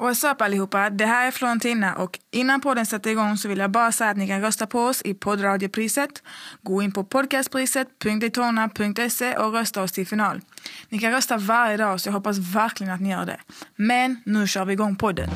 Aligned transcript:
What's 0.00 0.32
up 0.32 0.42
allihopa, 0.42 0.90
det 0.90 1.06
här 1.06 1.26
är 1.26 1.30
Florentina 1.30 1.94
och 1.94 2.18
innan 2.30 2.60
podden 2.60 2.86
sätter 2.86 3.10
igång 3.10 3.36
så 3.36 3.48
vill 3.48 3.58
jag 3.58 3.70
bara 3.70 3.92
säga 3.92 4.10
att 4.10 4.16
ni 4.16 4.28
kan 4.28 4.40
rösta 4.40 4.66
på 4.66 4.80
oss 4.80 5.02
i 5.04 5.14
poddradiopriset. 5.14 6.22
Gå 6.62 6.82
in 6.82 6.92
på 6.92 7.04
podcastpriset.daytona.se 7.04 9.36
och 9.36 9.52
rösta 9.52 9.82
oss 9.82 9.92
till 9.92 10.06
final. 10.06 10.40
Ni 10.88 10.98
kan 10.98 11.12
rösta 11.12 11.36
varje 11.36 11.76
dag 11.76 12.00
så 12.00 12.08
jag 12.08 12.12
hoppas 12.12 12.38
verkligen 12.38 12.92
att 12.92 13.00
ni 13.00 13.10
gör 13.10 13.26
det. 13.26 13.40
Men 13.76 14.22
nu 14.24 14.46
kör 14.46 14.64
vi 14.64 14.72
igång 14.72 14.96
podden. 14.96 15.30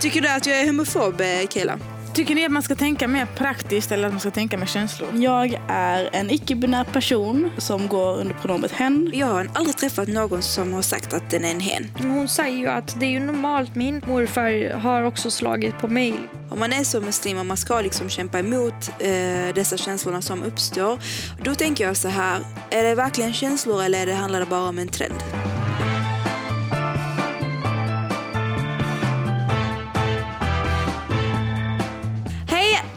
Tycker 0.00 0.20
du 0.20 0.28
att 0.28 0.46
jag 0.46 0.60
är 0.60 0.66
homofob, 0.66 1.20
eh, 1.20 1.48
Kela? 1.48 1.78
Tycker 2.16 2.34
ni 2.34 2.44
att 2.44 2.52
man 2.52 2.62
ska 2.62 2.74
tänka 2.74 3.08
mer 3.08 3.26
praktiskt 3.26 3.92
eller 3.92 4.06
att 4.06 4.12
man 4.12 4.20
ska 4.20 4.30
tänka 4.30 4.58
med 4.58 4.68
känslor? 4.68 5.08
Jag 5.14 5.60
är 5.68 6.10
en 6.12 6.30
icke-binär 6.30 6.84
person 6.84 7.50
som 7.58 7.88
går 7.88 8.16
under 8.16 8.34
pronomet 8.34 8.72
hen. 8.72 9.10
Jag 9.14 9.26
har 9.26 9.48
aldrig 9.54 9.76
träffat 9.76 10.08
någon 10.08 10.42
som 10.42 10.72
har 10.72 10.82
sagt 10.82 11.12
att 11.14 11.30
den 11.30 11.44
är 11.44 11.50
en 11.50 11.60
hen. 11.60 11.90
Hon 11.98 12.28
säger 12.28 12.58
ju 12.58 12.66
att 12.66 13.00
det 13.00 13.06
är 13.06 13.10
ju 13.10 13.20
normalt. 13.20 13.74
Min 13.74 14.02
morfar 14.06 14.78
har 14.78 15.02
också 15.02 15.30
slagit 15.30 15.78
på 15.78 15.88
mig. 15.88 16.14
Om 16.50 16.58
man 16.58 16.72
är 16.72 16.84
så 16.84 17.00
muslim 17.00 17.38
och 17.38 17.46
man 17.46 17.56
ska 17.56 17.80
liksom 17.80 18.08
kämpa 18.08 18.38
emot 18.38 18.90
eh, 18.98 19.54
dessa 19.54 19.76
känslorna 19.76 20.22
som 20.22 20.42
uppstår, 20.42 20.98
då 21.42 21.54
tänker 21.54 21.84
jag 21.86 21.96
så 21.96 22.08
här, 22.08 22.40
är 22.70 22.82
det 22.82 22.94
verkligen 22.94 23.32
känslor 23.32 23.82
eller 23.82 24.02
är 24.02 24.06
det, 24.06 24.14
handlar 24.14 24.40
det 24.40 24.46
bara 24.46 24.68
om 24.68 24.78
en 24.78 24.88
trend? 24.88 25.22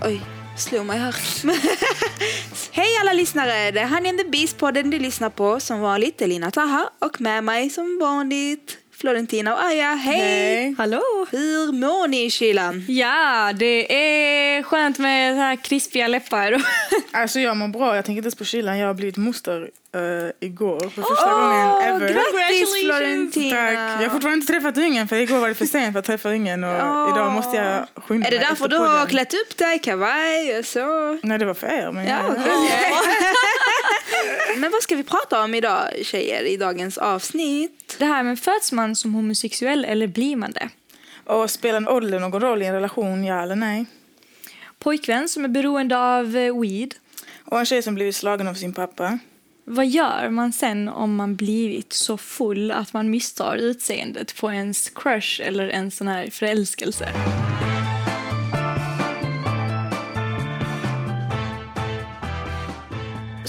Oj, 0.10 0.22
slog 0.58 0.86
mig 0.86 1.00
här. 1.00 1.16
Hej 2.72 2.98
alla 3.02 3.14
lyssnare! 3.14 3.72
Det 3.72 3.80
är 3.80 3.88
Honey 3.88 4.10
and 4.10 4.20
the 4.20 4.26
Beast-podden 4.26 4.92
du 4.92 5.00
lyssnar 5.00 5.30
på. 5.30 5.60
Som 5.60 5.80
vanligt 5.80 6.22
är 6.22 6.28
Lina 6.28 6.52
Taha 6.52 6.90
och 7.00 7.22
med 7.22 7.44
mig 7.44 7.70
som 7.70 8.00
vanligt 8.02 8.78
Florentina 9.00 9.54
och 9.54 9.64
Aja. 9.64 9.94
Hej! 9.96 10.76
Hallå! 10.78 11.02
Hur 11.32 11.72
mår 11.72 12.08
ni 12.08 12.26
i 12.26 12.30
kylan? 12.32 12.86
Ja, 12.88 13.52
det 13.56 13.94
är 13.94 14.64
skönt 14.64 14.98
med 14.98 15.36
så 15.36 15.40
här 15.42 15.56
krispiga 15.56 16.08
läppar. 16.08 16.62
Alltså 17.12 17.40
jag 17.40 17.58
mår 17.58 17.68
bra, 17.68 17.96
jag 17.96 18.06
tänker 18.06 18.18
inte 18.18 18.26
ens 18.26 18.36
på 18.36 18.44
kylan. 18.46 18.78
Jag 18.78 18.88
har 18.88 18.94
blivit 18.94 19.18
moster 19.18 19.70
eh, 19.96 20.02
igår 20.48 20.80
för 20.80 21.02
första 21.02 21.32
gången 21.34 21.96
ever. 21.96 22.14
Grattis 22.14 22.82
Florentina! 22.86 23.56
Tack. 23.56 23.74
Jag 23.74 24.10
har 24.10 24.10
fortfarande 24.10 24.34
inte 24.42 24.54
träffat 24.54 24.78
ungen 24.78 25.08
för 25.08 25.16
igår 25.16 25.38
var 25.38 25.48
det 25.50 25.56
för 25.56 25.66
sent 25.66 25.94
för 25.94 26.00
att 26.00 26.06
träffa 26.06 26.30
ungen 26.30 26.64
och 26.64 26.70
Åh. 26.76 27.12
idag 27.16 27.32
måste 27.32 27.58
jag 27.58 28.04
skynda 28.04 28.28
Är 28.28 28.32
det 28.32 28.38
mig 28.38 28.46
därför 28.50 28.68
du 28.68 28.78
har 28.78 28.88
podden. 28.88 29.08
klätt 29.08 29.34
upp 29.34 29.58
dig, 29.58 29.80
kavaj 29.80 30.60
och 30.60 30.66
så? 30.66 31.20
Nej 31.24 31.38
det 31.40 31.46
var 31.46 31.54
för 31.54 31.68
er 31.68 31.92
men 31.92 32.06
Ja, 32.08 32.18
jag... 32.24 32.32
okej. 32.32 32.44
Men 34.58 34.72
vad 34.72 34.84
ska 34.84 34.96
vi 34.96 35.04
prata 35.04 35.44
om 35.44 35.56
idag 35.56 35.88
tjejer 36.04 36.44
i 36.44 36.58
dagens 36.58 36.98
avsnitt? 36.98 37.96
Det 38.00 38.06
här 38.06 38.24
med 38.24 38.40
föds 38.40 38.72
man 38.72 38.96
som 38.96 39.14
homosexuell 39.14 39.86
eller 39.86 40.08
blir 40.08 40.36
man 40.36 40.52
det? 40.52 40.70
Och 41.26 41.52
spelar 41.52 41.92
ålder 41.92 42.20
någon 42.20 42.42
roll 42.42 42.62
i 42.62 42.66
en 42.66 42.74
relation, 42.74 43.24
ja 43.24 43.42
eller 43.44 43.56
nej? 43.56 43.86
Pojkvän 44.80 45.30
som 45.30 45.46
är 45.46 45.50
beroende 45.50 45.98
av 45.98 46.38
eh, 46.38 46.60
weed. 46.62 46.96
Och 47.46 47.60
en 47.60 47.66
tjej 47.66 47.82
som 47.82 47.96
blivit 47.96 48.16
slagen 48.16 48.48
av 48.48 48.54
sin 48.54 48.74
pappa. 48.74 49.20
Vad 49.64 49.88
gör 49.88 50.30
man 50.30 50.54
sen 50.54 50.90
om 50.90 51.16
man 51.16 51.36
blivit 51.36 51.94
så 51.94 52.18
full 52.18 52.72
att 52.72 52.94
man 52.94 53.10
misstar 53.10 53.56
utseendet 53.56 54.36
på 54.36 54.52
ens 54.52 54.90
crush 54.90 55.42
eller 55.42 55.70
en 55.70 55.92
sån 55.92 56.08
här 56.08 56.30
förälskelse? 56.30 57.10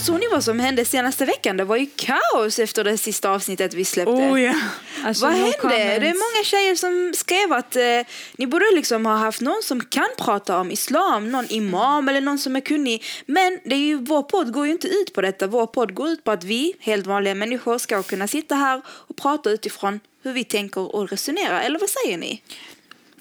Såg 0.07 0.21
ni 0.21 0.29
vad 0.31 0.45
som 0.45 0.61
hände 0.61 0.85
senaste 0.85 1.25
veckan? 1.25 1.57
Det 1.57 1.65
var 1.65 1.77
ju 1.77 1.87
kaos 1.97 2.59
efter 2.59 2.85
det 2.85 2.99
sista 2.99 3.31
avsnittet 3.31 3.75
vi 3.75 3.85
släppte. 3.85 4.13
Oh 4.13 4.43
ja. 4.43 4.55
Alltså, 5.05 5.25
Vad 5.25 5.35
no 5.35 5.39
hände? 5.39 5.57
comments. 5.61 6.01
Det 6.01 6.07
är 6.09 6.15
många 6.15 6.45
tjejer 6.45 6.75
som 6.75 7.13
skrev 7.17 7.53
att 7.53 7.77
eh, 7.77 7.83
ni 8.37 8.47
borde 8.47 8.65
liksom 8.75 9.07
ha 9.07 9.17
haft 9.17 9.41
någon 9.41 9.63
som 9.63 9.85
kan 9.85 10.09
prata 10.19 10.59
om 10.59 10.71
islam, 10.71 11.31
någon 11.31 11.47
imam 11.49 12.09
eller 12.09 12.21
någon 12.21 12.39
som 12.39 12.57
är 12.57 12.61
kunnig. 12.61 13.05
Men 13.27 13.61
det 13.65 13.75
är 13.75 13.79
ju, 13.79 13.97
vår 13.97 14.23
podd 14.23 14.53
går 14.53 14.67
ju 14.67 14.73
inte 14.73 14.89
ut 14.89 15.13
på 15.15 15.21
detta. 15.21 15.47
Vår 15.47 15.67
podd 15.67 15.95
går 15.95 16.09
ut 16.09 16.25
på 16.25 16.31
att 16.31 16.45
vi, 16.45 16.73
helt 16.81 17.07
vanliga 17.07 17.35
människor, 17.35 17.79
ska 17.79 18.03
kunna 18.03 18.29
sitta 18.29 18.55
här 18.55 18.83
och 18.89 19.17
prata 19.17 19.51
utifrån 19.51 20.01
hur 20.23 20.33
vi 20.33 20.45
tänker 20.45 20.95
och 20.97 21.11
resonerar. 21.11 21.61
Eller 21.61 21.79
vad 21.79 21.91
säger 21.91 22.19
ni? 22.19 22.43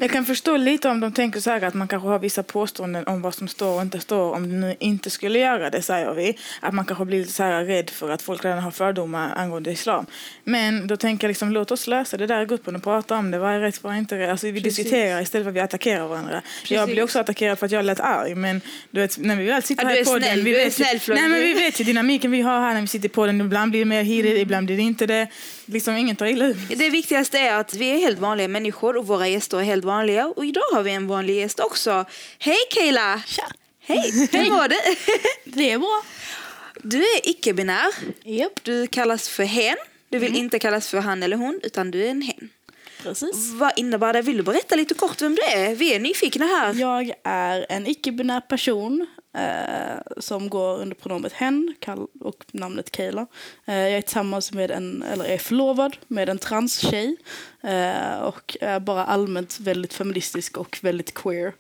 Jag 0.02 0.12
kan 0.12 0.26
förstå 0.26 0.58
lite 0.58 0.90
om 0.90 1.00
de 1.00 1.12
tänker 1.12 1.40
så 1.40 1.50
här 1.50 1.62
att 1.64 1.74
man 1.74 1.88
kanske 1.88 2.08
har 2.08 2.20
vissa 2.20 2.44
påståenden 2.44 3.08
om 3.08 3.22
vad 3.22 3.34
som 3.36 3.48
står 3.48 3.76
och 3.76 3.82
inte 3.82 4.00
står 4.00 4.34
om 4.36 4.50
det 4.50 4.56
nu 4.56 4.76
inte 4.80 5.10
skulle 5.10 5.40
göra 5.40 5.70
det, 5.70 5.82
säger 5.82 6.14
vi. 6.14 6.38
Att 6.60 6.74
man 6.74 6.86
kanske 6.86 7.06
blir 7.06 7.20
lite 7.20 7.32
så 7.32 7.44
här 7.44 7.66
rädd 7.66 7.90
för 7.90 8.10
att 8.10 8.22
folk 8.22 8.46
redan 8.46 8.60
har 8.60 8.72
fördomar 8.72 9.34
angående 9.36 9.72
islam. 9.72 10.06
Men 10.44 10.88
då 10.88 10.98
tänker 10.98 11.28
jag 11.28 11.30
liksom, 11.30 11.52
låt 11.52 11.72
oss 11.72 11.88
lösa 11.88 12.18
det 12.18 12.28
där 12.28 12.42
i 12.42 12.46
gruppen 12.46 12.76
och 12.76 12.84
prata 12.84 13.16
om 13.16 13.32
det. 13.32 13.40
Vad 13.40 13.54
är 13.54 13.60
rätt, 13.60 13.84
vad 13.84 13.94
är 13.94 13.98
inte 13.98 14.20
rätt? 14.20 14.30
Alltså 14.30 14.48
vi 14.52 14.60
diskuterar 14.60 15.22
istället 15.22 15.46
för 15.46 15.50
att 15.50 15.56
vi 15.56 15.60
attackerar 15.60 16.08
varandra. 16.08 16.42
Jag 16.68 16.90
blir 16.90 17.04
också 17.04 17.20
attackerad 17.20 17.60
för 17.60 17.66
att 17.66 17.72
jag 17.72 17.86
lät 17.86 18.00
arg, 18.00 18.36
men 18.36 18.62
du 18.92 19.02
vet, 19.02 19.18
när 19.18 19.36
vi 19.36 19.46
väl 19.46 19.64
sitter 19.64 19.84
Ja, 19.84 19.90
här 19.90 20.02
i 20.02 20.06
podden. 20.06 20.22
snäll, 20.24 20.42
vi 20.42 20.52
vet 20.54 20.68
ju- 20.68 20.72
snäll, 20.84 21.00
Flor. 21.00 21.16
Nej 21.16 21.30
men 21.30 21.40
vi 21.42 21.54
vet 21.54 21.80
ju 21.80 21.84
dynamiken 21.84 22.32
vi 22.32 22.42
har 22.42 22.60
här 22.62 22.74
när 22.74 22.82
vi 22.82 22.88
sitter 22.88 23.10
på 23.10 23.26
den. 23.26 23.42
Ibland 23.42 23.72
blir 23.72 23.80
det 23.82 23.86
mer 23.86 24.04
heated, 24.04 24.38
ibland 24.38 24.66
blir 24.66 24.78
det 24.78 24.84
inte 24.84 25.06
det. 25.06 25.28
Liksom 25.72 25.96
ingen 25.98 26.16
tar 26.16 26.26
illa 26.26 26.46
ut. 26.46 26.58
Det 26.70 26.90
viktigaste 26.90 27.40
är 27.40 27.54
att 27.54 27.74
vi 27.74 27.90
är 27.90 27.98
helt 27.98 28.20
vanliga 28.20 28.48
människor 28.48 28.98
och 28.98 29.08
våra 29.08 29.28
gäster 29.28 29.58
är 29.60 29.64
helt 29.64 29.86
vanliga. 29.86 30.28
Och 30.28 30.46
idag 30.46 30.64
har 30.74 30.84
vi 30.84 30.92
en 30.92 31.08
vanlig 31.08 31.36
gäst 31.36 31.60
också. 31.60 32.06
Hej 32.40 32.58
Kayla! 32.72 33.22
Tja. 33.28 33.44
Hej! 33.82 34.12
Hur 34.32 34.50
mår 34.50 34.68
du? 34.68 34.76
Det 35.46 35.72
är 35.72 35.78
bra. 35.80 36.02
Du 36.84 36.98
är 36.98 37.30
icke-binär. 37.30 37.88
Japp, 38.24 38.64
Du 38.64 38.88
kallas 38.88 39.30
för 39.30 39.44
hen. 39.44 39.78
Du 40.10 40.20
vill 40.20 40.36
inte 40.36 40.60
kallas 40.60 40.88
för 40.90 40.98
han 40.98 41.24
eller 41.24 41.38
hon, 41.38 41.60
utan 41.64 41.92
du 41.92 42.06
är 42.06 42.10
en 42.10 42.22
hen. 42.22 42.50
precis. 43.04 43.52
Vad 43.54 43.72
innebär 43.76 44.14
det? 44.14 44.22
Vill 44.22 44.38
du 44.38 44.44
berätta 44.44 44.76
lite 44.76 44.94
kort 44.94 45.22
vem 45.22 45.36
du 45.36 45.42
är? 45.42 45.76
Vi 45.76 45.94
är 45.96 46.00
nyfikna 46.00 46.46
här. 46.46 46.74
Jag 46.74 47.12
är 47.24 47.66
en 47.70 47.88
icke-binär 47.88 48.42
person 48.42 49.08
som 50.18 50.50
går 50.50 50.78
under 50.78 50.96
pronomet 50.96 51.34
hen 51.34 51.76
och 52.20 52.46
namnet 52.52 52.92
Kayla. 52.92 53.28
Eh, 53.66 53.76
jag 53.76 53.92
är 53.92 54.02
tillsammans 54.02 54.52
med 54.52 54.72
en, 54.72 55.04
eller 55.04 55.26
är 55.26 55.38
förlovad 55.38 55.98
med 56.08 56.30
en 56.30 56.38
transtjej 56.38 57.16
eh, 57.64 58.20
och 58.20 58.58
är 58.62 58.80
bara 58.80 59.06
allmänt 59.06 59.60
väldigt 59.60 59.94
feministisk 59.94 60.58
och 60.58 60.80
väldigt 60.82 61.14
queer. 61.14 61.54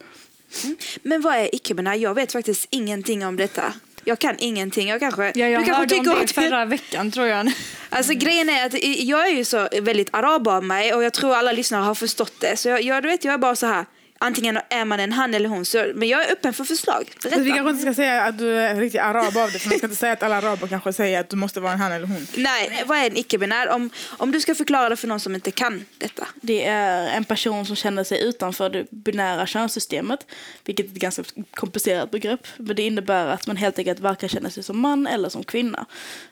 Men 1.03 1.22
vad 1.22 1.35
är 1.35 1.56
icke-binär? 1.56 1.96
Jag 1.96 2.13
vet 2.13 2.31
faktiskt 2.31 2.68
ingenting 2.69 3.25
om 3.25 3.38
detta. 3.38 3.74
Jag 4.03 4.19
kan 4.19 4.36
ingenting. 4.40 4.90
Jag 4.90 5.00
kanske, 5.00 5.24
Ja, 5.36 5.47
jag 5.47 5.62
du 5.62 5.66
kanske 5.66 5.74
hörde 5.74 5.96
om 5.96 6.03
tycker 6.06 6.16
det 6.18 6.24
att... 6.24 6.31
förra 6.31 6.66
veckan 6.66 7.12
tror 7.12 7.28
jag. 7.28 7.51
Alltså 7.91 8.13
grejen 8.13 8.50
är 8.50 8.66
att 8.66 8.84
jag 8.84 9.28
är 9.28 9.36
ju 9.36 9.46
så 9.46 9.69
väldigt 9.81 10.09
arab 10.12 10.47
av 10.47 10.63
mig 10.63 10.94
och 10.94 11.03
jag 11.03 11.13
tror 11.13 11.36
alla 11.36 11.51
lyssnare 11.51 11.81
har 11.81 11.96
förstått 11.96 12.34
det. 12.40 12.57
Så 12.57 12.69
jag, 12.69 12.81
jag, 12.81 13.03
du 13.03 13.09
vet, 13.09 13.24
jag 13.24 13.34
är 13.34 13.38
bara 13.38 13.56
så 13.56 13.66
här. 13.66 13.86
Antingen 14.22 14.59
är 14.69 14.85
man 14.85 15.00
en 15.00 15.12
han 15.12 15.34
eller 15.34 15.50
hon. 15.50 15.66
Så, 15.66 15.91
men 15.96 16.07
jag 16.07 16.25
är 16.25 16.31
öppen 16.31 16.53
för 16.53 16.63
förslag. 16.63 17.12
Så 17.24 17.30
vi 17.30 17.35
Berätta. 17.35 17.56
kanske 17.56 17.69
inte 17.69 17.81
ska 17.81 17.94
säga 17.94 18.24
att 18.24 18.38
du 18.38 18.59
är 18.59 18.75
riktigt 18.75 19.02
arab 19.02 19.38
av 19.38 19.52
det, 19.52 19.59
för 19.59 19.69
man 19.69 19.78
ska 19.78 19.88
inte 19.88 20.00
säga 20.00 20.13
att 20.13 20.24
alla 20.24 20.38
araber 20.38 20.68
kanske 20.68 20.94
säger 20.94 21.19
att 21.19 21.30
du 21.30 21.35
måste 21.35 21.59
vara 21.59 21.74
en 21.74 21.80
han 21.80 21.91
eller 21.91 22.07
hon. 22.07 22.28
Nej, 22.38 22.84
vad 22.85 22.97
är 22.97 23.06
en 23.06 23.18
icke-binär? 23.18 23.69
Om, 23.69 23.90
om 24.18 24.31
du 24.31 24.41
ska 24.41 24.56
förklara 24.56 24.90
det 24.90 24.96
för 24.96 25.07
någon 25.07 25.19
som 25.19 25.35
inte 25.35 25.52
kan 25.52 25.85
detta. 25.97 26.28
Det 26.41 26.66
är 26.66 27.07
en 27.07 27.25
person 27.25 27.66
som 27.66 27.75
känner 27.75 28.03
sig 28.03 28.24
utanför 28.24 28.69
det 28.69 28.85
binära 28.91 29.46
könssystemet, 29.47 30.25
vilket 30.66 30.86
är 30.86 30.90
ett 30.90 30.96
ganska 30.96 31.24
komplicerat 31.51 32.12
begrepp. 32.12 32.47
Men 32.57 32.75
det 32.75 32.81
innebär 32.84 33.28
att 33.28 33.47
man 33.47 33.57
helt 33.57 33.80
enkelt 33.80 34.00
varken 34.00 34.30
känner 34.30 34.50
sig 34.50 34.63
som 34.63 34.80
man 34.80 35.07
eller 35.07 35.30
som 35.30 35.44
kvinna. 35.44 35.86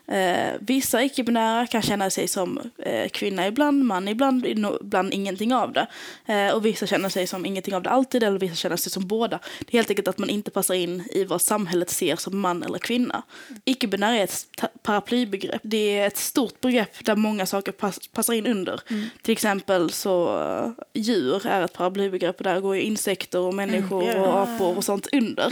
Eh, 0.08 0.54
vissa 0.60 1.04
icke-binära 1.04 1.68
kan 1.68 1.82
känna 1.82 2.10
sig 2.10 2.28
som 2.28 2.60
eh, 2.78 3.10
kvinna 3.10 3.48
ibland, 3.48 3.84
man 3.84 4.08
ibland, 4.08 4.46
ibland 4.46 5.14
ingenting 5.14 5.54
av 5.54 5.74
det. 5.74 5.88
Eh, 6.26 6.56
och 6.56 6.66
vissa 6.66 6.88
känner 6.88 7.10
sig 7.10 7.28
som 7.28 7.46
ingenting 7.46 7.76
av 7.76 7.84
det 7.84 7.90
alltid, 7.90 8.24
eller 8.24 8.40
vissa 8.40 8.56
känner 8.56 8.76
sig 8.76 8.92
som 8.92 9.08
båda. 9.08 9.40
Det 9.60 9.74
är 9.74 9.78
helt 9.78 9.90
enkelt 9.90 10.08
att 10.08 10.18
man 10.18 10.30
inte 10.30 10.52
passar 10.52 10.74
in 10.74 11.04
i 11.12 11.24
vad 11.24 11.42
samhället 11.42 11.90
ser 11.90 12.16
som 12.16 12.40
man 12.40 12.64
eller 12.64 12.80
kvinna. 12.80 13.24
Icke-binär 13.66 14.14
är 14.14 14.24
ett 14.24 14.46
paraplybegrepp. 14.82 15.62
Det 15.64 16.00
är 16.00 16.08
ett 16.08 16.18
stort 16.18 16.62
begrepp 16.62 17.06
där 17.06 17.16
många 17.16 17.46
saker 17.46 17.72
pass, 17.72 18.08
passar 18.08 18.34
in 18.34 18.48
under. 18.48 18.82
Till 19.22 19.32
exempel 19.32 19.90
så 19.90 20.40
uh, 20.40 20.72
djur 20.94 21.48
är 21.48 21.62
ett 21.62 21.74
paraplybegrepp 21.74 22.38
och 22.38 22.44
där 22.44 22.60
går 22.60 22.76
ju 22.76 22.82
insekter 22.82 23.40
och 23.40 23.54
människor 23.54 24.04
ja. 24.04 24.22
och 24.22 24.40
apor 24.40 24.78
och 24.78 24.84
sånt 24.84 25.08
under. 25.12 25.52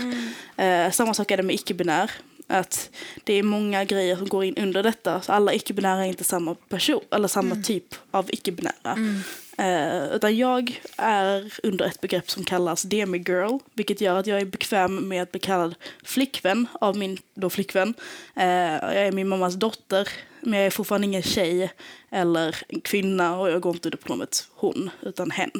Eh, 0.57 0.91
samma 0.91 1.13
sak 1.13 1.31
är 1.31 1.37
det 1.37 1.43
med 1.43 1.55
icke-binär. 1.55 2.11
Att 2.47 2.89
det 3.23 3.33
är 3.33 3.43
många 3.43 3.83
grejer 3.85 4.15
som 4.15 4.27
går 4.27 4.43
in 4.43 4.57
under 4.57 4.83
detta. 4.83 5.21
Så 5.21 5.31
alla 5.31 5.53
icke-binära 5.53 6.05
är 6.05 6.09
inte 6.09 6.23
samma 6.23 6.55
person, 6.55 7.01
eller 7.11 7.27
samma 7.27 7.55
typ 7.55 7.95
av 8.11 8.29
icke-binära. 8.29 9.21
Eh, 9.57 10.15
utan 10.15 10.37
jag 10.37 10.81
är 10.97 11.53
under 11.63 11.85
ett 11.85 12.01
begrepp 12.01 12.31
som 12.31 12.43
kallas 12.43 12.83
demigirl, 12.83 13.59
vilket 13.73 14.01
gör 14.01 14.19
att 14.19 14.27
jag 14.27 14.41
är 14.41 14.45
bekväm 14.45 15.07
med 15.07 15.23
att 15.23 15.31
bli 15.31 15.39
kallad 15.39 15.75
flickvän 16.03 16.67
av 16.73 16.97
min 16.97 17.17
då 17.33 17.49
flickvän. 17.49 17.93
Eh, 18.35 18.45
jag 18.45 18.95
är 18.95 19.11
min 19.11 19.27
mammas 19.27 19.55
dotter, 19.55 20.09
men 20.41 20.59
jag 20.59 20.65
är 20.65 20.71
fortfarande 20.71 21.07
ingen 21.07 21.23
tjej 21.23 21.71
eller 22.09 22.55
en 22.67 22.81
kvinna 22.81 23.37
och 23.39 23.49
jag 23.49 23.61
går 23.61 23.73
inte 23.73 23.87
under 23.87 23.97
pronomet 23.97 24.47
hon, 24.55 24.89
utan 25.01 25.31
hen. 25.31 25.51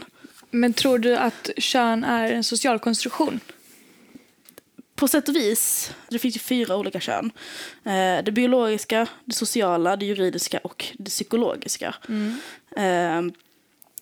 Men 0.52 0.74
tror 0.74 0.98
du 0.98 1.18
att 1.18 1.50
kön 1.58 2.04
är 2.04 2.32
en 2.32 2.44
social 2.44 2.80
konstruktion? 2.80 3.40
På 4.95 5.07
sätt 5.07 5.30
och 5.30 5.36
vis, 5.36 5.94
det 6.09 6.19
finns 6.19 6.36
ju 6.36 6.39
fyra 6.39 6.75
olika 6.75 7.00
kön. 7.00 7.31
Eh, 7.83 8.24
det 8.24 8.31
biologiska, 8.31 9.07
det 9.25 9.33
sociala, 9.33 9.95
det 9.95 10.06
juridiska 10.06 10.59
och 10.63 10.86
det 10.97 11.09
psykologiska. 11.09 11.95
Eh, 12.77 13.21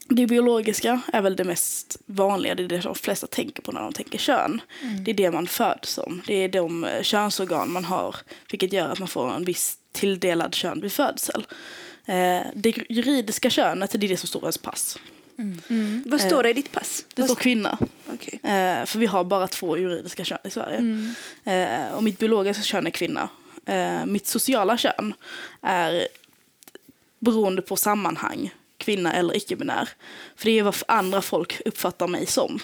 det 0.10 0.28
biologiska 0.28 1.01
är 1.13 1.22
väl 1.22 1.36
det 1.36 1.44
mest 1.44 1.98
vanliga, 2.06 2.56
det 2.56 2.63
är 2.63 2.68
det 2.68 2.80
de 2.80 2.95
flesta 2.95 3.28
tänker 3.28 3.62
på 3.62 3.72
när 3.72 3.81
de 3.81 3.94
tänker 3.94 4.18
kön. 4.18 4.62
Det 5.06 5.12
är 5.12 5.16
det 5.16 5.31
man 5.31 5.48
föds 5.48 5.90
som, 5.90 6.22
det 6.28 6.34
är 6.34 6.50
de 6.50 6.84
eh, 6.84 7.01
könsorgan 7.01 7.72
man 7.72 7.86
har, 7.86 8.16
vilket 8.51 8.74
gör 8.74 8.89
att 8.89 9.00
man 9.00 9.07
får 9.07 9.34
en 9.34 9.46
viss 9.46 9.78
tilldelad 9.92 10.56
kön 10.56 10.81
vid 10.81 10.92
födsel. 10.92 11.46
Det 12.54 12.74
juridiska 12.89 13.50
könet 13.50 13.92
det 13.92 13.98
är 13.98 14.10
det 14.10 14.18
som 14.18 14.28
står 14.28 14.42
i 14.42 14.46
ens 14.46 14.57
pass. 14.57 14.98
Vad 16.06 16.22
står 16.22 16.44
det 16.44 16.50
i 16.50 16.54
ditt 16.54 16.72
pass? 16.72 17.06
Det 17.14 17.24
står 17.24 17.36
kvinna. 17.36 17.78
Okej. 18.14 18.40
Eh, 18.44 18.86
för 18.86 19.00
vi 19.00 19.06
har 19.06 19.24
bara 19.24 19.48
två 19.48 19.78
juridiska 19.78 20.24
kön 20.26 20.38
i 20.44 20.50
Sverige. 20.50 20.78
Eh, 21.44 21.94
och 21.96 22.04
mitt 22.04 22.20
biologiska 22.20 22.64
kön 22.64 22.88
är 22.88 22.92
kvinna. 22.92 23.30
Eh, 23.66 24.06
mitt 24.06 24.28
sociala 24.28 24.78
kön 24.78 25.14
är 25.62 26.08
beroende 27.20 27.62
på 27.62 27.76
sammanhang, 27.76 28.54
kvinna 28.78 29.14
eller 29.14 29.38
icke-binär. 29.38 29.90
För 30.36 30.46
det 30.46 30.60
är 30.60 30.64
vad 30.64 30.76
andra 30.88 31.22
folk 31.22 31.62
uppfattar 31.66 32.08
mig 32.08 32.26
som. 32.26 32.60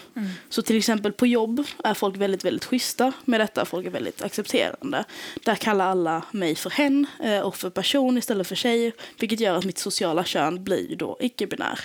Så 0.50 0.62
till 0.62 0.78
exempel 0.78 1.12
på 1.12 1.28
jobb 1.28 1.64
är 1.84 1.94
folk 1.94 2.18
väldigt, 2.18 2.46
väldigt 2.46 2.66
schyssta 2.66 3.12
med 3.26 3.40
detta. 3.40 3.66
Folk 3.66 3.86
är 3.86 3.90
väldigt 3.90 4.22
accepterande. 4.22 5.04
Där 5.46 5.56
kallar 5.56 5.86
alla 5.86 6.24
mig 6.32 6.56
för 6.56 6.70
hen 6.70 7.08
eh, 7.24 7.40
och 7.40 7.56
för 7.56 7.70
person 7.70 8.18
istället 8.18 8.48
för 8.48 8.56
tjej. 8.56 8.92
Vilket 9.20 9.40
gör 9.40 9.56
att 9.58 9.66
mitt 9.66 9.78
sociala 9.78 10.24
kön 10.24 10.64
blir 10.64 10.96
då 10.96 11.18
icke-binär. 11.20 11.80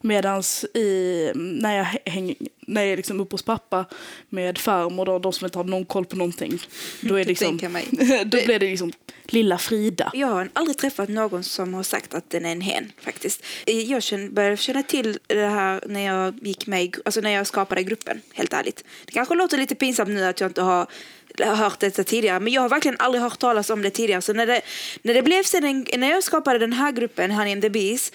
Medans 0.00 0.64
i, 0.74 1.32
när 1.34 1.76
jag 1.76 2.12
hänger, 2.12 2.36
när 2.60 2.82
jag 2.82 2.92
är 2.92 2.96
liksom 2.96 3.20
uppe 3.20 3.34
hos 3.34 3.42
pappa 3.42 3.84
med 4.28 4.58
farmor 4.58 5.08
och 5.08 5.20
de 5.20 5.32
som 5.32 5.44
inte 5.44 5.58
har 5.58 5.64
någon 5.64 5.84
koll 5.84 6.04
på 6.04 6.16
någonting. 6.16 6.58
Då, 7.00 7.14
är 7.14 7.24
det 7.24 7.28
liksom, 7.28 7.58
då 8.24 8.38
blir 8.44 8.58
det 8.58 8.70
liksom 8.70 8.92
lilla 9.32 9.58
Frida. 9.58 10.10
Jag 10.14 10.28
har 10.28 10.48
aldrig 10.52 10.78
träffat 10.78 11.08
någon 11.08 11.44
som 11.44 11.74
har 11.74 11.82
sagt 11.82 12.14
att 12.14 12.30
den 12.30 12.46
är 12.46 12.52
en 12.52 12.60
hen 12.60 12.92
faktiskt. 13.00 13.44
Jag 13.66 14.02
känner, 14.02 14.28
började 14.28 14.56
känna 14.56 14.82
till 14.82 15.18
det 15.26 15.46
här 15.46 15.80
när 15.86 16.00
jag 16.00 16.38
gick 16.42 16.66
med, 16.66 16.96
alltså 17.04 17.20
när 17.20 17.30
jag 17.30 17.46
skapade 17.46 17.82
gruppen, 17.82 18.20
helt 18.34 18.52
ärligt. 18.52 18.84
Det 19.04 19.12
kanske 19.12 19.34
låter 19.34 19.58
lite 19.58 19.74
pinsamt 19.74 20.10
nu 20.10 20.24
att 20.24 20.40
jag 20.40 20.50
inte 20.50 20.62
har 20.62 20.86
hört 21.38 21.80
detta 21.80 22.04
tidigare, 22.04 22.40
men 22.40 22.52
jag 22.52 22.62
har 22.62 22.68
verkligen 22.68 22.96
aldrig 22.98 23.22
hört 23.22 23.38
talas 23.38 23.70
om 23.70 23.82
det 23.82 23.90
tidigare. 23.90 24.22
Så 24.22 24.32
när 24.32 24.46
det, 24.46 24.60
när 25.02 25.14
det 25.14 25.22
blev 25.22 25.42
sen 25.42 25.64
en, 25.64 25.86
när 26.00 26.10
jag 26.10 26.24
skapade 26.24 26.58
den 26.58 26.72
här 26.72 26.92
gruppen, 26.92 27.30
Honey 27.30 27.52
and 27.52 27.62
the 27.62 27.70
Bees, 27.70 28.12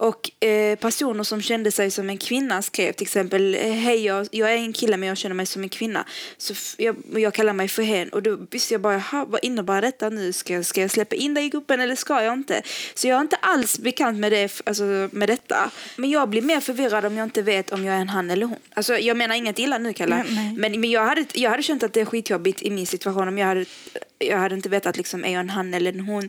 och 0.00 0.44
eh, 0.46 0.78
personer 0.78 1.24
som 1.24 1.42
kände 1.42 1.70
sig 1.70 1.90
som 1.90 2.10
en 2.10 2.18
kvinna 2.18 2.62
skrev 2.62 2.92
till 2.92 3.04
exempel 3.06 3.54
eh, 3.54 3.60
Hej, 3.72 4.04
jag, 4.04 4.28
jag 4.32 4.52
är 4.52 4.56
en 4.56 4.72
kille 4.72 4.96
men 4.96 5.08
jag 5.08 5.18
känner 5.18 5.34
mig 5.34 5.46
som 5.46 5.62
en 5.62 5.68
kvinna. 5.68 6.04
Så 6.38 6.54
jag, 6.76 6.96
jag 7.14 7.34
kallar 7.34 7.52
mig 7.52 7.68
för 7.68 7.82
hen. 7.82 8.08
Och 8.08 8.22
då 8.22 8.38
visste 8.50 8.74
jag 8.74 8.80
bara, 8.80 8.94
"Jaha, 8.94 9.24
vad 9.28 9.44
innebär 9.44 9.82
detta 9.82 10.08
nu? 10.08 10.32
Ska, 10.32 10.52
jag- 10.52 10.66
ska 10.66 10.80
jag 10.80 10.90
släppa 10.90 11.16
in 11.16 11.34
dig 11.34 11.44
i 11.44 11.48
gruppen 11.48 11.80
eller 11.80 11.94
ska 11.96 12.22
jag 12.22 12.34
inte? 12.34 12.62
Så 12.94 13.08
jag 13.08 13.16
är 13.16 13.20
inte 13.20 13.36
alls 13.36 13.78
bekant 13.78 14.18
med, 14.18 14.32
det, 14.32 14.60
alltså, 14.66 14.82
med 15.12 15.28
detta. 15.28 15.70
Men 15.96 16.10
jag 16.10 16.28
blir 16.28 16.42
mer 16.42 16.60
förvirrad 16.60 17.04
om 17.04 17.16
jag 17.16 17.24
inte 17.26 17.42
vet 17.42 17.72
om 17.72 17.84
jag 17.84 17.96
är 17.96 18.00
en 18.00 18.08
han 18.08 18.30
eller 18.30 18.46
hon. 18.46 18.58
Alltså, 18.74 18.98
jag 18.98 19.16
menar 19.16 19.34
inget 19.34 19.58
illa 19.58 19.78
nu 19.78 19.92
Kalle. 19.92 20.24
Nej. 20.28 20.54
Men, 20.58 20.80
men 20.80 20.90
jag, 20.90 21.06
hade, 21.06 21.24
jag 21.34 21.50
hade 21.50 21.62
känt 21.62 21.82
att 21.82 21.92
det 21.92 22.00
är 22.00 22.04
skitjobbigt 22.04 22.62
i 22.62 22.70
min 22.70 22.86
situation 22.86 23.28
om 23.28 23.38
jag 23.38 23.46
hade, 23.46 23.64
jag 24.18 24.38
hade 24.38 24.54
inte 24.54 24.68
vetat 24.68 24.96
liksom, 24.96 25.24
är 25.24 25.32
jag 25.32 25.40
en 25.40 25.50
han 25.50 25.74
eller 25.74 25.92
en 25.92 26.00
hon. 26.00 26.28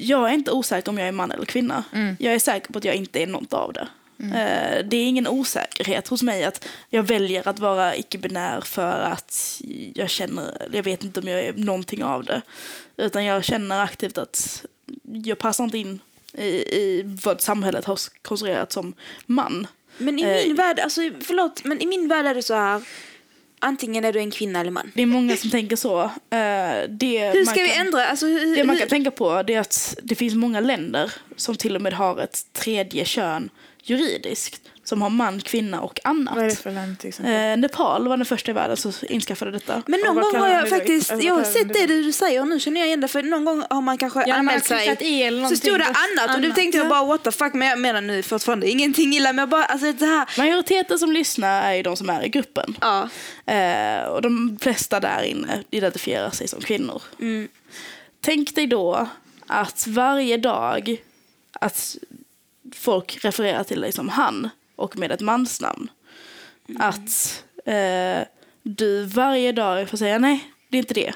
Jag 0.00 0.28
är 0.30 0.34
inte 0.34 0.50
osäker 0.52 0.88
om 0.90 0.98
jag 0.98 1.08
är 1.08 1.12
man 1.12 1.30
eller 1.30 1.44
kvinna. 1.44 1.84
Jag 2.18 2.34
är 2.34 2.38
säker 2.38 2.72
på 2.72 2.78
att 2.78 2.84
jag 2.84 2.94
inte 2.94 3.22
är 3.22 3.26
något 3.26 3.52
av 3.52 3.72
det. 3.72 3.88
Eh, 4.22 4.84
Det 4.86 4.96
är 4.96 5.06
ingen 5.08 5.26
osäkerhet 5.28 6.08
hos 6.08 6.22
mig 6.22 6.44
att 6.44 6.68
jag 6.88 7.02
väljer 7.02 7.48
att 7.48 7.58
vara 7.58 7.96
icke-binär 7.96 8.60
för 8.60 9.00
att 9.00 9.60
jag 9.94 10.10
känner, 10.10 10.68
jag 10.72 10.82
vet 10.82 11.04
inte 11.04 11.20
om 11.20 11.28
jag 11.28 11.40
är 11.40 11.52
någonting 11.52 12.04
av 12.04 12.24
det. 12.24 12.42
Utan 12.96 13.24
jag 13.24 13.44
känner 13.44 13.80
aktivt 13.84 14.18
att 14.18 14.64
jag 15.24 15.38
passar 15.38 15.64
inte 15.64 15.78
in 15.78 16.00
i, 16.32 16.46
i 16.78 17.02
vad 17.24 17.40
samhället 17.40 17.84
har 17.84 17.98
konstruerat 18.22 18.72
som 18.72 18.94
man. 19.26 19.66
Men 19.98 20.18
i 20.18 20.22
Eh, 20.22 20.46
min 20.46 20.56
värld, 20.56 20.78
alltså 20.80 21.00
förlåt, 21.20 21.64
men 21.64 21.80
i 21.80 21.86
min 21.86 22.08
värld 22.08 22.26
är 22.26 22.34
det 22.34 22.42
så 22.42 22.54
här. 22.54 22.82
Antingen 23.58 24.04
är 24.04 24.12
du 24.12 24.18
en 24.18 24.30
kvinna 24.30 24.60
eller 24.60 24.70
man. 24.70 24.92
Det 24.94 25.02
är 25.02 25.06
många 25.06 25.36
som 25.36 25.50
tänker 25.50 25.76
så. 25.76 26.00
Eh, 26.02 26.10
Det 26.88 27.30
Hur 27.34 27.44
ska 27.44 27.62
vi 27.62 27.68
kan- 27.68 27.86
ändra? 27.86 28.06
Alltså, 28.06 28.26
hur, 28.26 28.56
Det 28.56 28.64
man 28.64 28.74
hur, 28.76 28.80
kan 28.80 28.88
tänka 28.88 29.10
på 29.10 29.30
är 29.30 29.58
att 29.60 29.96
det 30.02 30.14
finns 30.14 30.34
många 30.34 30.60
länder 30.60 31.12
som 31.36 31.56
till 31.56 31.76
och 31.76 31.82
med 31.82 31.92
har 31.92 32.18
ett 32.20 32.52
tredje 32.52 33.04
kön 33.04 33.50
juridiskt. 33.82 34.62
Som 34.88 35.02
har 35.02 35.10
man, 35.10 35.40
kvinna 35.40 35.80
och 35.80 36.00
annat. 36.04 36.34
Vad 36.34 36.44
är 36.44 36.48
det 36.48 36.56
för 36.56 36.70
land 36.70 36.98
till 36.98 37.08
exempel? 37.08 37.34
Eh, 37.34 37.56
Nepal 37.56 38.08
var 38.08 38.16
den 38.16 38.26
första 38.26 38.50
i 38.50 38.54
världen 38.54 38.76
som 38.76 38.92
inskaffade 39.08 39.50
detta. 39.50 39.82
men 39.86 40.00
någon 40.00 40.14
gång 40.14 40.36
har 40.36 40.48
jag 40.48 40.68
faktiskt, 40.68 41.10
Vad 41.10 41.22
jag 41.22 41.34
har 41.34 41.44
sett 41.44 41.74
det 41.74 41.86
du 41.86 42.12
säger 42.12 42.40
och 42.40 42.48
nu 42.48 42.60
känner 42.60 42.80
jag 42.80 42.86
igen 42.86 43.00
det 43.00 43.08
för 43.08 43.22
någon 43.22 43.44
gång 43.44 43.64
har 43.70 43.80
man 43.80 43.98
kanske 43.98 44.24
Ja, 44.26 44.34
anmält 44.34 44.64
sig. 44.64 44.96
i 45.00 45.22
eller 45.22 45.48
Så 45.48 45.56
stod 45.56 45.78
det 45.78 45.84
annat 45.84 46.36
och 46.36 46.42
då 46.42 46.52
tänkte 46.52 46.78
jag 46.78 46.84
ja. 46.86 46.90
bara 46.90 47.04
what 47.04 47.22
the 47.24 47.32
fuck 47.32 47.54
men 47.54 47.68
jag 47.68 47.78
menar 47.78 48.00
nu 48.00 48.22
fortfarande 48.22 48.68
ingenting 48.70 49.14
illa 49.14 49.32
men 49.32 49.38
jag 49.38 49.48
bara 49.48 49.64
alltså 49.64 49.92
det 49.92 50.06
här. 50.06 50.28
Majoriteten 50.38 50.98
som 50.98 51.12
lyssnar 51.12 51.62
är 51.62 51.74
ju 51.74 51.82
de 51.82 51.96
som 51.96 52.10
är 52.10 52.24
i 52.24 52.28
gruppen. 52.28 52.76
Ja. 52.80 53.08
Eh, 53.54 54.02
och 54.04 54.22
de 54.22 54.58
flesta 54.60 55.00
där 55.00 55.22
inne 55.22 55.62
identifierar 55.70 56.30
sig 56.30 56.48
som 56.48 56.60
kvinnor. 56.60 57.02
Mm. 57.20 57.48
Tänk 58.20 58.54
dig 58.54 58.66
då 58.66 59.08
att 59.46 59.86
varje 59.86 60.36
dag 60.36 60.96
att 61.60 61.96
folk 62.74 63.24
refererar 63.24 63.64
till 63.64 63.80
dig 63.80 63.92
som 63.92 64.08
han 64.08 64.50
och 64.78 64.98
med 64.98 65.12
ett 65.12 65.20
mansnamn. 65.20 65.90
Att 66.78 67.44
eh, 67.64 68.20
du 68.62 69.04
varje 69.04 69.52
dag 69.52 69.88
får 69.88 69.96
säga 69.96 70.18
nej, 70.18 70.52
det 70.68 70.76
är 70.76 70.78
inte 70.78 70.94
det. 70.94 71.14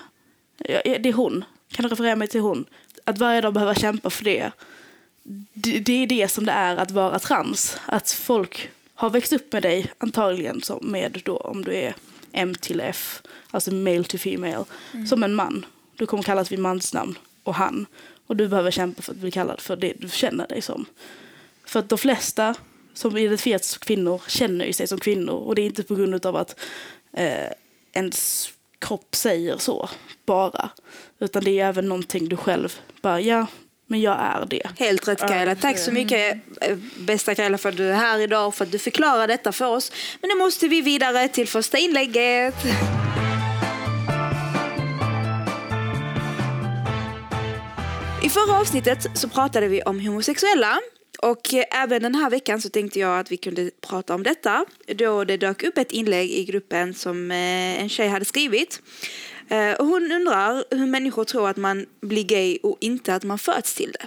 Det 0.59 1.09
är 1.09 1.13
hon. 1.13 1.45
Kan 1.71 1.83
du 1.83 1.89
referera 1.89 2.17
mig 2.17 2.29
till 2.29 2.41
hon? 2.41 2.65
Att 3.05 3.19
varje 3.19 3.41
dag 3.41 3.55
behöva 3.55 3.75
kämpa 3.75 4.11
för 4.11 4.25
det. 4.25 4.51
Det, 5.53 5.79
det 5.79 5.93
är 5.93 6.07
det 6.07 6.29
som 6.29 6.47
det 6.47 6.53
är 6.53 6.77
att 6.77 6.91
vara 6.91 7.19
trans. 7.19 7.77
Att 7.87 8.11
folk 8.11 8.71
har 8.95 9.11
växt 9.11 9.33
upp 9.33 9.53
med 9.53 9.63
dig 9.63 9.93
antagligen 9.99 10.63
som 10.63 10.91
med 10.91 11.23
då 11.25 11.37
om 11.37 11.65
du 11.65 11.75
är 11.75 11.95
M 12.33 12.55
till 12.55 12.81
F, 12.81 13.23
alltså 13.51 13.75
male 13.75 14.05
to 14.05 14.19
female, 14.19 14.65
som 15.09 15.23
en 15.23 15.35
man. 15.35 15.67
Du 15.97 16.07
kommer 16.07 16.23
kallas 16.23 16.53
vid 16.53 16.59
mansnamn 16.59 17.19
och 17.43 17.55
han. 17.55 17.87
Och 18.27 18.37
du 18.37 18.49
behöver 18.49 18.71
kämpa 18.71 19.03
för 19.03 19.13
att 19.13 19.19
bli 19.19 19.31
kallad 19.31 19.61
för 19.61 19.77
det 19.77 19.93
du 19.99 20.09
känner 20.09 20.49
dig 20.49 20.63
som. 20.63 20.87
För 21.65 21.81
att 21.81 21.89
de 21.89 21.99
flesta 21.99 22.55
som 22.95 23.17
identifierar 23.17 23.59
sig 23.59 23.67
som 23.67 23.81
kvinnor 23.81 24.23
känner 24.29 24.65
ju 24.65 24.73
sig 24.73 24.87
som 24.87 24.99
kvinnor. 24.99 25.35
Och 25.35 25.55
det 25.55 25.63
är 25.63 25.67
inte 25.67 25.83
på 25.83 25.95
grund 25.95 26.27
av 26.27 26.37
att 26.37 26.61
eh, 27.17 27.53
ens 27.93 28.49
kropp 28.79 29.15
säger 29.15 29.59
så, 29.59 29.91
bara. 30.27 30.71
Utan 31.19 31.45
det 31.45 31.61
är 31.61 31.69
även 31.69 31.89
någonting 31.89 32.29
du 32.29 32.37
själv 32.37 32.79
bara, 33.03 33.21
ja, 33.21 33.47
men 33.87 34.01
jag 34.01 34.17
är 34.21 34.47
det. 34.47 34.71
Helt 34.79 35.09
rätt 35.09 35.19
Kaila. 35.19 35.55
Tack 35.55 35.79
så 35.79 35.93
mycket 35.93 36.37
eh, 36.61 36.77
bästa 36.99 37.35
Kaila 37.35 37.59
för 37.59 37.69
att 37.69 37.77
du 37.77 37.89
är 37.91 37.95
här 37.95 38.19
idag 38.19 38.47
och 38.47 38.55
för 38.55 38.65
att 38.65 38.73
du 38.73 38.79
förklarar 38.79 39.29
detta 39.29 39.53
för 39.53 39.67
oss. 39.67 39.93
Men 40.21 40.29
nu 40.29 40.35
måste 40.35 40.69
vi 40.69 40.81
vidare 40.81 41.29
till 41.29 41.49
första 41.49 41.79
inlägget. 41.79 42.55
I 48.23 48.29
förra 48.29 48.61
avsnittet 48.61 49.07
så 49.15 49.29
pratade 49.29 49.69
vi 49.69 49.83
om 49.83 50.01
homosexuella 50.01 50.81
och 51.23 51.55
eh, 51.55 51.65
även 51.83 52.03
den 52.03 52.15
här 52.15 52.31
veckan 52.31 52.61
så 52.61 52.69
tänkte 52.69 52.99
jag 52.99 53.19
att 53.19 53.33
vi 53.33 53.37
kunde 53.37 53.71
prata 53.81 54.15
om 54.15 54.23
detta 54.23 54.65
då 54.87 55.25
det 55.25 55.37
dök 55.37 55.63
upp 55.63 55.79
ett 55.79 55.93
inlägg 55.93 56.31
i 56.31 56.45
gruppen 56.45 56.95
som 56.95 57.31
eh, 57.31 57.83
en 57.83 57.89
tjej 57.89 58.09
hade 58.09 58.25
skrivit. 58.25 58.83
Eh, 59.49 59.73
Och 59.73 59.87
hon 59.87 60.13
undrar 60.13 60.65
hur 60.71 60.87
människor 60.87 61.25
tror 61.25 61.49
att 61.49 61.57
man 61.57 61.87
blir 62.01 62.25
gay 62.25 62.59
och 62.63 62.77
inte 62.81 63.15
att 63.15 63.25
man 63.25 63.39
föds 63.39 63.75
till 63.75 63.93
det. 63.93 64.07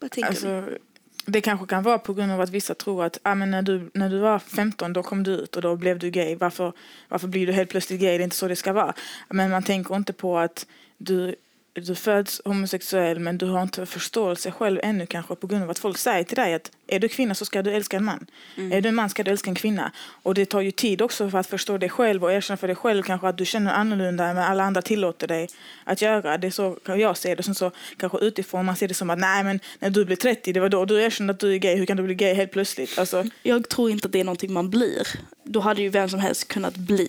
Vad 0.00 0.10
tänker 0.10 0.30
du? 0.30 0.56
Alltså, 0.56 0.78
det 1.26 1.40
kanske 1.40 1.66
kan 1.66 1.82
vara 1.82 1.98
på 1.98 2.14
grund 2.14 2.32
av 2.32 2.40
att 2.40 2.50
vissa 2.50 2.74
tror 2.74 3.04
att 3.04 3.18
ah, 3.22 3.34
men 3.34 3.50
när, 3.50 3.62
du, 3.62 3.90
när 3.94 4.08
du 4.10 4.18
var 4.18 4.38
15 4.38 4.92
då 4.92 5.02
kom 5.02 5.22
du 5.22 5.30
ut 5.30 5.56
och 5.56 5.62
då 5.62 5.76
blev 5.76 5.98
du 5.98 6.10
gay. 6.10 6.34
Varför, 6.36 6.72
varför 7.08 7.28
blir 7.28 7.46
du 7.46 7.52
helt 7.52 7.70
plötsligt 7.70 8.00
gay? 8.00 8.18
Det 8.18 8.22
är 8.22 8.24
inte 8.24 8.36
så 8.36 8.48
det 8.48 8.56
ska 8.56 8.72
vara. 8.72 8.94
Men 9.28 9.50
man 9.50 9.62
tänker 9.62 9.96
inte 9.96 10.12
på 10.12 10.38
att 10.38 10.66
du 10.98 11.34
du 11.74 11.94
föds 11.94 12.40
homosexuell 12.44 13.18
men 13.18 13.38
du 13.38 13.46
har 13.46 13.62
inte 13.62 13.86
förståelse 13.86 14.50
själv 14.50 14.80
ännu 14.82 15.06
kanske 15.06 15.34
på 15.34 15.46
grund 15.46 15.64
av 15.64 15.70
att 15.70 15.78
folk 15.78 15.98
säger 15.98 16.24
till 16.24 16.36
dig 16.36 16.54
att 16.54 16.70
är 16.86 16.98
du 16.98 17.08
kvinna 17.08 17.34
så 17.34 17.44
ska 17.44 17.62
du 17.62 17.74
älska 17.74 17.96
en 17.96 18.04
man. 18.04 18.26
Är 18.56 18.80
du 18.80 18.88
en 18.88 18.94
man 18.94 19.10
ska 19.10 19.22
du 19.22 19.30
älska 19.30 19.50
en 19.50 19.54
kvinna. 19.54 19.92
Och 20.22 20.34
det 20.34 20.46
tar 20.46 20.60
ju 20.60 20.70
tid 20.70 21.02
också 21.02 21.30
för 21.30 21.38
att 21.38 21.46
förstå 21.46 21.78
dig 21.78 21.88
själv 21.88 22.24
och 22.24 22.32
erkänna 22.32 22.56
för 22.56 22.66
dig 22.66 22.76
själv 22.76 23.02
kanske 23.02 23.28
att 23.28 23.38
du 23.38 23.44
känner 23.44 23.72
annorlunda 23.72 24.24
än 24.26 24.36
vad 24.36 24.44
alla 24.44 24.64
andra 24.64 24.82
tillåter 24.82 25.26
dig 25.26 25.48
att 25.84 26.02
göra. 26.02 26.38
Det 26.38 26.46
är 26.46 26.50
så 26.50 26.76
jag 26.86 27.16
se 27.16 27.34
det. 27.34 27.42
Sen 27.42 27.54
så 27.54 27.70
kanske 27.96 28.18
utifrån 28.18 28.64
man 28.64 28.76
ser 28.76 28.88
det 28.88 28.94
som 28.94 29.10
att 29.10 29.18
nej 29.18 29.44
men 29.44 29.60
när 29.78 29.90
du 29.90 30.04
blir 30.04 30.16
30 30.16 30.52
det 30.52 30.60
var 30.60 30.68
då 30.68 30.84
du 30.84 31.02
erkände 31.02 31.30
att 31.30 31.40
du 31.40 31.54
är 31.54 31.58
gay. 31.58 31.76
Hur 31.76 31.86
kan 31.86 31.96
du 31.96 32.02
bli 32.02 32.14
gay 32.14 32.34
helt 32.34 32.52
plötsligt? 32.52 32.98
Alltså, 32.98 33.24
Jag 33.42 33.68
tror 33.68 33.90
inte 33.90 34.06
att 34.06 34.12
det 34.12 34.20
är 34.20 34.24
någonting 34.24 34.52
man 34.52 34.70
blir. 34.70 35.08
Då 35.44 35.60
hade 35.60 35.82
ju 35.82 35.88
vem 35.88 36.08
som 36.08 36.20
helst 36.20 36.48
kunnat 36.48 36.76
bli 36.76 37.08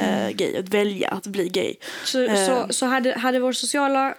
eh, 0.00 0.28
gay, 0.30 0.56
att 0.56 0.68
välja 0.68 1.08
att 1.08 1.26
bli 1.26 1.48
gay. 1.48 1.74
Så, 2.04 2.22
Eh. 2.24 2.46
så, 2.46 2.72
så 2.72 2.86
hade, 2.86 3.18
hade 3.18 3.38
vår 3.38 3.52
sociala 3.52 4.14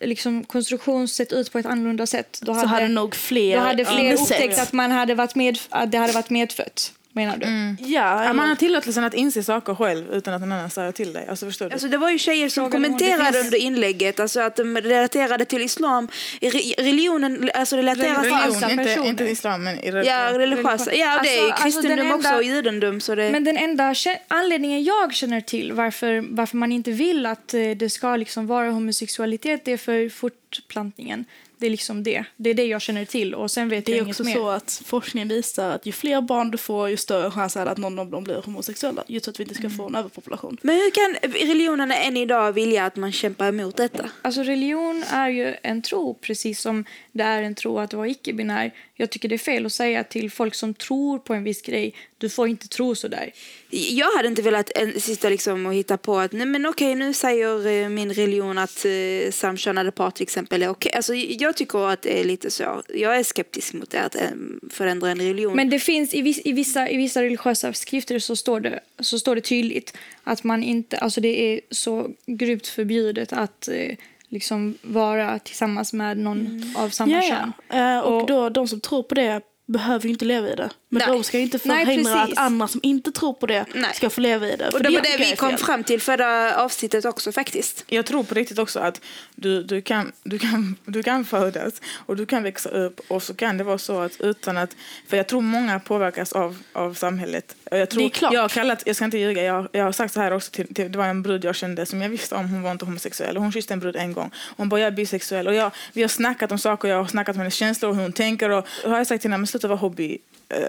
liksom, 0.00 0.44
konstruktion 0.44 1.08
sett 1.08 1.32
ut 1.32 1.52
på 1.52 1.58
ett 1.58 1.66
annorlunda 1.66 2.06
sätt 2.06 2.38
då 2.42 2.54
Så 2.54 2.58
hade, 2.60 2.68
hade 2.68 2.88
nog 2.88 3.14
fler 3.14 3.56
då 3.56 3.62
hade 3.62 3.84
fler 3.84 4.12
upptäckt 4.14 4.58
att, 4.58 4.72
man 4.72 4.90
hade 4.90 5.14
varit 5.14 5.34
med, 5.34 5.58
att 5.68 5.92
det 5.92 5.98
hade 5.98 6.12
varit 6.12 6.30
medfött. 6.30 6.92
Menar 7.16 7.36
du? 7.36 7.46
Ja, 7.92 8.24
ja, 8.24 8.32
man 8.32 8.48
har 8.48 8.56
tillåtelsen 8.56 9.04
att 9.04 9.14
inse 9.14 9.42
saker 9.42 9.74
själv 9.74 10.12
utan 10.12 10.34
att 10.34 10.40
någon 10.40 10.52
annan 10.52 10.70
säger 10.70 10.92
till 10.92 11.12
dig. 11.12 11.26
Alltså, 11.28 11.46
förstår 11.46 11.66
du? 11.66 11.72
Alltså 11.72 11.88
det 11.88 11.96
var 11.96 12.10
ju 12.10 12.18
tjejer 12.18 12.48
som 12.48 12.64
Frågan 12.64 12.82
kommenterade 12.84 13.32
finns- 13.32 13.44
under 13.44 13.58
inlägget, 13.58 14.20
alltså 14.20 14.40
att 14.40 14.56
de 14.56 14.76
relaterade 14.80 15.44
till 15.44 15.62
islam. 15.62 16.08
Re- 16.40 16.74
religionen, 16.78 17.50
alltså 17.54 17.76
relaterat 17.76 18.22
till 18.22 18.32
religion, 18.32 18.70
inte, 18.70 18.84
personer. 18.84 19.08
inte 19.08 19.24
islam 19.24 19.64
men 19.64 19.76
religion. 19.76 20.04
Ja, 20.04 20.38
religiösa. 20.38 20.94
Ja, 20.94 21.20
det 21.22 21.28
är 21.38 21.42
Alltså- 21.42 21.64
alltså 21.64 21.80
kristendom 21.82 21.98
enda- 22.06 22.14
också 22.16 22.34
och 22.34 22.42
judendom. 22.42 23.00
Så 23.00 23.14
det... 23.14 23.30
Men 23.30 23.44
den 23.44 23.56
enda 23.56 23.94
anledningen 24.28 24.84
jag 24.84 25.14
känner 25.14 25.40
till 25.40 25.72
varför, 25.72 26.24
varför 26.30 26.56
man 26.56 26.72
inte 26.72 26.90
vill 26.90 27.26
att 27.26 27.54
eh, 27.54 27.60
det 27.76 27.90
ska 27.90 28.16
liksom 28.16 28.46
vara 28.46 28.70
homosexualitet 28.70 29.64
det 29.64 29.72
är 29.72 29.76
för 29.76 30.08
fortplantningen. 30.08 31.24
Det 31.64 31.68
är 31.68 31.70
liksom 31.70 32.02
det. 32.02 32.24
Det 32.36 32.50
är 32.50 32.54
det 32.54 32.64
jag 32.64 32.82
känner 32.82 33.04
till 33.04 33.34
och 33.34 33.50
sen 33.50 33.68
vet 33.68 33.86
det 33.86 33.92
jag 33.92 33.98
är 33.98 34.02
inget 34.02 34.14
också 34.20 34.24
mer. 34.24 34.34
så 34.34 34.48
att 34.48 34.82
forskningen 34.86 35.28
visar 35.28 35.70
att 35.70 35.86
ju 35.86 35.92
fler 35.92 36.20
barn 36.20 36.50
du 36.50 36.58
får 36.58 36.88
ju 36.88 36.96
större 36.96 37.30
chans 37.30 37.56
är 37.56 37.64
det 37.64 37.70
att 37.70 37.78
någon 37.78 37.98
av 37.98 38.10
dem 38.10 38.24
blir 38.24 38.42
homosexuella. 38.44 39.04
Just 39.06 39.24
så 39.24 39.30
att 39.30 39.40
vi 39.40 39.42
inte 39.44 39.54
ska 39.54 39.70
få 39.70 39.86
en 39.86 39.94
överpopulation. 39.94 40.56
Men 40.62 40.74
hur 40.74 40.90
kan 40.90 41.30
religionerna 41.32 41.96
än 41.96 42.16
idag 42.16 42.52
vilja 42.52 42.84
att 42.86 42.96
man 42.96 43.12
kämpar 43.12 43.48
emot 43.48 43.76
detta? 43.76 44.10
Alltså 44.22 44.42
religion 44.42 45.04
är 45.10 45.28
ju 45.28 45.54
en 45.62 45.82
tro, 45.82 46.14
precis 46.14 46.60
som 46.60 46.84
det 47.12 47.22
är 47.22 47.42
en 47.42 47.54
tro 47.54 47.78
att 47.78 47.94
vara 47.94 48.08
icke-binär. 48.08 48.72
Jag 48.96 49.10
tycker 49.10 49.28
det 49.28 49.34
är 49.34 49.38
fel 49.38 49.66
att 49.66 49.72
säga 49.72 50.04
till 50.04 50.30
folk 50.30 50.54
som 50.54 50.74
tror 50.74 51.18
på 51.18 51.34
en 51.34 51.44
viss 51.44 51.62
grej, 51.62 51.94
du 52.18 52.28
får 52.28 52.48
inte 52.48 52.68
tro 52.68 52.94
så 52.94 53.08
där. 53.08 53.32
Jag 53.70 54.10
hade 54.16 54.28
inte 54.28 54.42
velat 54.42 54.70
en, 54.74 55.00
sitta 55.00 55.28
liksom 55.28 55.66
och 55.66 55.74
hitta 55.74 55.96
på 55.96 56.18
att 56.18 56.32
nej 56.32 56.46
men 56.46 56.66
okej 56.66 56.94
nu 56.94 57.14
säger 57.14 57.66
eh, 57.66 57.88
min 57.88 58.12
religion 58.12 58.58
att 58.58 58.84
eh, 58.84 59.30
samkönade 59.30 59.90
par 59.90 60.10
till 60.10 60.22
exempel 60.22 60.62
är 60.62 60.68
okej. 60.68 60.92
Alltså, 60.92 61.14
jag 61.14 61.56
tycker 61.56 61.88
att 61.88 62.02
det 62.02 62.20
är 62.20 62.24
lite 62.24 62.50
så. 62.50 62.82
Jag 62.94 63.16
är 63.16 63.22
skeptisk 63.22 63.72
mot 63.72 63.90
det 63.90 64.02
att 64.02 64.14
eh, 64.14 64.28
förändra 64.70 65.10
en 65.10 65.20
religion. 65.20 65.56
Men 65.56 65.70
det 65.70 65.78
finns 65.78 66.14
i, 66.14 66.22
vis, 66.22 66.40
i, 66.44 66.52
vissa, 66.52 66.88
i 66.88 66.96
vissa 66.96 67.22
religiösa 67.22 67.72
skrifter 67.72 68.18
så 68.18 68.36
står, 68.36 68.60
det, 68.60 68.80
så 69.00 69.18
står 69.18 69.34
det 69.34 69.40
tydligt 69.40 69.96
att 70.24 70.44
man 70.44 70.62
inte, 70.62 70.98
alltså 70.98 71.20
det 71.20 71.52
är 71.52 71.60
så 71.70 72.10
grymt 72.26 72.66
förbjudet 72.66 73.32
att 73.32 73.68
eh, 73.68 73.96
liksom 74.28 74.74
vara 74.82 75.38
tillsammans 75.38 75.92
med 75.92 76.18
någon 76.18 76.62
av 76.76 76.88
samma 76.88 77.12
Ja, 77.12 77.20
kön. 77.20 77.52
ja. 77.68 77.96
Eh, 77.96 78.00
och, 78.00 78.20
Och- 78.20 78.26
då, 78.28 78.48
de 78.48 78.68
som 78.68 78.80
tror 78.80 79.02
på 79.02 79.14
det 79.14 79.40
behöver 79.66 80.04
ju 80.04 80.10
inte 80.10 80.24
leva 80.24 80.48
i 80.48 80.54
det. 80.54 80.70
Men 80.94 81.02
Nej. 81.08 81.18
de 81.18 81.24
ska 81.24 81.36
ju 81.36 81.42
inte 81.42 81.58
Nej, 81.64 81.84
förhindra 81.84 82.14
precis. 82.14 82.38
att 82.38 82.44
andra 82.44 82.68
som 82.68 82.80
inte 82.82 83.12
tror 83.12 83.32
på 83.32 83.46
det 83.46 83.64
Nej. 83.74 83.94
ska 83.94 84.10
få 84.10 84.20
leva 84.20 84.48
i 84.48 84.56
det. 84.56 84.70
För 84.70 84.74
och 84.74 84.82
det 84.82 84.90
var 84.90 85.00
det 85.02 85.16
vi 85.18 85.36
kom 85.36 85.56
fram 85.56 85.84
till 85.84 86.00
förra 86.00 86.56
avsnittet 86.56 87.04
också 87.04 87.32
faktiskt. 87.32 87.84
Jag 87.86 88.06
tror 88.06 88.24
på 88.24 88.34
riktigt 88.34 88.58
också 88.58 88.78
att 88.80 89.00
du, 89.34 89.62
du, 89.62 89.82
kan, 89.82 90.12
du, 90.22 90.38
kan, 90.38 90.76
du 90.84 91.02
kan 91.02 91.24
födas 91.24 91.74
och 92.06 92.16
du 92.16 92.26
kan 92.26 92.42
växa 92.42 92.68
upp 92.68 93.00
och 93.08 93.22
så 93.22 93.34
kan 93.34 93.58
det 93.58 93.64
vara 93.64 93.78
så 93.78 94.00
att 94.00 94.20
utan 94.20 94.56
att... 94.56 94.76
För 95.08 95.16
jag 95.16 95.26
tror 95.26 95.40
många 95.40 95.80
påverkas 95.80 96.32
av, 96.32 96.58
av 96.72 96.94
samhället. 96.94 97.56
Och 97.70 97.78
Jag, 97.78 97.90
tror, 97.90 98.00
Det 98.00 98.06
är 98.06 98.10
klart. 98.10 98.32
jag 98.32 98.40
har 98.40 98.48
kallat, 98.48 98.82
jag 98.86 98.96
ska 98.96 99.04
inte 99.04 99.18
ljuga, 99.18 99.42
jag, 99.42 99.68
jag 99.72 99.84
har 99.84 99.92
sagt 99.92 100.14
så 100.14 100.20
här 100.20 100.30
också 100.30 100.50
till, 100.50 100.74
till, 100.74 100.92
det 100.92 100.98
var 100.98 101.06
en 101.06 101.22
brud 101.22 101.44
jag 101.44 101.56
kände 101.56 101.86
som 101.86 102.02
jag 102.02 102.08
visste 102.08 102.34
om, 102.34 102.48
hon 102.48 102.62
var 102.62 102.72
inte 102.72 102.84
homosexuell. 102.84 103.36
Och 103.36 103.42
hon 103.42 103.52
kysste 103.52 103.72
en 103.74 103.80
brud 103.80 103.96
en 103.96 104.12
gång. 104.12 104.30
Hon 104.56 104.68
bara, 104.68 104.80
jag 104.80 104.86
är 104.86 104.90
bisexuell. 104.90 105.48
Och 105.48 105.54
jag, 105.54 105.70
vi 105.92 106.02
har 106.02 106.08
snackat 106.08 106.52
om 106.52 106.58
saker, 106.58 106.88
jag 106.88 106.96
har 106.96 107.06
snackat 107.06 107.36
om 107.36 107.40
hennes 107.40 107.54
känslor 107.54 107.90
och 107.90 107.96
hur 107.96 108.02
hon 108.02 108.12
tänker. 108.12 108.50
Och 108.50 108.66
då 108.82 108.88
har 108.90 108.98
jag 108.98 109.06
sagt 109.06 109.22
till 109.22 109.30
henne, 109.30 109.38
men 109.38 109.46
sluta 109.46 109.68
vara 109.68 109.78
hobby, 109.78 110.18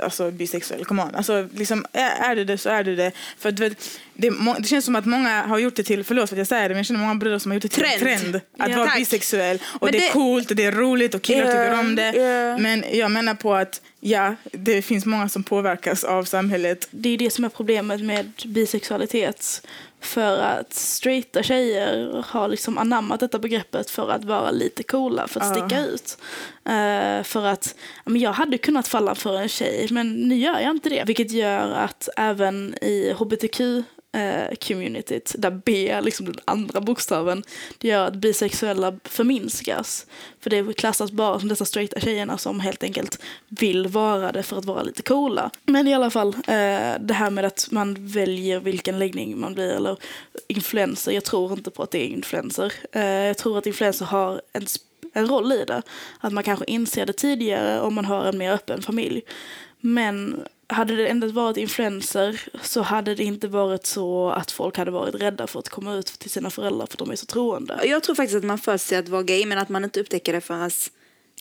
alltså 0.04 0.32
bisexuell, 0.32 0.86
come 0.86 1.04
on. 1.04 1.16
Alltså, 1.16 1.48
liksom, 1.54 1.86
är, 1.94 2.36
du 2.36 2.44
det 2.46 2.58
så 2.58 2.70
är 2.70 2.84
du 2.84 2.96
det. 2.96 3.12
För 3.40 3.52
vet, 3.52 3.90
det, 4.14 4.30
det 4.60 4.68
känns 4.68 4.86
som 4.86 4.96
att 4.96 5.06
många 5.06 5.42
har 5.42 5.58
gjort 5.60 5.76
det 5.76 5.84
till, 5.84 6.04
förlåt 6.04 6.30
för 6.30 6.36
att 6.36 6.38
jag 6.38 6.48
säger 6.48 6.64
det, 6.64 6.70
men 6.70 6.78
jag 6.78 6.86
känner 6.86 7.00
många 7.00 7.16
bröder 7.16 7.40
som 7.40 7.52
har 7.52 7.56
gjort 7.56 7.62
det 7.62 7.68
till 7.70 7.84
en 7.84 8.00
Trend. 8.00 8.22
trend. 8.22 8.36
Att 8.58 8.70
Ja. 8.72 8.78
vara 8.78 8.88
Tack. 8.88 8.98
bisexuell. 9.00 9.62
Och 9.66 9.84
Men 9.88 9.92
det 9.92 9.98
är 9.98 10.02
det- 10.02 10.10
coolt 10.14 10.50
och 10.50 10.56
det 10.56 10.66
är 10.66 10.72
roligt 10.72 11.16
och 11.16 11.22
killar 11.22 11.46
Ja, 11.46 11.52
tycker 11.52 11.80
om 11.80 11.96
det. 11.96 12.14
ja. 12.16 12.58
Men 12.58 12.84
jag 12.94 13.12
menar 13.12 13.34
på 13.34 13.56
att 13.56 13.82
ja, 14.00 14.36
det 14.52 14.82
finns 14.82 15.06
många 15.06 15.30
som 15.30 15.44
påverkas 15.44 16.04
av 16.04 16.24
samhället. 16.24 16.88
Det 16.92 17.10
är 17.10 17.18
det 17.18 17.30
som 17.30 17.46
är 17.46 17.50
problemet 17.50 18.02
med 18.02 18.32
bisexualitet. 18.46 19.68
För 20.06 20.38
att 20.38 20.74
straighta 20.74 21.44
tjejer 21.44 22.24
har 22.28 22.48
liksom 22.48 22.78
anammat 22.78 23.20
detta 23.20 23.40
begreppet 23.40 23.90
för 23.90 24.10
att 24.12 24.24
vara 24.26 24.52
lite 24.52 24.84
coola, 24.84 25.28
för 25.28 25.40
att 25.40 25.58
Ja. 25.58 25.68
sticka 25.68 25.86
ut. 25.86 26.18
Eh, 26.66 27.24
för 27.24 27.46
att 27.46 27.76
men 28.06 28.22
jag 28.22 28.34
hade 28.34 28.58
kunnat 28.58 28.88
falla 28.88 29.16
för 29.16 29.38
en 29.38 29.50
tjej, 29.50 29.88
men 29.92 30.14
nu 30.14 30.36
gör 30.36 30.60
jag 30.60 30.72
inte 30.72 30.90
det. 30.90 31.04
Vilket 31.06 31.32
gör 31.32 31.72
att 31.72 32.10
även 32.18 32.74
i 32.82 33.14
hbtq 33.18 33.62
eh, 34.16 34.56
communityt, 34.68 35.36
där 35.38 35.62
B 35.66 35.90
är 35.90 36.02
liksom 36.02 36.26
den 36.26 36.40
andra 36.46 36.82
bokstaven, 36.82 37.44
det 37.78 37.88
gör 37.88 38.08
att 38.08 38.16
bisexuella 38.16 39.00
förminskas. 39.04 40.06
För 40.40 40.50
det 40.50 40.74
klassas 40.74 41.12
bara 41.12 41.40
som 41.40 41.50
dessa 41.50 41.66
straighta 41.66 42.00
tjejerna 42.00 42.38
som 42.38 42.60
helt 42.60 42.84
enkelt 42.84 43.20
vill 43.48 43.88
vara 43.88 44.32
det 44.32 44.44
för 44.44 44.58
att 44.58 44.66
vara 44.66 44.84
lite 44.84 45.02
coola. 45.02 45.52
Men 45.66 45.88
i 45.88 45.94
alla 45.94 46.10
fall, 46.10 46.28
eh, 46.28 46.94
det 47.00 47.14
här 47.14 47.30
med 47.30 47.46
att 47.46 47.68
man 47.72 48.08
väljer 48.08 48.60
vilken 48.60 49.00
läggning 49.00 49.40
man 49.40 49.54
blir, 49.54 49.70
eller 49.70 49.98
influencer, 50.48 51.12
jag 51.12 51.24
tror 51.24 51.54
inte 51.54 51.72
på 51.72 51.84
att 51.84 51.92
det 51.92 52.04
är 52.04 52.08
influencer. 52.08 52.74
Eh, 52.92 53.04
jag 53.06 53.38
tror 53.38 53.58
att 53.58 53.68
influenser 53.68 54.06
har 54.06 54.42
en 54.54 54.66
en 55.14 55.28
roll 55.28 55.52
i 55.52 55.66
det. 55.66 55.82
Att 56.20 56.34
man 56.34 56.44
kanske 56.44 56.66
inser 56.66 57.06
det 57.06 57.14
tidigare 57.14 57.82
om 57.82 57.94
man 57.94 58.06
har 58.06 58.26
en 58.26 58.38
mer 58.38 58.52
öppen 58.52 58.82
familj. 58.82 59.22
Men 59.80 60.46
hade 60.68 60.96
det 60.96 61.08
endast 61.08 61.34
varit 61.34 61.58
influenser 61.58 62.42
så 62.62 62.82
hade 62.82 63.16
det 63.16 63.24
inte 63.24 63.48
varit 63.48 63.86
så 63.86 64.30
att 64.30 64.52
folk 64.52 64.78
hade 64.78 64.92
varit 64.92 65.16
rädda 65.16 65.48
för 65.48 65.60
att 65.60 65.70
komma 65.70 65.94
ut 65.94 66.06
till 66.06 66.30
sina 66.30 66.50
föräldrar 66.50 66.86
för 66.86 66.98
de 66.98 67.12
är 67.12 67.16
så 67.16 67.26
troende. 67.26 67.80
Jag 67.84 68.04
tror 68.04 68.16
faktiskt 68.16 68.38
att 68.38 68.44
man 68.44 68.58
föds 68.58 68.88
till 68.88 68.98
att 68.98 69.10
vara 69.10 69.24
gay 69.24 69.46
men 69.46 69.58
att 69.58 69.70
man 69.70 69.84
inte 69.84 70.00
upptäcker 70.00 70.34
det 70.34 70.42
förrän 70.42 70.72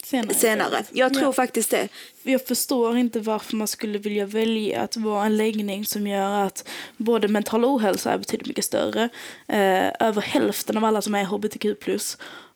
Senare. 0.04 0.35
senare. 0.35 0.85
Jag 0.93 1.12
tror 1.14 1.25
Ja. 1.25 1.33
faktiskt 1.33 1.71
det. 1.71 1.88
Jag 2.23 2.47
förstår 2.47 2.97
inte 2.97 3.21
varför 3.21 3.57
man 3.57 3.69
skulle 3.69 3.99
vilja 3.99 4.26
välja 4.26 4.81
att 4.81 4.97
vara 4.97 5.25
en 5.26 5.37
läggning 5.37 5.87
som 5.87 6.07
gör 6.07 6.45
att 6.45 6.69
både 6.97 7.28
mental 7.28 7.64
ohälsa 7.64 8.12
är 8.12 8.19
betydligt 8.19 8.47
mycket 8.49 8.64
större. 8.64 9.02
Eh, 9.49 9.90
över 10.09 10.21
hälften 10.21 10.76
av 10.76 10.85
alla 10.85 11.02
som 11.02 11.14
är 11.14 11.25
hbtq 11.25 11.66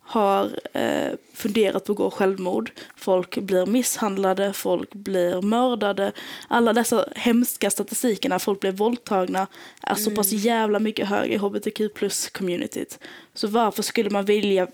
har 0.09 0.51
eh, 0.73 1.13
funderat 1.35 1.85
på 1.85 1.93
att 1.93 1.99
gå 1.99 2.11
självmord. 2.11 2.71
Folk 2.97 3.39
blir 3.39 3.67
misshandlade, 3.67 4.53
folk 4.53 4.95
blir 4.95 5.43
mördade. 5.43 6.13
Alla 6.49 6.73
dessa 6.73 7.05
hemska 7.15 7.71
statistiker 7.71 8.29
när 8.29 8.39
folk 8.39 8.61
blir 8.61 8.73
våldtagna 8.73 9.47
är 9.83 9.95
så 9.95 10.11
pass 10.11 10.33
jävla 10.33 10.79
mycket 10.79 11.09
högre 11.09 11.35
i 11.35 11.39
hbtq 11.39 11.95
plus-communityt. 11.95 12.99
Så 13.35 13.47
varför 13.49 13.83
skulle 13.83 14.11
man 14.11 14.25
vilja, 14.25 14.67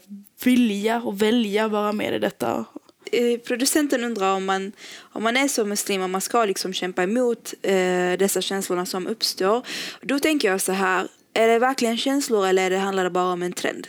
vilja 0.44 1.02
och 1.02 1.22
välja 1.22 1.68
vara 1.68 1.92
med 1.92 2.14
i 2.14 2.18
detta 2.18 2.64
Eh, 3.12 3.38
producenten 3.38 4.04
undrar 4.04 4.34
om 4.34 4.44
man, 4.44 4.72
om 4.98 5.22
man 5.22 5.36
är 5.36 5.48
så 5.48 5.64
muslim 5.64 6.02
och 6.02 6.10
man 6.10 6.20
ska 6.20 6.44
liksom 6.44 6.72
kämpa 6.72 7.02
emot 7.02 7.54
eh, 7.62 8.12
dessa 8.18 8.40
känslorna 8.40 8.86
som 8.86 9.06
uppstår. 9.06 9.66
Då 10.00 10.18
tänker 10.18 10.50
jag 10.50 10.60
så 10.60 10.72
här, 10.72 11.08
är 11.34 11.48
det 11.48 11.58
verkligen 11.58 11.96
känslor 11.96 12.46
eller 12.46 12.66
är 12.66 12.70
det, 12.70 12.78
handlar 12.78 13.04
det 13.04 13.10
bara 13.10 13.32
om 13.32 13.42
en 13.42 13.52
trend? 13.52 13.88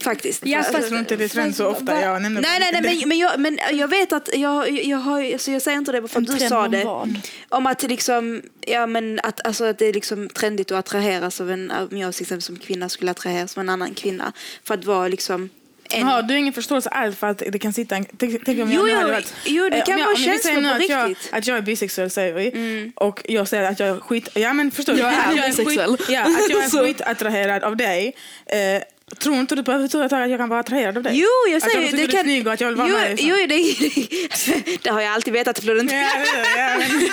Faktiskt. 0.00 0.46
Ja, 0.46 0.58
Alltså, 0.58 0.72
Jag 0.72 0.86
tror 0.86 0.98
inte 0.98 1.16
det 1.16 1.24
är 1.24 1.28
trend 1.28 1.56
så 1.56 1.66
ofta. 1.66 2.00
Jag 2.00 2.22
Nej, 2.22 2.30
nej, 2.30 2.70
nej 2.72 2.82
men, 2.82 3.08
men, 3.08 3.18
jag, 3.18 3.40
men 3.40 3.58
jag 3.72 3.88
vet 3.88 4.12
att 4.12 4.28
jag, 4.34 4.70
jag, 4.70 4.98
har, 4.98 5.32
alltså 5.32 5.50
jag 5.50 5.62
säger 5.62 5.78
inte 5.78 5.92
det 5.92 6.00
bara 6.00 6.08
för 6.08 6.20
att 6.20 6.26
du 6.26 6.48
sa 6.48 6.68
det. 6.68 6.84
vad? 6.84 7.20
Om 7.48 7.66
att 7.66 7.82
liksom, 7.82 8.42
ja 8.60 8.86
men 8.86 9.20
att, 9.22 9.46
alltså 9.46 9.64
att 9.64 9.78
det 9.78 9.86
är 9.86 9.92
liksom 9.92 10.28
trendigt 10.28 10.70
att 10.72 10.78
attraheras 10.78 11.40
av 11.40 11.50
en, 11.50 11.70
om 11.70 11.98
jag 11.98 12.14
till 12.14 12.22
exempel 12.22 12.42
som 12.42 12.56
kvinna 12.56 12.88
skulle 12.88 13.10
attraheras 13.10 13.56
av 13.56 13.60
en 13.60 13.68
annan 13.68 13.94
kvinna. 13.94 14.32
För 14.64 14.74
att 14.74 14.84
vara 14.84 15.08
liksom 15.08 15.50
en, 15.90 16.06
Har 16.06 16.22
du 16.22 16.38
ingen 16.38 16.52
förståelse 16.52 16.88
alls 16.88 17.16
för 17.16 17.26
att 17.26 17.38
det 17.48 17.58
kan 17.58 17.72
sitta 17.72 17.96
en... 17.96 18.04
Tänk, 18.04 18.44
tänk 18.44 18.60
om 18.62 18.72
Jo, 18.72 18.80
jag 18.80 18.84
nu 18.86 18.90
jo, 18.90 18.98
hade 18.98 19.12
varit, 19.12 19.34
jo, 19.44 19.68
det 19.68 19.76
eh, 19.76 19.84
kan 19.84 20.00
vara 20.00 20.16
känslor 20.16 20.60
nu 20.60 20.68
på 20.68 20.74
att 20.74 20.88
jag, 20.88 21.10
riktigt. 21.10 21.32
att 21.32 21.46
jag 21.46 21.56
är 21.58 21.62
bisexuell 21.62 22.10
säger 22.10 22.34
vi. 22.34 22.92
Och 22.94 23.22
jag 23.28 23.48
säger 23.48 23.70
att 23.70 23.80
jag 23.80 23.88
är 23.88 24.00
skit... 24.00 24.28
Ja 24.34 24.52
men 24.52 24.70
förstår 24.70 24.92
du? 24.92 24.98
Jag 24.98 25.12
är 25.12 25.48
bisexuell. 25.48 25.96
Ja, 26.08 26.22
att 26.22 26.50
jag 26.50 26.64
är 26.64 26.70
skitattraherad 26.86 27.62
av 27.62 27.76
dig. 27.76 28.14
Eh, 28.46 28.82
Tror 29.18 29.36
inte 29.36 29.54
du 29.54 29.62
på 29.62 29.70
överhuvudtaget 29.70 30.12
att 30.12 30.30
jag 30.30 30.38
kan 30.40 30.48
vara 30.48 30.60
attraherad 30.60 30.96
av 30.96 31.02
dig? 31.02 31.12
Jo, 31.20 31.26
jag 31.50 31.56
Att 31.56 31.62
säger 31.62 31.80
jag 31.80 31.90
tycker 31.90 31.96
det 31.96 32.02
du 32.06 32.08
är 32.12 32.16
kan... 32.16 32.24
snygg 32.24 32.46
och 32.46 32.52
att 32.52 32.60
jag 32.60 32.68
vill 32.68 32.76
vara 32.76 32.88
jo, 32.88 32.96
med 32.96 33.16
dig. 33.16 33.26
jo, 33.28 33.36
det, 33.48 34.78
det 34.82 34.90
har 34.90 35.00
jag 35.00 35.12
alltid 35.14 35.32
vetat, 35.32 35.58
Florent. 35.58 35.92
Ja, 35.92 36.76
men- 36.78 36.88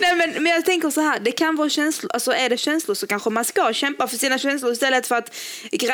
Nej, 0.00 0.14
men, 0.16 0.42
men 0.42 0.52
jag 0.52 0.64
tänker 0.64 0.90
så 0.90 1.00
här, 1.00 1.18
det 1.20 1.32
kan 1.32 1.56
vara 1.56 1.68
känslor, 1.68 2.10
alltså 2.14 2.32
är 2.32 2.48
det 2.48 2.56
känslor 2.56 2.94
så 2.94 3.06
kanske 3.06 3.30
man 3.30 3.44
ska 3.44 3.72
kämpa 3.72 4.06
för 4.08 4.16
sina 4.16 4.38
känslor 4.38 4.72
istället 4.72 5.06
för 5.06 5.14
att, 5.16 5.34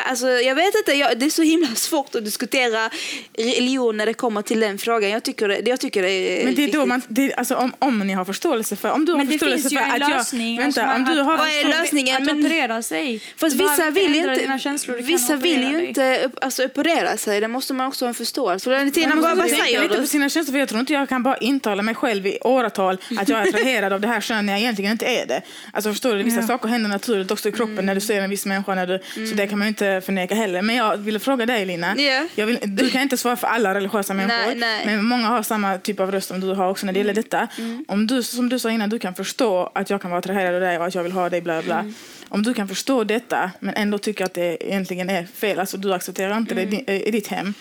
alltså 0.05 0.27
jag 0.27 0.55
vet 0.55 0.75
inte, 0.75 0.93
jag, 0.93 1.19
det 1.19 1.25
är 1.25 1.29
så 1.29 1.41
himla 1.41 1.67
svårt 1.75 2.15
att 2.15 2.25
diskutera 2.25 2.89
religion 3.37 3.97
när 3.97 4.05
det 4.05 4.13
kommer 4.13 4.41
till 4.41 4.59
den 4.59 4.77
frågan. 4.77 5.09
Jag 5.09 5.23
tycker 5.23 5.47
det, 5.47 5.61
jag 5.69 5.79
tycker 5.79 6.01
det 6.01 6.09
är 6.41 6.45
Men 6.45 6.55
det 6.55 6.63
är 6.63 6.71
då 6.73 6.85
man, 6.85 7.01
det, 7.07 7.33
alltså 7.33 7.55
om, 7.55 7.73
om 7.79 7.99
ni 7.99 8.13
har 8.13 8.25
förståelse 8.25 8.75
för, 8.75 8.91
om 8.91 9.05
du 9.05 9.11
har 9.11 9.17
Men 9.17 9.27
det 9.27 9.31
förståelse 9.31 9.57
finns 9.69 9.73
ju 9.73 9.77
för 9.77 9.85
en 9.85 9.91
att 9.91 9.99
jag, 9.99 10.09
lösning. 10.09 10.57
vänta, 10.57 10.81
alltså, 10.85 10.95
om 11.01 11.15
du 11.15 11.19
att- 11.21 11.25
har 11.25 11.37
Vad 11.37 11.47
är 11.47 11.59
att- 11.65 11.69
lösningen? 11.69 12.15
Att 12.17 12.23
Men- 12.23 12.45
operera 12.45 12.81
sig. 12.81 13.21
Fast 13.37 13.57
Du 13.57 13.63
vissa 13.63 13.77
behöver 13.77 14.01
vill 14.01 14.15
inte, 14.15 14.35
dina 14.35 14.59
känslor, 14.59 14.95
du 14.95 15.03
vissa 15.11 15.35
vill 15.35 15.61
ju 15.63 15.77
dig. 15.77 15.85
inte 15.87 16.23
upp- 16.25 16.37
alltså, 16.41 16.65
operera 16.65 17.17
sig, 17.17 17.41
det 17.41 17.47
måste 17.47 17.73
man 17.73 17.87
också 17.87 18.05
ha 18.05 18.07
en 18.07 18.13
förståelse. 18.13 18.69
Valentina, 18.69 19.07
Man 19.15 19.21
vad, 19.23 19.37
vad 19.37 19.49
säger 19.49 19.81
lite 19.81 19.95
du? 19.95 20.01
på 20.01 20.07
sina 20.07 20.29
känslor, 20.29 20.51
för 20.53 20.59
jag 20.59 20.69
tror 20.69 20.79
inte 20.79 20.93
jag 20.93 21.09
kan 21.09 21.23
bara 21.23 21.37
intala 21.37 21.83
mig 21.83 21.95
själv 21.95 22.27
i 22.27 22.37
åratal 22.41 22.97
att 23.19 23.29
jag 23.29 23.39
är 23.41 23.47
attraherad 23.49 23.93
av 23.93 24.01
det 24.01 24.07
här 24.07 24.21
könet 24.21 24.45
när 24.45 24.53
jag 24.53 24.59
egentligen 24.61 24.91
inte 24.91 25.05
är 25.05 25.25
det. 25.25 25.41
Alltså 25.73 25.89
förstår 25.91 26.15
du, 26.15 26.23
vissa 26.23 26.41
saker 26.41 26.67
händer 26.69 26.89
naturligt 26.89 27.31
också 27.31 27.49
i 27.49 27.51
kroppen 27.51 27.85
när 27.85 27.95
du 27.95 28.01
ser 28.01 28.21
en 28.21 28.29
viss 28.29 28.45
människa, 28.45 28.75
när 28.75 28.87
du, 28.87 28.99
så 29.29 29.35
det 29.35 29.47
kan 29.47 29.59
man 29.59 29.65
ju 29.65 29.69
inte 29.69 30.01
förneka 30.05 30.35
heller. 30.35 30.61
Men 30.61 30.75
jag 30.75 30.97
ville 30.97 31.19
fråga 31.19 31.45
dig 31.45 31.65
Lina, 31.65 31.95
Ja. 31.97 32.25
jag 32.35 32.45
vill, 32.45 32.57
du 32.63 32.89
kan 32.89 33.01
inte 33.01 33.17
svara 33.17 33.35
för 33.35 33.47
alla 33.47 33.73
religiösa 33.75 34.13
människor, 34.13 34.55
Nej, 34.55 34.55
nej. 34.55 34.81
men 34.85 35.05
många 35.05 35.27
har 35.27 35.43
samma 35.43 35.77
typ 35.77 35.99
av 35.99 36.11
röst 36.11 36.27
som 36.27 36.39
du 36.39 36.53
har 36.53 36.69
också 36.69 36.85
när 36.85 36.93
det 36.93 36.99
gäller 36.99 37.13
detta. 37.13 37.47
Om 37.87 38.07
du, 38.07 38.23
som 38.23 38.49
du 38.49 38.59
sa 38.59 38.69
innan, 38.71 38.89
du 38.89 38.99
kan 38.99 39.15
förstå 39.15 39.71
att 39.75 39.89
jag 39.89 40.01
kan 40.01 40.11
vara 40.11 40.19
attraherad 40.19 40.55
av 40.55 40.61
dig 40.61 40.77
och 40.77 40.85
att 40.85 40.95
jag 40.95 41.03
vill 41.03 41.11
ha 41.11 41.29
dig, 41.29 41.41
bla 41.41 41.61
bla. 41.61 41.85
Om 42.33 42.43
du 42.43 42.53
kan 42.53 42.67
förstå 42.67 43.03
detta 43.03 43.51
men 43.59 43.75
ändå 43.75 43.97
tycker 43.97 44.25
att 44.25 44.33
det 44.33 44.67
egentligen 44.69 45.09
är 45.09 45.25
fel, 45.25 45.59
alltså 45.59 45.77
du 45.77 45.93
accepterar 45.93 46.37
inte 46.37 46.55
det 46.55 46.61
i 46.61 46.65
din- 46.65 46.89
i 46.89 47.11
ditt 47.11 47.27
hem, 47.27 47.53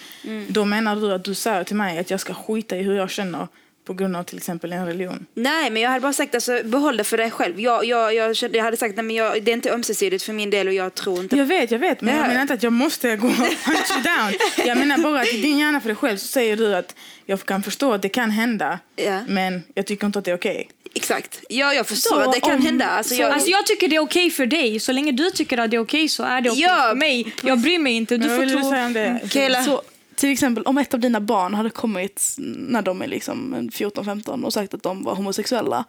då 0.48 0.64
menar 0.64 0.96
du 0.96 1.12
att 1.12 1.24
du 1.24 1.34
säger 1.34 1.64
till 1.64 1.76
mig 1.76 1.98
att 1.98 2.10
jag 2.10 2.20
ska 2.20 2.34
skita 2.34 2.76
i 2.76 2.82
hur 2.82 2.94
jag 2.96 3.10
känner 3.10 3.48
på 3.84 3.94
grund 3.94 4.16
av 4.16 4.22
till 4.22 4.36
exempel 4.36 4.72
en 4.72 4.86
religion. 4.86 5.26
Nej, 5.34 5.70
men 5.70 5.82
jag 5.82 5.90
hade 5.90 6.00
bara 6.00 6.12
sagt 6.12 6.34
alltså, 6.34 6.60
behåll 6.64 6.96
det 6.96 7.04
för 7.04 7.16
dig 7.16 7.30
själv. 7.30 7.60
Jag, 7.60 7.84
jag, 7.84 8.14
jag, 8.14 8.36
kände- 8.36 8.56
jag 8.58 8.64
hade 8.64 8.76
sagt 8.76 8.96
nej, 8.96 9.04
men 9.04 9.16
jag, 9.16 9.42
det 9.44 9.50
är 9.50 9.52
inte 9.54 9.70
ömsesidigt 9.72 10.22
för 10.24 10.32
min 10.32 10.50
del 10.50 10.66
och 10.68 10.74
jag 10.74 10.94
tror 10.94 11.20
inte 11.22 11.36
Jag 11.36 11.46
vet, 11.46 11.70
jag 11.70 11.78
vet, 11.78 12.00
men 12.00 12.14
Ja. 12.14 12.20
jag 12.20 12.28
menar 12.28 12.42
inte 12.42 12.54
att 12.54 12.62
jag 12.62 12.72
måste 12.72 13.16
gå 13.16 13.28
punch 13.28 13.90
you 13.90 14.02
down. 14.02 14.32
Jag 14.66 14.78
menar 14.78 14.98
bara 14.98 15.20
att 15.20 15.34
i 15.34 15.42
din 15.42 15.58
hjärna 15.58 15.80
för 15.80 15.88
dig 15.88 15.96
själv 15.96 16.16
så 16.16 16.26
säger 16.26 16.56
du 16.56 16.74
att 16.76 16.94
jag 17.26 17.44
kan 17.44 17.62
förstå 17.62 17.92
att 17.92 18.02
det 18.02 18.08
kan 18.08 18.30
hända, 18.30 18.78
Ja. 18.96 19.20
men 19.28 19.62
jag 19.74 19.86
tycker 19.86 20.06
inte 20.06 20.18
att 20.18 20.24
det 20.24 20.30
är 20.30 20.36
okej. 20.36 20.68
Exakt. 20.94 21.40
Ja, 21.48 21.74
jag 21.74 21.86
förstår 21.86 22.10
Så 22.10 22.20
att 22.20 22.32
det 22.32 22.40
kan 22.40 22.54
om- 22.56 22.62
hända. 22.62 22.86
Alltså, 22.86 23.14
Så, 23.14 23.20
jag, 23.22 23.30
alltså 23.32 23.48
jag 23.50 23.66
tycker 23.66 23.88
det 23.88 23.96
är 23.96 24.00
okej 24.00 24.30
för 24.30 24.46
dig. 24.46 24.80
Så 24.80 24.92
länge 24.92 25.12
du 25.12 25.30
tycker 25.30 25.58
att 25.58 25.70
det 25.70 25.76
är 25.76 25.80
okej 25.80 26.08
så 26.08 26.22
är 26.22 26.40
det 26.40 26.50
okej 26.50 26.62
Ja, 26.62 26.86
för 26.90 26.94
mig. 26.94 27.34
Jag 27.42 27.58
bryr 27.60 27.78
mig 27.78 27.92
inte. 27.92 28.16
Du 28.16 28.28
får 28.28 28.38
vill 28.38 28.48
du 28.48 28.54
tro... 28.60 28.70
säga 28.70 28.88
det? 28.88 29.20
Kayla. 29.30 29.64
Så, 29.64 29.82
till 30.14 30.32
exempel 30.32 30.62
om 30.64 30.78
ett 30.78 30.94
av 30.94 31.00
dina 31.00 31.20
barn 31.20 31.54
hade 31.54 31.70
kommit 31.70 32.34
när 32.38 32.82
de 32.82 33.02
är 33.02 33.06
liksom 33.06 33.70
14-15 33.72 34.44
och 34.44 34.52
sagt 34.52 34.74
att 34.74 34.82
de 34.82 35.04
var 35.04 35.14
homosexuella. 35.14 35.84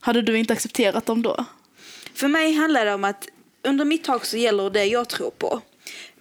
Hade 0.00 0.22
du 0.22 0.38
inte 0.38 0.52
accepterat 0.52 1.06
dem 1.06 1.22
då? 1.22 1.44
För 2.14 2.28
mig 2.28 2.52
handlar 2.54 2.84
det 2.84 2.94
om 2.94 3.04
att 3.04 3.28
under 3.64 3.84
mitt 3.84 4.04
tak 4.04 4.24
så 4.24 4.36
gäller 4.36 4.70
det 4.70 4.84
jag 4.84 5.08
tror 5.08 5.30
på. 5.30 5.60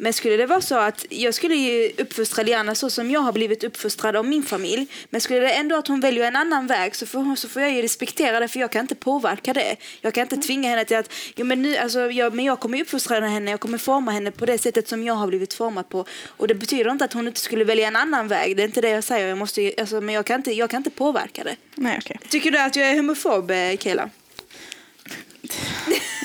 Men 0.03 0.13
skulle 0.13 0.37
det 0.37 0.45
vara 0.45 0.61
så 0.61 0.75
att 0.75 1.05
jag 1.09 1.33
skulle 1.33 1.55
ju 1.55 1.91
uppfostra 1.97 2.43
Liana 2.43 2.75
så 2.75 2.89
som 2.89 3.11
jag 3.11 3.19
har 3.19 3.31
blivit 3.31 3.63
uppfostrad 3.63 4.15
av 4.15 4.25
min 4.25 4.43
familj. 4.43 4.87
Men 5.09 5.21
skulle 5.21 5.39
det 5.39 5.51
ändå 5.51 5.75
att 5.75 5.87
hon 5.87 5.99
väljer 5.99 6.27
en 6.27 6.35
annan 6.35 6.67
väg 6.67 6.95
så 6.95 7.05
får, 7.05 7.35
så 7.35 7.49
får 7.49 7.61
jag 7.61 7.71
ju 7.71 7.81
respektera 7.81 8.39
det 8.39 8.47
för 8.47 8.59
jag 8.59 8.71
kan 8.71 8.81
inte 8.81 8.95
påverka 8.95 9.53
det. 9.53 9.75
Jag 10.01 10.13
kan 10.13 10.21
inte 10.21 10.37
tvinga 10.37 10.69
henne 10.69 10.85
till 10.85 10.97
att, 10.97 11.13
jo 11.35 11.45
men 11.45 11.61
nu, 11.61 11.77
alltså, 11.77 11.99
jag, 12.11 12.33
men 12.33 12.45
jag 12.45 12.59
kommer 12.59 12.81
uppfostra 12.81 13.19
henne, 13.27 13.51
jag 13.51 13.59
kommer 13.59 13.77
forma 13.77 14.11
henne 14.11 14.31
på 14.31 14.45
det 14.45 14.57
sättet 14.57 14.87
som 14.87 15.03
jag 15.03 15.13
har 15.13 15.27
blivit 15.27 15.53
formad 15.53 15.89
på. 15.89 16.05
Och 16.27 16.47
det 16.47 16.55
betyder 16.55 16.91
inte 16.91 17.05
att 17.05 17.13
hon 17.13 17.27
inte 17.27 17.39
skulle 17.39 17.63
välja 17.63 17.87
en 17.87 17.95
annan 17.95 18.27
väg, 18.27 18.57
det 18.57 18.63
är 18.63 18.67
inte 18.67 18.81
det 18.81 18.89
jag 18.89 19.03
säger. 19.03 19.27
Jag 19.27 19.37
måste, 19.37 19.73
alltså, 19.77 20.01
men 20.01 20.15
jag 20.15 20.25
kan, 20.25 20.35
inte, 20.35 20.51
jag 20.51 20.69
kan 20.69 20.77
inte 20.77 20.89
påverka 20.89 21.43
det. 21.43 21.55
Nej, 21.75 21.99
okej. 22.01 22.19
Tycker 22.29 22.51
du 22.51 22.59
att 22.59 22.75
jag 22.75 22.89
är 22.89 22.95
homofob, 22.95 23.51
eh, 23.51 23.77
Kayla? 23.77 24.09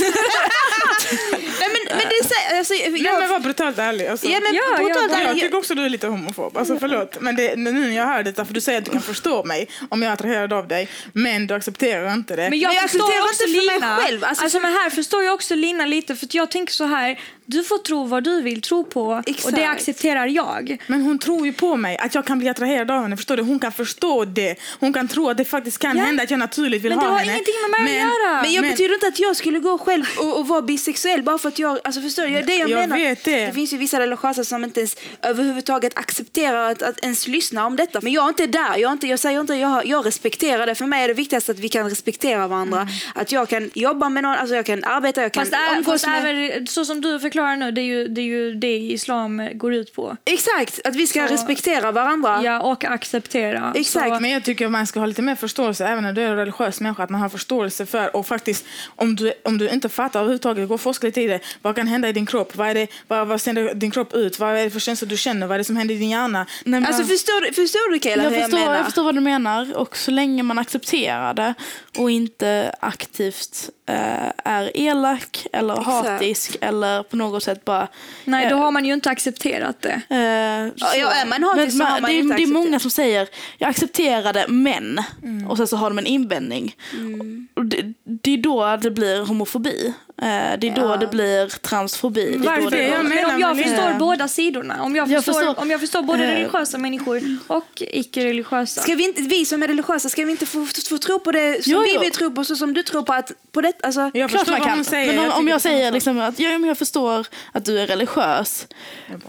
Nej 1.59 1.69
men, 1.69 1.97
men 1.97 2.05
det 2.09 2.15
är 2.15 2.23
så, 2.23 2.57
alltså, 2.57 2.73
jag, 2.73 2.91
Nej, 2.91 3.11
men 3.19 3.29
var 3.29 3.39
brutalt 3.39 3.77
ärlig. 3.79 4.07
Alltså. 4.07 4.27
Ja, 4.27 4.39
men 4.39 4.53
Ja, 4.55 4.61
brutalt 4.77 5.11
ja, 5.11 5.17
Ja, 5.17 5.23
jag 5.23 5.31
ärlig- 5.31 5.41
tycker 5.41 5.57
också 5.57 5.75
du 5.75 5.85
är 5.85 5.89
lite 5.89 6.07
homofob. 6.07 6.57
Alltså 6.57 6.77
förlåt. 6.79 7.21
Men 7.21 7.35
det, 7.35 7.55
nu 7.55 7.71
när 7.71 7.95
jag 7.97 8.05
hör 8.05 8.23
detta, 8.23 8.45
för 8.45 8.53
du 8.53 8.61
säger 8.61 8.79
att 8.79 8.85
du 8.85 8.91
kan 8.91 9.01
förstå 9.01 9.43
mig 9.43 9.67
om 9.89 10.01
jag 10.01 10.09
är 10.09 10.13
attraherad 10.13 10.53
av 10.53 10.67
dig, 10.67 10.89
men 11.13 11.47
du 11.47 11.53
accepterar 11.53 12.13
inte 12.13 12.35
det. 12.35 12.49
Men 12.49 12.59
jag, 12.59 12.69
Men 12.69 12.75
jag 12.75 12.83
accepterar 12.85 13.21
också 13.23 13.43
inte 13.47 13.59
för 13.59 13.65
mig 13.67 13.75
Lina. 13.79 13.95
själv. 13.97 14.23
Alltså, 14.23 14.43
Alltså, 14.43 14.59
men 14.59 14.73
här 14.73 14.89
förstår 14.89 15.23
jag 15.23 15.33
också 15.33 15.55
Lina 15.55 15.85
lite 15.85 16.15
för 16.15 16.25
att 16.25 16.33
jag 16.33 16.51
tänker 16.51 16.73
så 16.73 16.85
här. 16.85 17.19
Du 17.49 17.63
får 17.63 17.77
tro 17.77 18.03
vad 18.03 18.23
du 18.23 18.41
vill 18.41 18.61
tro 18.61 18.83
på 18.83 19.01
och 19.07 19.29
Exakt. 19.29 19.55
det 19.55 19.65
accepterar 19.65 20.27
jag. 20.27 20.77
Men 20.87 21.01
hon 21.01 21.19
tror 21.19 21.45
ju 21.45 21.53
på 21.53 21.75
mig, 21.75 21.97
att 21.97 22.15
jag 22.15 22.25
kan 22.25 22.39
bli 22.39 22.49
attraherad 22.49 22.91
av 22.91 23.01
henne. 23.01 23.17
Förstår 23.17 23.37
du? 23.37 23.43
Hon 23.43 23.59
kan 23.59 23.71
förstå 23.71 24.25
det. 24.25 24.55
Hon 24.79 24.93
kan 24.93 25.07
tro 25.07 25.29
att 25.29 25.37
det 25.37 25.45
faktiskt 25.45 25.77
kan 25.79 25.97
Ja. 25.97 26.03
hända 26.03 26.23
att 26.23 26.31
jag 26.31 26.39
naturligt 26.39 26.81
vill 26.83 26.89
Men 26.89 26.99
det 26.99 27.05
ha 27.05 27.11
har 27.11 27.19
henne. 27.19 27.31
ingenting 27.31 27.53
med 27.71 27.83
mig 27.83 27.97
att 27.99 28.03
göra. 28.07 28.41
Men 28.41 28.53
jag 28.53 28.61
men- 28.61 28.71
betyder 28.71 28.93
inte 28.93 29.07
att 29.07 29.19
jag 29.19 29.35
skulle 29.35 29.59
gå 29.59 29.77
själv 29.77 30.05
och, 30.19 30.39
och 30.39 30.47
vara 30.47 30.61
bisexuell 30.61 31.23
bara 31.23 31.37
för 31.37 31.47
att 31.49 31.59
jag, 31.59 31.79
alltså 31.83 32.01
förstår 32.01 32.23
du? 32.23 32.29
Det 32.29 32.37
är 32.39 32.43
det 32.45 32.55
jag, 32.55 32.69
Jag 32.69 32.79
menar. 32.79 32.97
vet 32.97 33.23
det. 33.23 33.45
det 33.45 33.53
finns 33.53 33.73
ju 33.73 33.77
vissa 33.77 33.99
religiösa 33.99 34.43
som 34.43 34.63
inte 34.63 34.79
ens 34.79 34.95
överhuvudtaget 35.21 35.97
accepterar 35.97 36.71
att, 36.71 36.81
att 36.81 36.99
ens 37.03 37.27
lyssna 37.27 37.65
om 37.65 37.75
detta. 37.75 37.99
Men 38.01 38.13
jag 38.13 38.23
är 38.25 38.29
inte 38.29 38.47
där, 38.47 38.77
jag, 38.77 38.89
är 38.89 38.93
inte, 38.93 39.07
jag 39.07 39.19
säger 39.19 39.41
inte, 39.41 39.53
jag, 39.55 39.85
jag 39.85 40.05
respekterar 40.05 40.65
det. 40.65 40.75
För 40.75 40.85
mig 40.85 41.03
är 41.03 41.07
det 41.07 41.13
viktigast 41.13 41.49
att 41.49 41.59
vi 41.59 41.69
kan 41.69 41.89
respektera 41.89 42.47
varandra. 42.47 42.81
Mm. 42.81 42.93
Att 43.15 43.31
jag 43.31 43.49
kan 43.49 43.69
jobba 43.73 44.09
med 44.09 44.23
någon, 44.23 44.33
alltså 44.35 44.55
jag 44.55 44.65
kan 44.65 44.83
arbeta, 44.83 45.21
jag 45.21 45.31
kan 45.31 45.43
Fast, 45.45 45.53
är, 45.53 45.77
umgås 45.77 45.91
fast 45.91 46.05
med... 46.07 46.51
även, 46.51 46.67
så 46.67 46.85
som 46.85 47.01
du 47.01 47.19
förklarar 47.19 47.36
nu, 47.41 47.71
det 47.71 47.81
är 47.81 47.85
ju 47.85 48.07
det, 48.07 48.21
är 48.21 48.25
ju 48.25 48.53
det 48.55 48.77
islam 48.77 49.49
går 49.53 49.73
ut 49.73 49.93
på. 49.93 50.17
Exakt, 50.25 50.79
att 50.87 50.95
vi 50.95 51.07
ska 51.07 51.27
Så- 51.27 51.33
respektera 51.33 51.91
varandra. 51.91 52.41
Ja, 52.43 52.61
och 52.61 52.83
acceptera. 52.85 53.71
Exakt. 53.75 54.07
Så, 54.15 54.19
Men 54.19 54.31
jag 54.31 54.43
tycker 54.43 54.67
man 54.67 54.87
ska 54.87 54.99
ha 54.99 55.07
lite 55.07 55.21
mer 55.21 55.35
förståelse, 55.35 55.85
även 55.87 56.03
när 56.03 56.13
du 56.13 56.21
är 56.21 56.27
en 56.29 56.35
religiös 56.35 56.81
människa, 56.81 57.03
att 57.03 57.09
man 57.09 57.21
har 57.21 57.29
förståelse 57.29 57.85
för 57.85 58.15
och 58.15 58.27
faktiskt 58.27 58.65
om 58.95 59.15
du, 59.15 59.33
om 59.43 59.57
du 59.57 59.69
inte 59.69 59.89
fattar 59.89 60.19
överhuvudtaget, 60.19 60.67
gå 60.67 60.73
och 60.73 60.81
forska 60.81 61.07
lite 61.07 61.21
i 61.21 61.27
det. 61.27 61.39
Vad 61.61 61.75
kan 61.75 61.87
hända 61.87 62.09
i 62.09 62.13
din 62.13 62.25
kropp? 62.25 62.55
Vad, 62.55 62.67
är 62.67 62.73
det, 62.73 62.87
vad, 63.07 63.27
vad 63.27 63.41
sänder 63.41 63.73
din 63.73 63.91
kropp 63.91 64.13
ut? 64.13 64.39
Vad 64.39 64.57
är 64.57 64.63
det 64.63 64.69
för 64.69 64.79
känslor 64.79 65.09
du 65.09 65.17
känner? 65.17 65.47
Vad 65.47 65.55
är 65.55 65.57
det 65.57 65.63
som 65.63 65.77
händer 65.77 65.95
i 65.95 65.97
din 65.97 66.09
hjärna? 66.09 66.45
Nej, 66.65 66.83
Alltså 66.87 67.03
förstår, 67.03 67.41
du- 67.41 67.53
förstår 67.53 67.91
du 67.91 67.99
Kayla 67.99 68.23
jag, 68.23 68.29
hur 68.29 68.37
jag 68.37 68.45
förstår, 68.45 68.59
menar? 68.59 68.75
jag 68.75 68.85
förstår 68.85 69.03
vad 69.03 69.15
du 69.15 69.21
menar 69.21 69.77
och 69.77 69.97
så 69.97 70.11
länge 70.11 70.43
man 70.43 70.59
accepterar 70.59 71.33
det 71.33 71.53
och 71.97 72.11
inte 72.11 72.75
aktivt 72.79 73.69
eh, 73.89 74.31
är 74.45 74.71
elak 74.77 75.47
eller 75.53 75.73
Exakt. 75.79 76.07
hatisk 76.07 76.57
eller 76.61 77.03
på 77.03 77.15
något 77.15 77.26
sätt 77.39 77.65
bara... 77.65 77.87
nej, 78.25 78.49
då 78.49 78.55
eh, 78.55 78.61
har 78.61 78.71
man 78.71 78.85
ju 78.85 78.93
inte 78.93 79.09
accepterat 79.09 79.81
det. 79.81 80.01
eh, 80.09 80.73
Ja, 80.97 81.11
är 81.13 81.25
man 81.25 81.43
hatisk 81.43 81.77
så 81.77 81.83
har 81.83 82.01
man 82.01 82.11
det, 82.11 82.17
inte 82.17 82.35
det 82.35 82.43
är 82.43 82.47
många 82.47 82.79
som 82.79 82.91
säger 82.91 83.27
jag 83.57 83.69
accepterar 83.69 84.33
det 84.33 84.45
men 84.47 85.01
och 85.49 85.57
sen 85.57 85.67
så 85.67 85.77
har 85.77 85.89
de 85.89 85.97
en 85.99 86.05
invändning. 86.05 86.75
Mm. 86.93 87.47
Och 87.53 87.65
det, 87.65 87.93
det 88.03 88.31
är 88.33 88.36
då 88.47 88.77
det 88.81 88.91
blir 88.91 89.19
homofobi. 89.25 89.93
Eh, 90.21 90.59
det 90.59 90.67
är 90.69 90.75
då 90.75 90.81
Ja. 90.81 90.97
det 90.97 91.07
blir 91.07 91.47
transfobi. 91.49 92.37
Det 92.37 92.47
är 92.47 92.69
det, 92.71 92.87
jag 92.87 93.05
Men 93.05 93.25
om 93.35 93.39
jag 93.39 93.57
förstår 93.57 93.89
det. 93.89 93.95
båda 93.99 94.27
sidorna, 94.27 94.83
om 94.83 94.95
jag 94.95 95.09
Jag 95.11 95.23
förstår, 95.25 95.41
förstår. 95.43 95.61
om 95.61 95.69
jag 95.71 95.79
förstår 95.79 96.01
både 96.03 96.23
Eh. 96.23 96.29
religiösa 96.31 96.77
människor 96.77 97.21
och 97.47 97.67
icke-religiösa. 97.81 98.81
Ska 98.81 98.95
vi, 98.95 99.03
inte, 99.03 99.21
vi 99.21 99.45
som 99.45 99.63
är 99.63 99.67
religiösa, 99.67 100.09
ska 100.09 100.25
vi 100.25 100.31
inte 100.31 100.45
få, 100.45 100.65
få 100.89 100.97
tro 100.97 101.19
på 101.19 101.31
det 101.31 101.63
som 101.63 101.71
Jo, 101.73 101.79
vi 101.81 101.97
vill 101.97 102.11
tro 102.11 102.31
på, 102.35 102.43
så 102.43 102.55
som 102.55 102.73
du 102.73 102.83
tror 102.83 103.01
på? 103.03 103.13
Att, 103.13 103.31
på 103.51 103.61
det, 103.61 103.73
alltså, 103.83 104.11
Jag 104.13 104.31
förstår 104.31 104.51
man 104.51 104.59
vad 104.59 104.67
kan. 104.69 104.77
hon 104.77 104.85
säger. 104.85 105.15
Men 105.15 105.31
om, 105.31 105.37
om 105.39 105.47
jag 105.47 105.55
det 105.55 105.69
är 105.69 105.71
säger 105.71 105.91
liksom 105.91 106.19
att 106.19 106.39
ja, 106.39 106.49
men 106.49 106.63
jag 106.67 106.77
förstår 106.77 107.27
att 107.51 107.65
du 107.65 107.79
är 107.79 107.87
religiös 107.87 108.67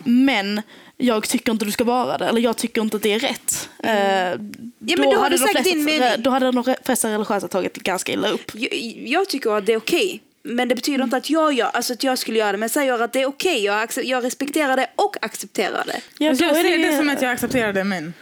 men 0.05 0.63
jag 0.99 1.29
tycker 1.29 1.53
inte 1.53 1.65
du 1.65 1.71
ska 1.71 1.85
vara 1.85 2.19
det 2.19 2.27
eller 2.27 2.41
jag 2.41 2.57
tycker 2.57 2.81
inte 2.81 2.97
att 2.97 3.03
det 3.03 3.13
är 3.13 3.19
rätt. 3.19 3.69
Eh, 3.79 3.89
men 3.89 4.41
då 4.97 5.03
har 5.15 5.23
hade 5.23 5.37
du 5.37 5.39
flesta, 5.43 5.63
din 5.63 5.85
mening. 5.85 6.09
Då 6.23 6.31
hade 6.31 6.53
de 6.53 6.75
flesta 6.85 7.09
religiösa 7.13 7.49
tagit 7.49 7.75
ganska 7.75 8.13
illa 8.13 8.29
upp. 8.29 8.51
jag, 8.55 8.75
jag 9.07 9.29
tycker 9.29 9.51
att 9.59 9.67
det 9.67 9.73
är 9.73 9.77
okej. 9.77 10.23
Men 10.43 10.69
det 10.69 10.75
betyder 10.75 11.05
inte 11.05 11.17
att 11.17 11.31
jag, 11.31 11.53
gör, 11.53 11.67
alltså 11.75 11.93
att 11.93 12.03
jag 12.05 12.19
skulle 12.19 12.39
göra 12.39 12.53
det. 12.53 12.59
Men 12.59 12.69
säger 12.69 13.03
att 13.03 13.13
det 13.13 13.23
är 13.23 13.27
okej. 13.27 13.65
Jag, 13.65 13.89
acce- 13.89 14.03
jag 14.05 14.25
respekterar 14.25 14.77
det 14.77 14.87
och 14.95 15.17
accepterar 15.25 15.85
det. 15.87 16.01
Ja, 16.19 16.29
Alltså, 16.31 16.45
då 16.45 16.51
jag 16.51 16.59
är 16.61 16.63
ser 16.65 16.79
det, 16.79 16.91
det- 16.91 16.97
som 16.97 17.09
att 17.09 17.23
jag 17.23 17.31
accepterar 17.33 17.73
det, 17.73 17.85
men 17.85 18.15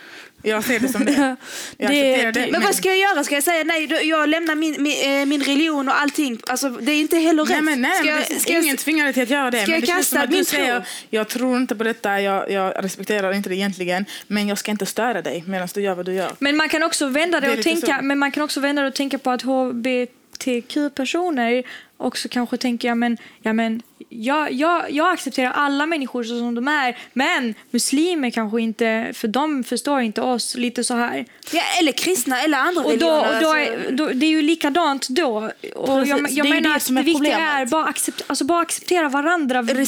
jag 0.50 0.64
ser 0.64 0.80
det 0.80 0.88
som 0.88 1.04
det. 1.04 1.36
Jag 1.78 1.90
Det- 1.90 2.30
det, 2.30 2.48
Men 2.52 2.62
vad 2.62 2.74
ska 2.74 2.88
jag 2.88 2.98
göra? 2.98 3.24
Ska 3.24 3.34
jag 3.34 3.44
säga 3.44 3.64
nej, 3.64 4.08
jag 4.08 4.28
lämnar 4.28 4.54
min, 4.54 4.82
min, 4.82 5.20
eh, 5.20 5.26
min 5.26 5.42
religion 5.42 5.88
och 5.88 6.00
allting? 6.00 6.40
Alltså, 6.46 6.68
det 6.68 6.92
är 6.92 7.00
inte 7.00 7.16
heller 7.18 7.42
rätt. 7.44 7.50
Nej, 7.50 7.62
men, 7.62 7.80
nej, 7.82 7.96
ska 7.98 8.06
jag, 8.08 8.40
ska 8.40 8.52
jag, 8.52 8.62
ingen 8.64 8.76
tvingar 8.76 9.04
dig 9.04 9.12
till 9.14 9.22
att 9.22 9.30
göra 9.30 9.50
det. 9.50 9.58
ska 9.62 9.66
men 9.70 9.74
jag 9.74 9.82
det 9.82 9.86
känns 9.86 10.08
som 10.08 10.20
att 10.20 10.30
du 10.30 10.44
säger, 10.44 10.80
tro? 10.80 10.88
jag 11.10 11.28
tror 11.28 11.56
inte 11.56 11.76
på 11.76 11.84
detta, 11.84 12.20
jag, 12.20 12.50
jag 12.50 12.84
respekterar 12.84 13.32
inte 13.32 13.48
det 13.48 13.54
egentligen, 13.56 14.04
men 14.26 14.48
jag 14.48 14.58
ska 14.58 14.70
inte 14.70 14.86
störa 14.86 15.22
dig 15.22 15.44
medan 15.46 15.68
du 15.74 15.80
gör 15.80 15.94
vad 15.94 16.06
du 16.06 16.12
gör. 16.14 16.32
Men 16.38 16.56
man 16.56 16.68
kan 16.68 16.82
också 16.82 17.06
vända 17.06 17.40
det, 17.40 17.46
Det 17.46 17.58
och 17.58 17.62
tänka, 17.64 17.98
så. 17.98 18.04
men 18.04 18.18
man 18.18 18.30
kan 18.32 18.42
också 18.42 18.60
vända 18.60 18.82
det 18.82 18.88
och 18.88 18.94
tänka 18.94 19.18
på 19.18 19.30
att 19.30 19.42
hbtq-personer 19.42 21.62
också 21.96 22.28
kanske 22.28 22.56
tänker 22.56 22.88
ja 22.88 22.94
men, 22.94 23.18
ja 23.42 23.52
men 23.52 23.82
jag, 24.08 24.52
jag, 24.52 24.90
jag 24.90 25.12
accepterar 25.12 25.50
alla 25.50 25.86
människor 25.86 26.22
så 26.24 26.38
som 26.38 26.54
de 26.54 26.68
är. 26.68 26.96
Men 27.12 27.54
muslimer 27.70 28.30
kanske 28.30 28.60
inte, 28.60 29.10
för 29.14 29.28
de 29.28 29.64
förstår 29.64 30.00
inte 30.00 30.22
oss 30.22 30.54
lite 30.54 30.84
så 30.84 30.94
här. 30.94 31.24
Ja, 31.52 31.62
eller 31.80 31.92
kristna 31.92 32.40
eller 32.42 32.58
andra 32.58 32.80
Och 32.82 32.98
då, 32.98 33.08
religioner. 33.10 33.36
och 33.36 33.42
då, 33.42 33.48
alltså. 33.50 33.56
är, 33.56 33.92
då, 33.92 34.06
det 34.06 34.26
är 34.26 34.30
ju 34.30 34.42
likadant 34.42 35.08
då. 35.08 35.50
Och 35.74 35.86
Precis, 35.86 36.10
jag, 36.10 36.24
det 36.24 36.30
jag 36.30 36.46
ju 36.46 36.52
menar 36.52 36.70
det 36.70 36.76
att 36.76 36.86
det 36.86 37.02
viktiga 37.02 37.38
är 37.38 37.66
bara, 37.66 37.84
accept, 37.84 38.24
alltså 38.26 38.44
bara 38.44 38.60
acceptera 38.60 39.08
varandra. 39.08 39.62
Vem, 39.62 39.76
vem 39.76 39.86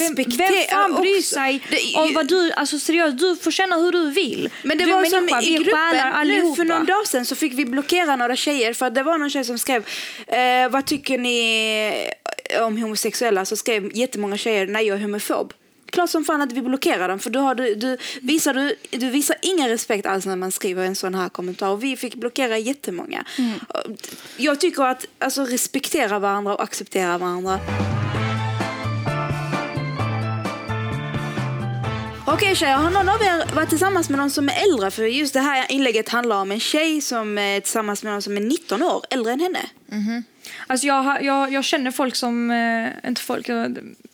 fan 0.71 0.95
bryr 0.95 1.23
sig 1.23 1.63
Det- 1.71 2.01
om 2.01 2.15
vad 2.15 2.27
du... 2.29 2.53
Alltså 2.53 2.79
seriöst, 2.79 3.19
du 3.19 3.37
får 3.37 3.51
känna 3.51 3.77
hur 3.77 3.93
du 3.93 4.11
vill. 4.11 4.51
Men 4.63 4.79
det 4.79 4.85
du 4.85 4.91
var 4.91 5.05
som 5.05 5.29
i 5.43 5.57
gruppen, 5.57 6.29
nu 6.29 6.55
för 6.57 6.65
någon 6.65 6.87
dag 6.87 7.07
sedan 7.07 7.25
så 7.25 7.37
fick 7.37 7.53
vi 7.53 7.65
blockera 7.67 8.17
några 8.17 8.37
tjejer 8.37 8.73
för 8.73 8.87
att 8.87 8.95
det 8.95 9.03
var 9.03 9.19
någon 9.19 9.31
tjej 9.31 9.45
som 9.45 9.59
skrev 9.59 9.85
eh, 10.27 10.69
vad 10.71 10.87
tycker 10.87 11.19
ni 11.19 11.93
om 12.63 12.83
homosexuella 12.83 13.45
så 13.45 13.57
skrev 13.57 13.97
jättemånga 13.97 14.37
tjejer 14.37 14.67
nej 14.67 14.87
jag 14.87 14.97
är 14.97 15.03
homofob. 15.03 15.53
Klart 15.91 16.11
som 16.11 16.25
fan 16.25 16.43
att 16.43 16.53
vi 16.53 16.63
blockerar 16.63 17.09
dem 17.09 17.19
för 17.19 17.31
då 17.31 17.41
har 17.41 17.55
du, 17.55 17.75
du, 17.75 17.99
visar 18.23 18.55
du, 18.55 18.77
du 18.91 19.11
visar 19.11 19.37
ingen 19.43 19.69
respekt 19.69 20.07
alls 20.07 20.27
när 20.27 20.37
man 20.37 20.53
skriver 20.53 20.85
en 20.85 20.97
sån 20.97 21.15
här 21.15 21.29
kommentar 21.29 21.69
och 21.69 21.85
vi 21.85 21.97
fick 21.97 22.15
blockera 22.15 22.59
jättemånga. 22.59 23.25
Och 23.69 23.81
Jag 24.37 24.61
tycker 24.61 24.83
att 24.83 25.07
alltså, 25.19 25.45
respektera 25.45 26.19
varandra 26.19 26.55
och 26.55 26.63
acceptera 26.63 27.19
varandra. 27.19 27.61
Okej 32.33 32.55
tjejer, 32.57 32.77
har 32.77 32.91
någon 32.91 33.09
av 33.09 33.23
er 33.23 33.55
varit 33.55 33.69
tillsammans 33.69 34.11
med 34.11 34.19
någon 34.19 34.31
som 34.31 34.49
är 34.49 34.53
äldre? 34.73 34.91
För 34.91 35.05
just 35.05 35.35
det 35.35 35.41
här 35.41 35.73
inlägget 35.73 36.09
handlar 36.09 36.37
om 36.37 36.51
en 36.53 36.61
tjej 36.61 37.01
som 37.01 37.39
är 37.39 37.61
tillsammans 37.61 38.03
med 38.03 38.13
någon 38.13 38.23
som 38.23 38.37
är 38.37 38.41
19 38.41 38.83
år 38.83 39.03
äldre 39.11 39.33
än 39.33 39.41
henne. 39.41 39.59
Mhm. 39.87 40.25
Alltså 40.67 40.87
jag, 40.87 41.03
har- 41.03 41.21
jag, 41.21 41.53
jag 41.53 41.65
känner 41.65 41.91
folk 41.91 42.15
som, 42.17 42.51
eh, 42.51 43.09
inte 43.09 43.21
folk, 43.21 43.49
eh, 43.49 43.67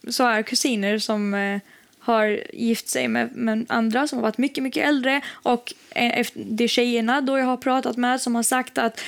så 0.08 0.22
här 0.24 0.42
kusiner 0.42 0.98
som 0.98 1.34
eh, 1.34 1.60
har 1.98 2.40
gift 2.52 2.88
sig 2.88 3.08
med, 3.08 3.36
med 3.36 3.66
andra 3.68 4.08
som 4.08 4.18
har 4.18 4.22
varit 4.22 4.38
mycket, 4.38 4.62
mycket 4.64 4.88
äldre. 4.88 5.20
Och 5.32 5.72
eh, 5.90 6.26
det 6.34 6.64
är 6.64 6.68
tjejerna 6.68 7.20
då 7.20 7.38
jag 7.38 7.44
har 7.46 7.56
pratat 7.56 7.96
med 7.96 8.20
som 8.20 8.34
har 8.34 8.42
sagt 8.42 8.78
att 8.78 9.00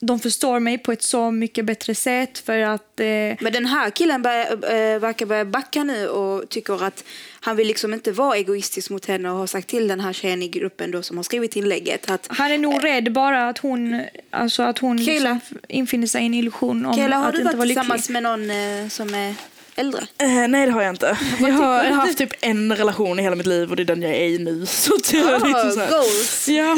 de 0.00 0.20
förstår 0.20 0.60
mig 0.60 0.78
på 0.78 0.92
ett 0.92 1.02
så 1.02 1.30
mycket 1.30 1.64
bättre 1.64 1.94
sätt 1.94 2.38
för 2.38 2.58
att 2.58 3.00
eh, 3.00 3.06
Men 3.40 3.52
den 3.52 3.66
här 3.66 3.90
killen 3.90 4.22
börjar, 4.22 4.52
äh, 4.52 4.98
verkar 4.98 5.26
börja 5.26 5.44
backa 5.44 5.84
nu 5.84 6.08
och 6.08 6.48
tycker 6.48 6.84
att 6.84 7.04
han 7.40 7.56
vill 7.56 7.66
liksom 7.66 7.94
inte 7.94 8.12
vara 8.12 8.36
egoistisk 8.36 8.90
mot 8.90 9.06
henne 9.06 9.30
och 9.30 9.38
har 9.38 9.46
sagt 9.46 9.68
till 9.68 9.88
den 9.88 10.00
här 10.00 10.12
tjejen 10.12 10.42
i 10.42 10.48
gruppen 10.48 10.90
då 10.90 11.02
som 11.02 11.16
har 11.16 11.24
skrivit 11.24 11.56
inlägget 11.56 12.10
att 12.10 12.26
han 12.30 12.52
är 12.52 12.58
nog 12.58 12.84
rädd 12.84 13.12
bara 13.12 13.48
att 13.48 13.58
hon, 13.58 14.02
alltså 14.30 14.62
att 14.62 14.78
hon 14.78 14.96
liksom 14.96 15.40
infinner 15.68 16.06
sig 16.06 16.22
i 16.22 16.26
en 16.26 16.34
illusion 16.34 16.86
om 16.86 16.98
har 17.12 17.28
att 17.28 17.34
du 17.34 17.40
inte 17.40 17.56
varit 17.56 17.56
vara 17.56 17.66
tillsammans 17.66 18.08
lycklig. 18.08 18.12
med 18.12 18.22
någon 18.22 18.50
eh, 18.50 18.88
som 18.88 19.14
är 19.14 19.34
äldre? 19.76 20.00
Eh, 20.18 20.48
nej 20.48 20.66
det 20.66 20.72
har 20.72 20.82
jag 20.82 20.90
inte. 20.92 21.18
Jag 21.40 21.52
har, 21.52 21.84
jag 21.84 21.90
har 21.94 22.06
haft 22.06 22.18
typ 22.18 22.32
en 22.40 22.76
relation 22.76 23.18
i 23.18 23.22
hela 23.22 23.36
mitt 23.36 23.46
liv 23.46 23.70
och 23.70 23.76
det 23.76 23.82
är 23.82 23.84
den 23.84 24.02
jag 24.02 24.14
är 24.14 24.24
i 24.24 24.38
nu. 24.38 24.66
Så 24.66 24.94
är 24.94 25.24
Oh, 25.24 25.46
liksom 25.48 25.70
så 25.70 25.90
goals! 25.96 26.48
Ja. 26.48 26.76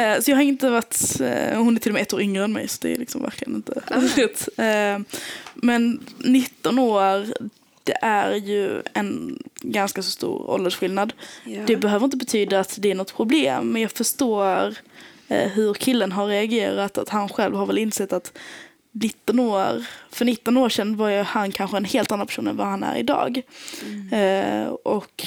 Eh, 0.00 0.20
så 0.20 0.30
jag 0.30 0.36
har 0.36 0.42
inte 0.42 0.70
varit, 0.70 1.20
eh, 1.20 1.58
hon 1.58 1.76
är 1.76 1.80
till 1.80 1.90
och 1.90 1.94
med 1.94 2.02
ett 2.02 2.12
år 2.12 2.20
yngre 2.20 2.44
än 2.44 2.52
mig 2.52 2.68
så 2.68 2.78
det 2.80 2.92
är 2.94 2.98
liksom 2.98 3.22
verkligen 3.22 3.54
inte 3.54 3.72
rätt. 4.16 4.48
Eh, 4.58 5.16
Men 5.54 6.00
19 6.18 6.78
år, 6.78 7.26
det 7.84 7.96
är 8.02 8.34
ju 8.34 8.82
en 8.94 9.42
ganska 9.60 10.02
så 10.02 10.10
stor 10.10 10.50
åldersskillnad. 10.50 11.12
Ja. 11.44 11.60
Det 11.66 11.76
behöver 11.76 12.04
inte 12.04 12.16
betyda 12.16 12.60
att 12.60 12.76
det 12.78 12.90
är 12.90 12.94
något 12.94 13.16
problem 13.16 13.72
men 13.72 13.82
jag 13.82 13.90
förstår 13.90 14.74
eh, 15.28 15.48
hur 15.50 15.74
killen 15.74 16.12
har 16.12 16.26
reagerat. 16.26 16.98
Att 16.98 17.08
han 17.08 17.28
själv 17.28 17.56
har 17.56 17.66
väl 17.66 17.78
insett 17.78 18.12
att 18.12 18.32
19 19.00 19.38
år, 19.38 19.84
för 20.10 20.24
19 20.24 20.56
år 20.56 20.68
sedan 20.68 20.96
var 20.96 21.22
han 21.22 21.52
kanske 21.52 21.76
en 21.76 21.84
helt 21.84 22.12
annan 22.12 22.26
person 22.26 22.46
än 22.46 22.56
vad 22.56 22.66
han 22.66 22.82
är 22.82 22.96
idag. 22.96 23.42
Eh, 24.12 24.68
och 24.68 25.24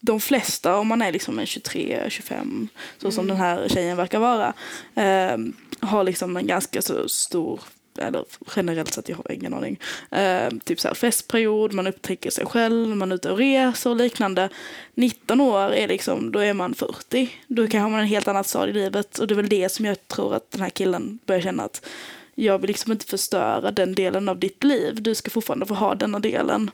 de 0.00 0.20
flesta, 0.20 0.76
om 0.76 0.88
man 0.88 1.02
är 1.02 1.12
liksom 1.12 1.38
en 1.38 1.46
23, 1.46 2.06
25, 2.08 2.68
så 2.98 3.10
som 3.10 3.26
den 3.26 3.36
här 3.36 3.68
tjejen 3.68 3.96
verkar 3.96 4.18
vara, 4.18 4.52
eh, 4.94 5.38
har 5.80 6.04
liksom 6.04 6.36
en 6.36 6.46
ganska 6.46 6.82
så 6.82 7.08
stor 7.08 7.60
eller 7.98 8.24
generellt 8.56 8.92
sett, 8.92 9.08
jag 9.08 9.16
har 9.16 9.32
ingen 9.32 9.54
aning. 9.54 9.78
Eh, 10.10 10.50
typ 10.64 10.80
så 10.80 10.88
här 10.88 10.94
festperiod, 10.94 11.72
man 11.72 11.86
upptäcker 11.86 12.30
sig 12.30 12.46
själv, 12.46 12.96
man 12.96 13.12
är 13.12 13.16
ute 13.16 13.30
och 13.30 13.38
reser 13.38 13.90
och 13.90 13.96
liknande. 13.96 14.48
19 14.94 15.40
år 15.40 15.72
är 15.72 15.88
liksom, 15.88 16.32
då 16.32 16.38
är 16.38 16.54
man 16.54 16.74
40. 16.74 17.30
Då 17.46 17.62
kanske 17.66 17.90
man 17.90 18.00
en 18.00 18.06
helt 18.06 18.28
annat 18.28 18.46
stad 18.46 18.68
i 18.68 18.72
livet 18.72 19.18
och 19.18 19.26
det 19.26 19.34
är 19.34 19.36
väl 19.36 19.48
det 19.48 19.68
som 19.68 19.84
jag 19.84 20.08
tror 20.08 20.34
att 20.34 20.50
den 20.50 20.60
här 20.60 20.70
killen 20.70 21.18
börjar 21.26 21.42
känna 21.42 21.62
att 21.62 21.86
jag 22.34 22.58
vill 22.58 22.68
liksom 22.68 22.92
inte 22.92 23.06
förstöra 23.06 23.70
den 23.70 23.94
delen 23.94 24.28
av 24.28 24.38
ditt 24.38 24.64
liv. 24.64 25.02
Du 25.02 25.14
ska 25.14 25.30
fortfarande 25.30 25.66
få 25.66 25.74
ha 25.74 25.94
denna 25.94 26.18
delen. 26.18 26.70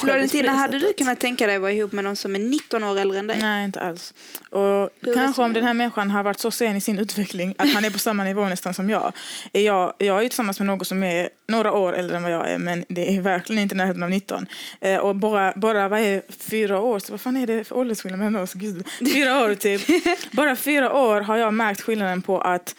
Florentina, 0.00 0.52
hade 0.52 0.78
du 0.78 0.92
kunnat 0.92 1.20
tänka 1.20 1.46
dig 1.46 1.56
att 1.56 1.62
vara 1.62 1.72
ihop 1.72 1.92
med 1.92 2.04
någon 2.04 2.16
som 2.16 2.34
är 2.34 2.38
19 2.38 2.84
år 2.84 2.98
äldre 2.98 3.18
än 3.18 3.26
dig? 3.26 3.38
Nej, 3.40 3.64
inte 3.64 3.80
alls. 3.80 4.14
Och 4.50 4.90
kanske 5.14 5.42
om 5.42 5.52
den 5.52 5.64
här 5.64 5.74
människan 5.74 6.10
har 6.10 6.22
varit 6.22 6.40
så 6.40 6.50
sen 6.50 6.76
i 6.76 6.80
sin 6.80 6.98
utveckling 6.98 7.54
att 7.58 7.72
han 7.72 7.84
är 7.84 7.90
på 7.90 7.98
samma 7.98 8.24
nivå 8.24 8.44
nästan 8.44 8.74
som 8.74 8.90
jag. 8.90 9.12
Är 9.52 9.60
jag, 9.60 9.92
jag 9.98 10.18
är 10.18 10.22
ju 10.22 10.28
tillsammans 10.28 10.60
med 10.60 10.66
någon 10.66 10.84
som 10.84 11.02
är 11.02 11.28
några 11.48 11.72
år 11.72 11.92
äldre 11.92 12.16
än 12.16 12.22
vad 12.22 12.32
jag 12.32 12.50
är 12.50 12.58
men 12.58 12.84
det 12.88 13.16
är 13.16 13.20
verkligen 13.20 13.62
inte 13.62 13.74
närheten 13.74 14.02
av 14.02 14.10
19. 14.10 14.46
Eh, 14.80 14.96
och 14.96 15.16
bara, 15.16 15.52
bara 15.56 15.88
vad 15.88 16.00
är 16.00 16.22
fyra 16.38 16.80
år, 16.80 16.98
så 16.98 17.12
vad 17.12 17.20
fan 17.20 17.36
är 17.36 17.46
det 17.46 17.64
för 17.64 17.76
åldersskillnad 17.76 18.18
mellan 18.20 18.42
oss? 18.42 18.52
Gud. 18.52 18.86
Fyra 18.98 19.44
år 19.44 19.54
typ. 19.54 19.82
Bara 20.32 20.56
fyra 20.56 20.92
år 20.92 21.20
har 21.20 21.36
jag 21.36 21.54
märkt 21.54 21.80
skillnaden 21.80 22.22
på 22.22 22.40
att 22.40 22.74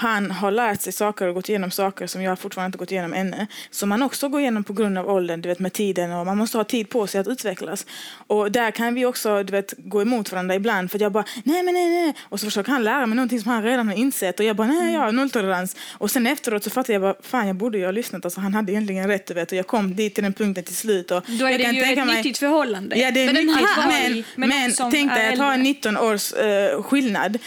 han 0.00 0.30
har 0.30 0.50
lärt 0.50 0.80
sig 0.80 0.92
saker 0.92 1.26
och 1.28 1.34
gått 1.34 1.48
igenom 1.48 1.70
saker 1.70 2.06
som 2.06 2.22
jag 2.22 2.38
fortfarande 2.38 2.66
inte 2.66 2.78
gått 2.78 2.92
igenom 2.92 3.14
ännu. 3.14 3.46
Som 3.70 3.88
man 3.88 4.02
också 4.02 4.28
går 4.28 4.40
igenom 4.40 4.64
på 4.64 4.72
grund 4.72 4.98
av 4.98 5.08
åldern, 5.08 5.40
du 5.40 5.48
vet 5.48 5.58
med 5.58 5.72
tiden 5.72 6.12
och 6.12 6.26
man 6.26 6.36
måste 6.38 6.56
ha 6.56 6.64
tid 6.64 6.88
på 6.88 7.06
sig 7.06 7.20
att 7.20 7.28
utvecklas. 7.28 7.86
Och 8.26 8.52
där 8.52 8.70
kan 8.70 8.94
vi 8.94 9.06
också, 9.06 9.42
du 9.42 9.50
vet, 9.52 9.74
gå 9.78 10.02
emot 10.02 10.32
varandra 10.32 10.54
ibland 10.54 10.90
för 10.90 10.98
att 10.98 11.02
jag 11.02 11.12
bara 11.12 11.24
nej 11.44 11.62
men 11.62 11.74
nej 11.74 11.88
nej 11.90 12.14
och 12.28 12.40
så 12.40 12.46
försöker 12.46 12.72
han 12.72 12.84
lära 12.84 13.06
mig 13.06 13.16
någonting 13.16 13.40
som 13.40 13.50
han 13.52 13.62
redan 13.62 13.88
har 13.88 13.94
insett 13.94 14.40
och 14.40 14.46
jag 14.46 14.56
bara 14.56 14.66
nej 14.66 14.94
jag 14.94 15.00
har 15.00 15.12
nolltolerans. 15.12 15.76
Och 15.98 16.10
sen 16.10 16.26
efteråt 16.26 16.64
så 16.64 16.70
fattar 16.70 16.92
jag 16.92 17.02
bara 17.02 17.14
fan 17.22 17.46
jag 17.46 17.56
borde 17.56 17.78
ju 17.78 17.84
ha 17.84 17.92
lyssnat, 17.92 18.24
alltså 18.24 18.40
han 18.40 18.54
hade 18.54 18.72
egentligen 18.72 19.08
rätt 19.08 19.26
du 19.26 19.34
vet 19.34 19.52
och 19.52 19.58
jag 19.58 19.66
kom 19.66 19.96
dit 19.96 20.14
till 20.14 20.24
den 20.24 20.32
punkten 20.32 20.64
till 20.64 20.76
slut 20.76 21.10
och 21.10 21.22
Då 21.26 21.44
är 21.46 21.50
jag 21.50 21.60
det 21.60 21.70
ju 21.70 21.82
ett 21.82 22.06
mig- 22.06 22.16
nyttigt 22.16 22.38
förhållande. 22.38 22.96
Ja, 22.98 23.10
det 23.10 23.20
är 23.20 23.26
Men 23.32 23.34
nyttigt. 23.46 23.66
Men, 23.88 24.24
men 24.36 24.48
men, 24.48 24.90
tänk 24.90 25.14
dig 25.14 25.32
att 25.32 25.38
ha 25.38 25.46
en 25.46 25.52
äldre. 25.52 25.62
19 25.62 25.96
års 25.96 26.32
eh, 26.32 26.82
skillnad. 26.82 27.38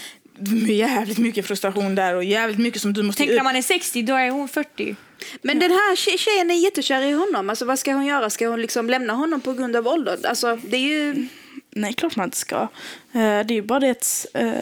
Jävligt 0.68 1.18
mycket 1.18 1.46
frustration 1.46 1.94
där 1.94 2.14
och 2.14 2.24
jävligt 2.24 2.58
mycket 2.58 2.80
som 2.82 2.92
du 2.92 3.02
måste... 3.02 3.18
Tänk 3.24 3.36
när 3.36 3.44
man 3.44 3.56
är 3.56 3.62
60, 3.62 4.02
då 4.02 4.14
är 4.14 4.30
hon 4.30 4.48
40. 4.48 4.96
Men 5.42 5.58
den 5.58 5.70
här 5.70 5.96
tje- 5.96 6.18
tjejen 6.18 6.50
är 6.50 6.54
jättekär 6.64 7.02
i 7.02 7.12
honom. 7.12 7.50
Alltså, 7.50 7.64
vad 7.64 7.78
ska 7.78 7.92
hon 7.92 8.06
göra? 8.06 8.30
Ska 8.30 8.48
hon 8.48 8.60
liksom 8.62 8.90
lämna 8.90 9.12
honom 9.12 9.40
på 9.40 9.52
grund 9.52 9.76
av 9.76 9.88
ålder? 9.88 10.18
Alltså, 10.26 10.56
det 10.68 10.76
är 10.76 10.80
ju... 10.80 11.28
Nej, 11.70 11.92
klart 11.92 12.16
man 12.16 12.24
inte 12.24 12.36
ska. 12.36 12.56
Eh, 12.56 12.68
Det 13.12 13.20
är 13.20 13.52
ju 13.52 13.62
bara 13.62 13.80
det 13.80 13.90
att 13.90 14.26
eh, 14.34 14.52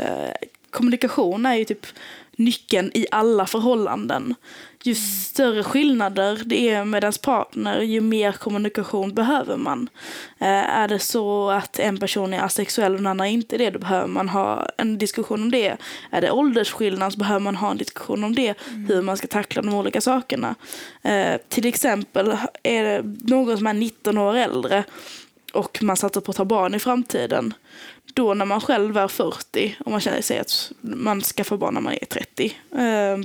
kommunikation 0.71 1.47
är 1.47 1.55
ju 1.55 1.65
typ 1.65 1.87
nyckeln 2.37 2.91
i 2.95 3.07
alla 3.11 3.47
förhållanden. 3.47 4.35
Ju 4.85 4.95
större 4.95 5.63
skillnader 5.63 6.43
det 6.45 6.71
är 6.71 6.85
med 6.85 7.05
ens 7.05 7.19
partner, 7.19 7.81
ju 7.81 8.01
mer 8.01 8.33
kommunikation 8.33 9.15
behöver 9.15 9.57
man. 9.57 9.89
Eh, 10.39 10.49
Är 10.79 10.89
det 10.89 10.99
så 10.99 11.51
att 11.51 11.79
en 11.79 11.99
person 11.99 12.35
är 12.35 12.43
asexuell 12.43 12.93
och 12.93 12.99
den 12.99 13.07
andra 13.07 13.27
inte 13.27 13.59
det, 13.59 13.71
då 13.71 13.79
behöver 13.79 14.07
man 14.07 14.29
ha 14.29 14.69
en 14.77 14.99
diskussion 14.99 15.43
om 15.43 15.51
det. 15.51 15.77
Är 16.11 16.21
det 16.21 16.31
åldersskillnad 16.31 17.13
så 17.13 17.19
behöver 17.19 17.41
man 17.41 17.57
ha 17.57 17.71
en 17.71 17.77
diskussion 17.77 18.25
om 18.25 18.35
det, 18.35 18.55
hur 18.89 19.03
man 19.03 19.17
ska 19.17 19.27
tackla 19.27 19.63
de 19.63 19.75
olika 19.75 20.01
sakerna. 20.01 20.55
Eh, 21.03 21.37
Till 21.49 21.67
exempel 21.67 22.37
är 22.63 22.85
det 22.85 23.03
någon 23.25 23.59
som 23.59 23.67
är 23.67 23.75
19 23.75 24.19
år 24.19 24.37
äldre 24.37 24.85
och 25.53 25.83
man 25.83 25.97
satsar 25.97 26.21
på 26.21 26.31
att 26.31 26.37
ta 26.37 26.45
barn 26.45 26.75
i 26.75 26.79
framtiden. 26.79 27.55
Då 28.15 28.35
när 28.35 28.45
man 28.45 28.61
själv 28.61 28.97
är 28.97 29.09
40 29.09 29.77
och 29.85 29.91
man 29.91 30.01
känner 30.01 30.23
sig 30.23 30.39
att 30.39 30.73
man 30.81 31.23
ska 31.23 31.45
få 31.45 31.57
barn 31.57 31.75
när 31.75 31.81
man 31.81 31.93
är 31.93 32.05
30. 32.07 32.57
Eh, 32.73 33.19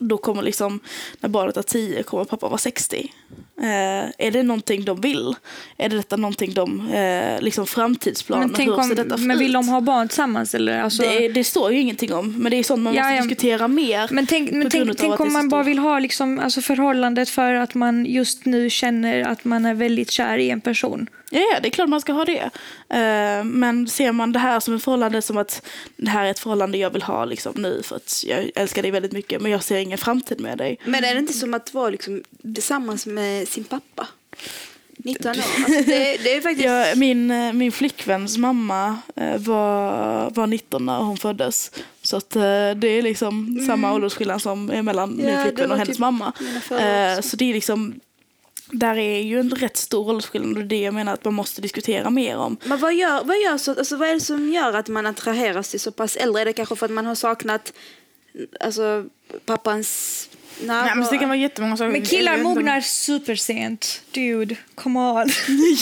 då 0.00 0.18
kommer 0.18 0.42
liksom, 0.42 0.80
när 1.20 1.28
barnet 1.28 1.56
är 1.56 1.62
10 1.62 2.02
kommer 2.02 2.24
pappa 2.24 2.48
vara 2.48 2.58
60. 2.58 3.12
Eh, 3.62 4.26
är 4.26 4.30
det 4.30 4.42
någonting 4.42 4.84
de 4.84 5.00
vill? 5.00 5.34
Är 5.76 5.88
det 5.88 5.96
detta 5.96 6.16
någonting 6.16 6.54
de, 6.54 6.90
eh, 6.90 7.40
liksom 7.42 7.66
framtidsplaner, 7.66 8.46
Men, 8.46 8.56
tänk 8.56 8.68
hur 8.68 8.76
ser 8.76 8.82
om, 8.82 8.94
detta 8.94 9.16
men 9.16 9.38
vill 9.38 9.52
de 9.52 9.68
ha 9.68 9.80
barn 9.80 10.08
tillsammans? 10.08 10.54
Eller? 10.54 10.82
Alltså, 10.82 11.02
det, 11.02 11.28
det 11.28 11.44
står 11.44 11.72
ju 11.72 11.80
ingenting 11.80 12.12
om, 12.12 12.34
men 12.38 12.50
det 12.50 12.56
är 12.56 12.62
sånt 12.62 12.82
man 12.82 12.94
Ja, 12.94 13.02
måste 13.02 13.14
ja. 13.14 13.22
diskutera 13.22 13.68
mer. 13.68 14.08
Men 14.10 14.26
tänk, 14.26 14.50
men 14.50 14.70
tänk, 14.70 14.98
tänk 14.98 15.20
om 15.20 15.32
man 15.32 15.48
bara 15.48 15.62
vill 15.62 15.78
ha 15.78 15.98
liksom, 15.98 16.38
alltså 16.38 16.60
förhållandet 16.60 17.28
för 17.28 17.54
att 17.54 17.74
man 17.74 18.06
just 18.06 18.44
nu 18.44 18.70
känner 18.70 19.20
att 19.22 19.44
man 19.44 19.64
är 19.64 19.74
väldigt 19.74 20.10
kär 20.10 20.38
i 20.38 20.50
en 20.50 20.60
person. 20.60 21.08
Ja, 21.32 21.40
ja, 21.52 21.60
det 21.60 21.68
är 21.68 21.70
klart 21.70 21.88
man 21.88 22.00
ska 22.00 22.12
ha 22.12 22.24
det. 22.24 22.50
Eh, 22.88 23.44
men 23.44 23.88
ser 23.88 24.12
man 24.12 24.32
det 24.32 24.38
här 24.38 24.60
som 24.60 24.74
ett 24.74 24.84
förhållande 24.84 25.22
som 25.22 25.36
att 25.36 25.66
det 25.96 26.10
här 26.10 26.24
är 26.24 26.30
ett 26.30 26.38
förhållande 26.38 26.78
jag 26.78 26.90
vill 26.90 27.02
ha 27.02 27.24
liksom, 27.24 27.52
nu 27.56 27.82
för 27.84 27.96
att 27.96 28.24
jag 28.26 28.50
älskar 28.54 28.82
dig 28.82 28.90
väldigt 28.90 29.12
mycket 29.12 29.42
men 29.42 29.52
jag 29.52 29.62
ser 29.62 29.76
ingen 29.76 29.98
framtid 29.98 30.40
med 30.40 30.58
dig. 30.58 30.78
Men 30.84 31.04
är 31.04 31.14
det 31.14 31.20
inte 31.20 31.32
som 31.32 31.54
att 31.54 31.74
vara 31.74 31.90
liksom 31.90 32.22
tillsammans 32.54 33.06
med 33.06 33.19
sin 33.46 33.64
pappa? 33.64 34.06
19 35.04 35.30
år. 35.30 35.36
Alltså, 35.56 35.72
det, 35.72 36.16
det 36.24 36.36
är 36.36 36.40
faktiskt... 36.40 36.64
Jag, 36.64 36.98
min, 36.98 37.30
eh, 37.30 37.52
min 37.52 37.72
flickväns 37.72 38.38
mamma 38.38 38.98
eh, 39.16 39.36
var, 39.36 40.30
var 40.30 40.46
19 40.46 40.86
när 40.86 40.98
hon 40.98 41.16
föddes. 41.16 41.70
Så 42.02 42.16
att 42.16 42.36
eh, 42.36 42.42
det 42.76 42.86
är 42.86 43.02
liksom 43.02 43.64
samma 43.66 43.92
åldersskillnad 43.92 44.42
som 44.42 44.70
är 44.70 44.82
mellan 44.82 45.10
Mm. 45.10 45.28
Ja, 45.28 45.34
min 45.34 45.44
flickvän 45.44 45.70
och 45.70 45.76
hennes 45.76 45.96
typ 45.96 45.98
mamma. 45.98 46.32
Eh, 46.70 47.20
så 47.20 47.36
det 47.36 47.44
är 47.44 47.54
liksom 47.54 48.00
där 48.72 48.98
är 48.98 49.20
ju 49.20 49.40
en 49.40 49.50
rätt 49.50 49.76
stor 49.76 50.08
åldersskillnad 50.08 50.56
och 50.56 50.64
det 50.64 50.80
jag 50.80 50.94
menar 50.94 51.14
att 51.14 51.24
man 51.24 51.34
måste 51.34 51.60
diskutera 51.60 52.10
mer 52.10 52.36
om. 52.36 52.56
Men 52.64 52.80
vad, 52.80 52.94
gör, 52.94 53.24
vad, 53.24 53.40
gör 53.40 53.58
så, 53.58 53.70
alltså, 53.70 53.96
vad 53.96 54.08
är 54.08 54.14
det 54.14 54.20
som 54.20 54.52
gör 54.52 54.72
att 54.72 54.88
man 54.88 55.06
attraheras 55.06 55.70
till 55.70 55.80
så 55.80 55.92
pass 55.92 56.16
äldre? 56.16 56.42
Är 56.42 56.44
det 56.44 56.52
kanske 56.52 56.76
för 56.76 56.86
att 56.86 56.92
man 56.92 57.06
har 57.06 57.14
saknat 57.14 57.72
alltså, 58.60 59.04
pappans 59.44 60.29
närvaro? 60.66 60.84
Nej, 60.86 60.94
men 60.96 61.08
det 61.10 61.18
kan 61.18 61.28
vara 61.28 61.38
jättemånga 61.38 61.76
saker. 61.76 61.90
Men 61.92 62.02
killar 62.02 62.36
mognar 62.38 62.80
supersent. 62.80 64.02
Dude, 64.10 64.56
come 64.74 64.98
on. 65.00 65.28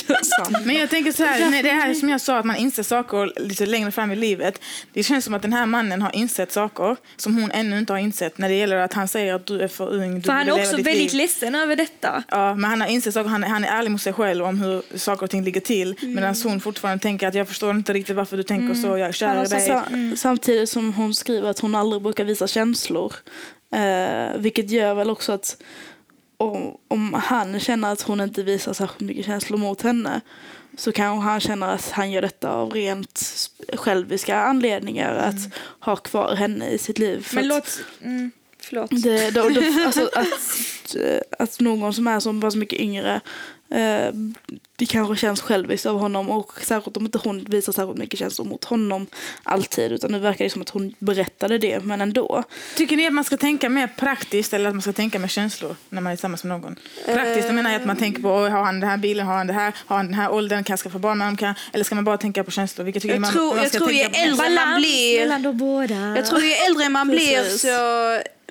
Men 0.65 0.77
jag 0.77 0.91
tänker 0.91 1.13
så 1.13 1.25
här, 1.25 1.51
nej, 1.51 1.63
det 1.63 1.69
här 1.69 1.95
som 1.95 2.09
jag 2.09 2.21
sa 2.21 2.39
att 2.39 2.45
man 2.45 2.57
inser 2.57 2.83
saker 2.83 3.33
lite 3.41 3.67
längre 3.67 3.91
fram 3.91 4.13
i 4.13 4.17
livet. 4.17 4.61
Det 4.93 5.03
känns 5.03 5.25
som 5.25 5.35
att 5.35 5.43
den 5.43 5.53
här 5.53 5.67
mannen 5.67 6.03
har 6.03 6.17
insett 6.17 6.53
saker 6.53 6.97
som 7.17 7.37
hon 7.37 7.51
ännu 7.51 7.79
inte 7.79 7.93
har 7.93 8.01
insett 8.01 8.39
när 8.39 8.49
det 8.49 8.55
gäller 8.55 8.77
att 8.77 8.93
han 8.93 9.09
säger 9.09 9.35
att 9.35 9.47
du 9.47 9.61
är 9.61 9.69
för 9.69 9.93
ung. 9.95 10.15
Du 10.15 10.23
För 10.23 10.33
han 10.33 10.49
är 10.49 10.53
också 10.53 10.77
väldigt 10.77 11.13
liv. 11.13 11.15
ledsen 11.15 11.55
över 11.55 11.77
detta. 11.77 12.23
Ja, 12.29 12.55
men 12.55 12.71
han 12.71 12.81
har 12.81 12.89
insett 12.89 13.15
saker, 13.15 13.29
han, 13.31 13.43
han 13.43 13.65
är 13.65 13.69
ärlig 13.79 13.91
mot 13.91 14.03
sig 14.03 14.13
själv 14.13 14.45
om 14.45 14.61
hur 14.61 14.99
saker 14.99 15.23
och 15.25 15.31
ting 15.31 15.45
ligger 15.45 15.61
till. 15.61 15.97
Mm. 16.03 16.15
Medan 16.15 16.35
hon 16.45 16.61
fortfarande 16.61 17.03
tänker 17.03 17.29
att 17.29 17.35
jag 17.35 17.49
förstår 17.49 17.71
inte 17.71 17.93
riktigt 17.93 18.17
varför 18.17 18.37
du 18.37 18.43
tänker 18.43 18.75
så, 18.75 18.87
jag 18.89 19.01
är 19.09 19.13
kär 19.13 19.45
i 19.45 19.49
dig. 19.49 19.67
Sa- 19.67 19.85
Samtidigt 20.17 20.71
som 20.71 20.93
hon 20.95 21.15
skriver 21.15 21.51
att 21.51 21.59
hon 21.59 21.75
aldrig 21.75 22.03
brukar 22.03 22.25
visa 22.25 22.47
känslor. 22.47 23.15
Eh, 23.71 24.39
vilket 24.39 24.71
gör 24.71 24.95
väl 24.95 25.11
också 25.11 25.33
att 25.33 25.63
om, 26.37 26.77
om 26.89 27.15
han 27.15 27.61
känner 27.61 27.93
att 27.93 28.03
hon 28.03 28.21
inte 28.21 28.43
visar 28.43 28.73
särskilt 28.73 29.01
mycket 29.01 29.27
känslor 29.27 29.59
mot 29.59 29.83
henne 29.83 30.21
så 30.77 30.93
kan 30.93 31.19
han 31.19 31.41
känna 31.41 31.73
att 31.73 31.91
han 31.91 32.11
gör 32.11 32.23
detta 32.23 32.51
av 32.51 32.71
rent 32.71 33.23
själviska 33.75 34.41
anledningar 34.41 35.15
att 35.15 35.55
ha 35.81 35.97
kvar 35.97 36.35
henne 36.35 36.71
i 36.71 36.79
sitt 36.79 36.99
liv. 36.99 37.29
Men 37.33 37.49
låt... 37.49 37.81
Mm, 38.03 38.31
förlåt. 38.61 38.91
det, 39.03 39.31
då, 39.31 39.49
då, 39.49 39.61
alltså 39.87 40.11
att, 40.15 40.97
att 41.39 41.61
någon 41.61 41.95
som 41.95 42.07
är 42.07 42.21
så 42.21 42.41
pass 42.41 42.57
mycket 42.57 42.81
yngre 42.81 43.21
det 44.77 44.87
kanske 44.87 45.17
känns 45.17 45.41
själviskt 45.41 45.87
av 45.87 45.99
honom 45.99 46.31
och 46.31 46.53
särskilt 46.63 46.97
om 46.97 47.05
inte 47.05 47.19
hon 47.19 47.45
visar 47.45 47.73
särskilt 47.73 47.99
mycket 47.99 48.19
känslor 48.19 48.47
mot 48.47 48.65
honom 48.65 49.07
alltid 49.43 49.93
utan 49.93 50.13
det 50.13 50.19
verkar 50.19 50.45
ju 50.45 50.51
som 50.51 50.63
att 50.63 50.69
hon 50.69 50.95
berättade 50.99 51.59
det 51.59 51.85
men 51.85 52.01
ändå. 52.01 52.45
Tycker 52.75 52.97
ni 52.97 53.07
att 53.07 53.13
man 53.13 53.25
ska 53.25 53.37
tänka 53.37 53.69
mer 53.69 53.87
praktiskt 53.97 54.53
eller 54.53 54.69
att 54.69 54.75
man 54.75 54.83
ska 54.83 54.93
tänka 54.93 55.19
med 55.19 55.31
känslor 55.31 55.77
när 55.89 56.01
man 56.01 56.13
är 56.13 56.17
tillsammans 56.17 56.45
med 56.45 56.61
någon? 56.61 56.77
Praktiskt, 57.07 57.47
jag 57.47 57.55
menar 57.55 57.71
jag 57.71 57.81
att 57.81 57.87
man 57.87 57.97
tänker 57.97 58.23
på, 58.23 58.29
har 58.29 58.49
han 58.65 58.81
den 58.81 58.91
här 58.91 58.97
bilen, 58.97 59.27
har 59.27 59.35
han 59.37 59.47
det 59.47 59.53
här, 59.53 59.73
har 59.87 59.97
han 59.97 60.07
den 60.07 60.15
här 60.15 60.31
åldern, 60.33 60.65
kan 60.65 60.73
jag 60.73 60.81
skaffa 60.81 60.99
barn 60.99 61.19
med 61.19 61.27
honom, 61.27 61.37
kan, 61.37 61.55
eller 61.73 61.85
ska 61.85 61.95
man 61.95 62.05
bara 62.05 62.19
tänka 62.19 62.45
på 62.45 62.51
känslor? 62.51 62.85
Vilket 62.85 63.03
tycker 63.03 63.15
Jag 63.15 63.21
man, 63.21 63.33
tror- 63.33 63.55
man 63.55 63.59
jag 63.63 63.69
ska 63.69 63.79
tror 63.79 63.93
ju 63.93 64.01
äldre 64.01 64.51
man 64.51 64.77
blir... 64.81 65.21
mellan 65.21 65.43
de 65.43 65.57
båda. 65.59 66.17
Jag 66.17 66.27
tror 66.27 66.41
ju 66.41 66.53
äldre 66.53 66.89
man 66.89 67.09
blir 67.09 67.43
så, 67.43 67.69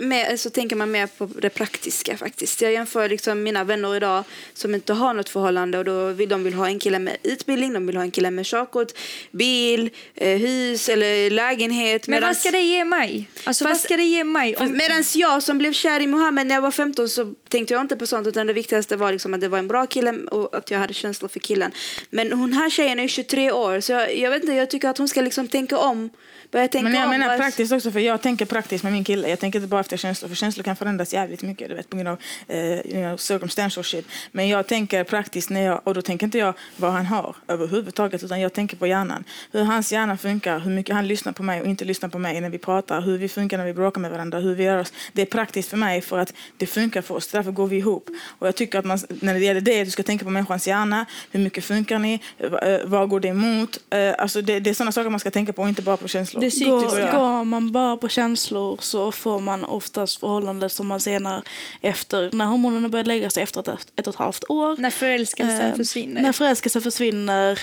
mer, 0.01 0.37
så 0.37 0.49
tänker 0.49 0.75
man 0.75 0.91
mer 0.91 1.07
på 1.07 1.25
det 1.41 1.49
praktiska 1.49 2.17
faktiskt. 2.17 2.61
Jag 2.61 2.71
jämför 2.73 3.09
liksom 3.09 3.43
mina 3.43 3.63
vänner 3.63 3.95
idag 3.95 4.23
som 4.53 4.75
inte 4.75 4.93
har 4.93 5.13
något 5.13 5.29
förhållande 5.29 5.77
och 5.77 5.85
då 5.85 6.07
vill 6.07 6.29
de 6.29 6.43
vill 6.43 6.53
ha 6.53 6.67
en 6.67 6.79
kille 6.79 6.99
med 6.99 7.17
utbildning, 7.23 7.73
de 7.73 7.87
vill 7.87 7.95
ha 7.95 8.03
en 8.03 8.11
kille 8.11 8.31
med 8.31 8.45
körkort, 8.45 8.91
bil, 9.31 9.89
eh, 10.15 10.37
hus 10.37 10.89
eller 10.89 11.29
lägenhet. 11.29 12.07
Men 12.07 12.15
medans- 12.19 12.27
vad 12.27 12.37
ska 12.37 12.51
det 12.51 12.61
ge 12.61 12.85
mig? 12.85 13.29
Alltså 13.43 13.63
vad 13.63 13.73
Fast- 13.73 13.83
ska 13.85 13.97
det 13.97 14.03
ge 14.03 14.23
mig? 14.23 14.55
Om, 14.55 14.71
Medan 14.77 15.03
jag 15.15 15.43
som 15.43 15.57
blev 15.57 15.73
kär 15.73 15.99
i 15.99 16.07
Mohammed 16.07 16.47
när 16.47 16.55
jag 16.55 16.61
var 16.61 16.71
15 16.71 17.09
så 17.09 17.33
tänkte 17.49 17.73
jag 17.73 17.81
inte 17.81 17.95
på 17.95 18.07
sånt 18.07 18.27
utan 18.27 18.47
det 18.47 18.53
viktigaste 18.53 18.95
var 18.95 19.11
liksom 19.11 19.33
att 19.33 19.41
det 19.41 19.47
var 19.47 19.57
en 19.59 19.67
bra 19.67 19.85
kille 19.87 20.11
och 20.31 20.55
att 20.57 20.71
jag 20.71 20.79
hade 20.79 20.93
känslor 20.93 21.29
för 21.29 21.39
killen. 21.39 21.71
Men 22.09 22.31
hon 22.31 22.53
här 22.53 22.69
tjejen 22.69 22.99
är 22.99 23.07
23 23.07 23.51
år 23.51 23.79
så 23.79 23.91
jag, 23.91 24.17
jag 24.17 24.29
vet 24.31 24.41
inte, 24.43 24.53
jag 24.55 24.69
tycker 24.69 24.89
att 24.89 24.97
hon 24.97 25.07
ska 25.07 25.21
liksom 25.21 25.47
tänka 25.47 25.77
om. 25.77 26.09
Börja 26.51 26.67
tänka 26.67 26.83
Men 26.83 26.93
jag 26.93 27.03
om. 27.03 27.09
menar 27.09 27.27
vad- 27.27 27.37
praktiskt 27.37 27.71
också, 27.73 27.91
för 27.91 27.99
jag 27.99 28.21
tänker 28.21 28.45
praktiskt 28.45 28.83
med 28.83 28.93
min 28.93 29.03
kille. 29.03 29.29
Jag 29.29 29.39
tänker 29.39 29.59
inte 29.59 29.67
bara 29.67 29.83
efter 29.87 29.97
känslor, 29.97 30.29
för 30.29 30.35
känslor 30.35 30.63
kan 30.63 30.75
förändras 30.75 31.13
jävligt 31.13 31.41
mycket, 31.41 31.69
du 31.69 31.75
vet, 31.75 31.89
på 31.89 31.97
grund 31.97 32.09
av 32.09 32.17
eh, 32.47 33.15
circumstantial 33.15 33.83
shit. 33.83 34.05
Men 34.31 34.47
jag 34.47 34.67
tänker 34.67 35.03
praktiskt, 35.03 35.49
när 35.49 35.61
jag, 35.61 35.81
och 35.83 35.93
då 35.93 36.01
tänker 36.01 36.25
inte 36.25 36.37
jag 36.37 36.53
vad 36.77 36.91
han 36.91 37.05
har 37.05 37.35
överhuvudtaget, 37.47 38.23
utan 38.23 38.39
jag 38.41 38.53
tänker 38.53 38.77
på 38.77 38.87
hjärnan. 38.87 39.23
Hur 39.51 39.63
hans 39.63 39.91
hjärna 39.91 40.17
funkar, 40.17 40.59
hur 40.59 40.71
mycket 40.71 40.95
han 40.95 41.07
lyssnar 41.07 41.33
på 41.33 41.43
mig 41.43 41.61
och 41.61 41.67
inte 41.67 41.85
lyssnar 41.85 42.09
på 42.09 42.19
mig 42.19 42.41
när 42.41 42.49
vi 42.49 42.57
pratar, 42.57 43.01
hur 43.01 43.17
vi 43.17 43.29
funkar 43.29 43.57
när 43.57 43.65
vi 43.65 43.73
bråkar 43.73 44.01
med 44.01 44.11
varandra, 44.11 44.39
hur 44.39 44.55
vi 44.55 44.63
gör 44.63 44.79
oss. 44.79 44.93
Det 45.13 45.21
är 45.21 45.25
praktiskt 45.25 45.69
för 45.69 45.77
mig 45.77 46.01
för 46.01 46.19
att 46.19 46.33
det 46.57 46.65
funkar 46.65 47.01
för 47.01 47.15
oss, 47.15 47.27
därför 47.27 47.51
går 47.51 47.67
vi 47.67 47.77
ihop. 47.77 48.09
Och 48.39 48.47
jag 48.47 48.55
tycker 48.55 48.79
att 48.79 48.85
man, 48.85 48.99
när 49.09 49.33
det 49.33 49.39
gäller 49.39 49.61
det, 49.61 49.83
du 49.83 49.91
ska 49.91 50.03
tänka 50.03 50.25
på 50.25 50.31
människans 50.31 50.67
hjärna, 50.67 51.05
hur 51.31 51.39
mycket 51.39 51.63
funkar 51.63 51.99
ni, 51.99 52.21
eh, 52.39 52.79
vad 52.85 53.09
går 53.09 53.19
det 53.19 53.27
emot? 53.27 53.79
Eh, 53.89 54.13
alltså 54.17 54.41
det, 54.41 54.59
det 54.59 54.69
är 54.69 54.73
sådana 54.73 54.91
saker 54.91 55.09
man 55.09 55.19
ska 55.19 55.31
tänka 55.31 55.53
på 55.53 55.61
och 55.61 55.69
inte 55.69 55.81
bara 55.81 55.97
på 55.97 56.07
känslor. 56.07 56.41
Det. 56.41 56.65
Går, 56.65 57.11
går 57.11 57.43
man 57.43 57.71
bara 57.71 57.97
på 57.97 58.09
känslor 58.09 58.77
så 58.81 59.11
får 59.11 59.39
man 59.39 59.65
oftast 59.77 60.19
förhållanden 60.19 60.69
som 60.69 60.87
man 60.87 60.99
senare 60.99 61.41
efter 61.81 62.29
när 62.33 62.45
hormonerna 62.45 62.89
börjar 62.89 63.05
lägga 63.05 63.29
sig 63.29 63.43
efter 63.43 63.59
ett, 63.59 63.87
ett 63.95 64.07
och 64.07 64.13
ett 64.13 64.19
halvt 64.19 64.43
år 64.49 64.75
när 64.77 64.89
förälskelsen 64.89 65.71
eh, 65.71 65.75
försvinner. 65.75 66.21
När 66.21 66.31
förälskelsen 66.31 66.81
försvinner 66.81 67.59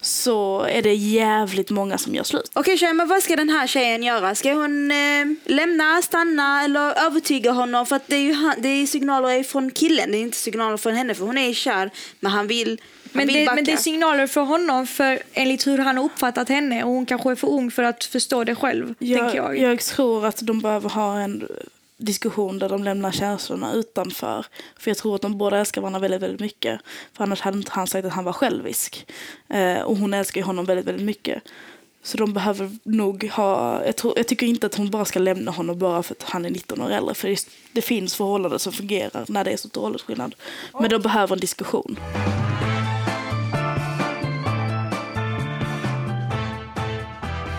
så 0.00 0.62
är 0.62 0.82
det 0.82 0.94
jävligt 0.94 1.70
många 1.70 1.98
som 1.98 2.14
gör 2.14 2.24
slut. 2.24 2.50
Okej 2.54 2.78
tjejer, 2.78 2.94
men 2.94 3.08
vad 3.08 3.22
ska 3.22 3.36
den 3.36 3.48
här 3.48 3.66
tjejen 3.66 4.02
göra? 4.02 4.34
Ska 4.34 4.52
hon 4.52 4.90
eh, 4.90 4.96
lämna, 5.44 6.02
stanna 6.02 6.64
eller 6.64 7.06
övertyga 7.06 7.50
honom? 7.50 7.86
För 7.86 7.96
att 7.96 8.06
det 8.06 8.16
är 8.16 8.20
ju 8.20 8.52
det 8.58 8.68
är 8.68 8.86
signaler 8.86 9.42
från 9.42 9.70
killen, 9.70 10.10
det 10.12 10.18
är 10.18 10.22
inte 10.22 10.36
signaler 10.36 10.76
från 10.76 10.94
henne 10.94 11.14
för 11.14 11.24
hon 11.24 11.38
är 11.38 11.52
kär 11.52 11.90
men 12.20 12.32
han 12.32 12.46
vill, 12.46 12.80
Men 13.12 13.26
det, 13.26 13.44
backa. 13.44 13.54
men 13.54 13.64
det 13.64 13.72
är 13.72 13.76
signaler 13.76 14.26
för 14.26 14.40
honom 14.40 14.86
för 14.86 15.22
enligt 15.32 15.66
hur 15.66 15.78
han 15.78 15.96
har 15.96 16.04
uppfattat 16.04 16.48
henne 16.48 16.84
och 16.84 16.90
hon 16.90 17.06
kanske 17.06 17.30
är 17.30 17.34
för 17.34 17.48
ung 17.48 17.70
för 17.70 17.82
att 17.82 18.04
förstå 18.04 18.44
det 18.44 18.54
själv. 18.54 18.94
Jag, 18.98 19.34
jag. 19.34 19.58
jag 19.58 19.80
tror 19.80 20.26
att 20.26 20.40
de 20.42 20.60
behöver 20.60 20.88
ha 20.88 21.20
en 21.20 21.48
diskussion 21.98 22.58
där 22.58 22.68
de 22.68 22.84
lämnar 22.84 23.10
känslorna 23.10 23.72
utanför. 23.72 24.46
För 24.78 24.90
jag 24.90 24.98
tror 24.98 25.14
att 25.14 25.22
de 25.22 25.38
båda 25.38 25.58
älskar 25.58 25.80
varandra 25.80 26.00
väldigt, 26.00 26.22
väldigt 26.22 26.40
mycket. 26.40 26.80
För 27.12 27.24
annars 27.24 27.40
hade 27.40 27.56
inte 27.56 27.72
han 27.72 27.86
sagt 27.86 28.06
att 28.06 28.12
han 28.12 28.24
var 28.24 28.32
självisk. 28.32 29.06
Eh, 29.48 29.80
och 29.80 29.96
hon 29.96 30.14
älskar 30.14 30.40
ju 30.40 30.44
honom 30.44 30.64
väldigt, 30.64 30.86
väldigt 30.86 31.06
mycket. 31.06 31.42
Så 32.02 32.16
de 32.16 32.32
behöver 32.32 32.70
nog 32.82 33.24
ha, 33.24 33.84
jag, 33.84 33.96
tror, 33.96 34.12
jag 34.16 34.26
tycker 34.26 34.46
inte 34.46 34.66
att 34.66 34.74
hon 34.74 34.90
bara 34.90 35.04
ska 35.04 35.18
lämna 35.18 35.50
honom 35.50 35.78
bara 35.78 36.02
för 36.02 36.14
att 36.14 36.22
han 36.22 36.44
är 36.44 36.50
19 36.50 36.80
år 36.80 36.90
äldre. 36.90 37.14
För 37.14 37.28
det, 37.28 37.48
det 37.72 37.82
finns 37.82 38.14
förhållanden 38.14 38.58
som 38.58 38.72
fungerar 38.72 39.24
när 39.28 39.44
det 39.44 39.50
är 39.50 39.56
så 39.56 39.68
stor 39.68 39.84
åldersskillnad. 39.84 40.34
Men 40.80 40.90
de 40.90 41.02
behöver 41.02 41.36
en 41.36 41.40
diskussion. 41.40 41.98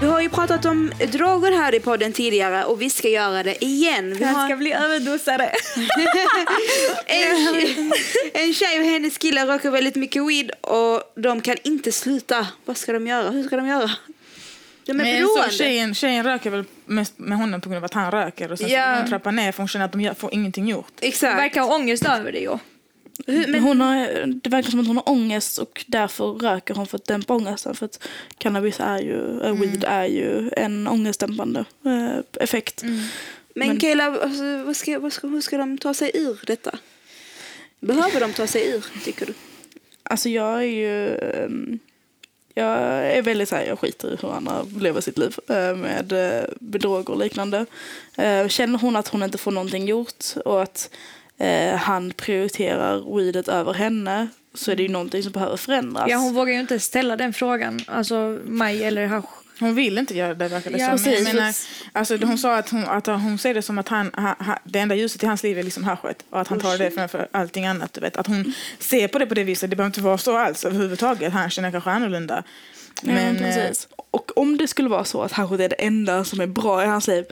Vi 0.01 0.07
har 0.07 0.21
ju 0.21 0.29
pratat 0.29 0.65
om 0.65 0.91
droger 1.11 1.51
här 1.51 1.75
i 1.75 1.79
podden 1.79 2.13
tidigare 2.13 2.63
och 2.65 2.81
vi 2.81 2.89
ska 2.89 3.09
göra 3.09 3.43
det 3.43 3.63
igen. 3.65 4.13
Vi 4.13 4.23
har 4.25 4.47
ska 4.47 4.55
bli 4.57 4.73
överdosare. 4.73 5.43
en, 7.05 7.53
tjej, 7.53 7.89
en 8.33 8.53
tjej 8.53 8.79
och 8.79 8.85
hennes 8.85 9.17
kille 9.17 9.45
röker 9.47 9.69
väldigt 9.71 9.95
mycket 9.95 10.23
weed 10.27 10.51
och 10.61 11.03
de 11.15 11.41
kan 11.41 11.55
inte 11.63 11.91
sluta. 11.91 12.47
Vad 12.65 12.77
ska 12.77 12.93
de 12.93 13.07
göra? 13.07 13.29
Hur 13.29 13.43
ska 13.43 13.55
de 13.55 13.67
göra? 13.67 13.91
De 14.85 14.91
är 14.91 14.95
Men 14.95 15.27
så 15.27 15.35
beroende. 15.35 15.53
tjejen, 15.53 15.95
tjejen 15.95 16.23
röker 16.23 16.49
väl 16.49 16.63
mest 16.85 17.13
med 17.19 17.37
honom 17.37 17.61
på 17.61 17.69
grund 17.69 17.77
av 17.77 17.85
att 17.85 17.93
han 17.93 18.11
röker 18.11 18.51
och 18.51 18.59
sen 18.59 18.69
Ja. 18.69 18.93
så 18.95 18.99
hon 19.01 19.09
trappar 19.09 19.31
ner 19.31 19.51
för 19.51 19.57
hon 19.57 19.67
känner 19.67 19.85
att 19.85 19.91
de 19.91 20.01
gör, 20.01 20.13
får 20.13 20.33
ingenting 20.33 20.67
gjort. 20.67 20.93
Exakt. 21.01 21.39
Verkar 21.39 21.61
ha 21.61 21.75
ångest 21.75 22.05
över 22.05 22.31
det 22.31 22.39
ju. 22.39 22.57
Men 23.27 23.59
hon 23.59 23.81
har, 23.81 24.25
det 24.43 24.49
verkar 24.49 24.69
som 24.69 24.79
att 24.79 24.87
hon 24.87 24.95
har 24.97 25.09
ångest 25.09 25.57
och 25.57 25.85
därför 25.87 26.25
röker 26.25 26.73
hon 26.73 26.87
för 26.87 26.97
att 26.97 27.05
dämpa 27.05 27.33
ångesten. 27.33 27.75
För 27.75 27.85
att 27.85 28.07
cannabis 28.37 28.79
är 28.79 28.99
ju, 28.99 29.41
äh, 29.41 29.53
weed 29.53 29.83
är 29.87 30.05
ju 30.05 30.49
en 30.57 30.87
ångestdämpande 30.87 31.65
eh, 31.85 32.43
effekt. 32.43 32.83
Men, 32.83 33.07
Men- 33.53 33.79
Kayla, 33.79 34.03
alltså, 34.05 34.63
vad 34.65 34.75
ska, 34.75 34.99
vad 34.99 35.13
ska, 35.13 35.27
hur 35.27 35.41
ska 35.41 35.57
de 35.57 35.77
ta 35.77 35.93
sig 35.93 36.11
ur 36.13 36.39
detta? 36.47 36.77
Behöver 37.79 38.19
de 38.19 38.33
ta 38.33 38.47
sig 38.47 38.69
ur, 38.69 38.85
tycker 39.05 39.25
du? 39.25 39.33
Alltså 40.03 40.29
jag 40.29 40.57
är 40.57 40.61
ju... 40.61 41.07
ehm, 41.17 41.79
Jag 42.53 42.67
är 43.17 43.21
väldigt 43.21 43.49
så 43.49 43.55
här, 43.55 43.65
jag 43.65 43.79
skiter 43.79 44.13
i 44.13 44.17
hur 44.21 44.33
andra 44.33 44.65
lever 44.79 45.01
sitt 45.01 45.17
liv 45.17 45.35
eh, 45.49 45.75
med, 45.75 46.11
eh, 46.11 46.43
droger 46.59 47.09
och 47.13 47.19
liknande. 47.19 47.65
Eh, 48.17 48.47
Känner 48.47 48.79
hon 48.79 48.95
att 48.95 49.07
hon 49.07 49.23
inte 49.23 49.37
får 49.37 49.51
någonting 49.51 49.87
gjort 49.87 50.25
och 50.45 50.61
att 50.61 50.89
eh, 51.39 51.75
han 51.75 52.11
prioriterar 52.11 53.17
weedet 53.17 53.47
över 53.47 53.73
henne 53.73 54.27
så 54.53 54.71
är 54.71 54.75
det 54.75 54.83
ju 54.83 54.89
någonting 54.89 55.23
som 55.23 55.31
behöver 55.31 55.57
förändras. 55.57 56.05
Ja, 56.09 56.17
hon 56.17 56.33
vågar 56.33 56.53
ju 56.53 56.59
inte 56.59 56.79
ställa 56.79 57.15
den 57.17 57.33
frågan. 57.33 57.79
Alltså 57.87 58.39
Maj 58.45 58.83
eller 58.83 59.07
hasch. 59.07 59.25
Hon 59.59 59.75
vill 59.75 59.97
inte 59.97 60.17
göra 60.17 60.33
det 60.33 60.47
verkar 60.47 60.71
det 60.71 60.77
Ja, 60.77 60.97
som. 60.97 61.05
Precis. 61.05 61.33
menar, 61.33 61.53
alltså, 61.93 62.17
hon 62.17 62.37
sa 62.37 62.57
att 62.57 62.69
hon, 62.69 62.85
att 62.85 63.07
hon 63.07 63.37
ser 63.37 63.53
det 63.53 63.61
som 63.61 63.77
att 63.77 63.87
han, 63.87 64.11
ha, 64.15 64.35
ha, 64.39 64.59
det 64.63 64.79
enda 64.79 64.95
ljuset 64.95 65.23
i 65.23 65.25
hans 65.25 65.43
liv 65.43 65.59
är 65.59 65.63
liksom 65.63 65.83
haschet 65.83 66.25
och 66.29 66.41
att 66.41 66.47
han 66.47 66.59
tar 66.59 66.77
det 66.77 66.91
framför 66.91 67.27
allting 67.31 67.65
annat. 67.65 67.93
Du 67.93 68.01
vet. 68.01 68.17
Att 68.17 68.27
hon 68.27 68.53
ser 68.79 69.07
på 69.07 69.19
det 69.19 69.25
på 69.25 69.33
det 69.33 69.43
viset. 69.43 69.69
Det 69.69 69.75
behöver 69.75 69.89
inte 69.89 70.01
vara 70.01 70.17
så 70.17 70.37
alls 70.37 70.65
överhuvudtaget. 70.65 71.33
Han 71.33 71.49
känner 71.49 71.71
kanske 71.71 71.89
annorlunda. 71.89 72.43
Men, 73.03 73.15
Men, 73.15 73.35
eh, 73.35 73.41
precis. 73.41 73.87
Och 74.11 74.37
om 74.37 74.57
det 74.57 74.67
skulle 74.67 74.89
vara 74.89 75.03
så 75.03 75.21
att 75.21 75.31
haschet 75.31 75.59
är 75.59 75.69
det 75.69 75.75
enda 75.75 76.23
som 76.23 76.39
är 76.39 76.47
bra 76.47 76.83
i 76.83 76.87
hans 76.87 77.07
liv 77.07 77.25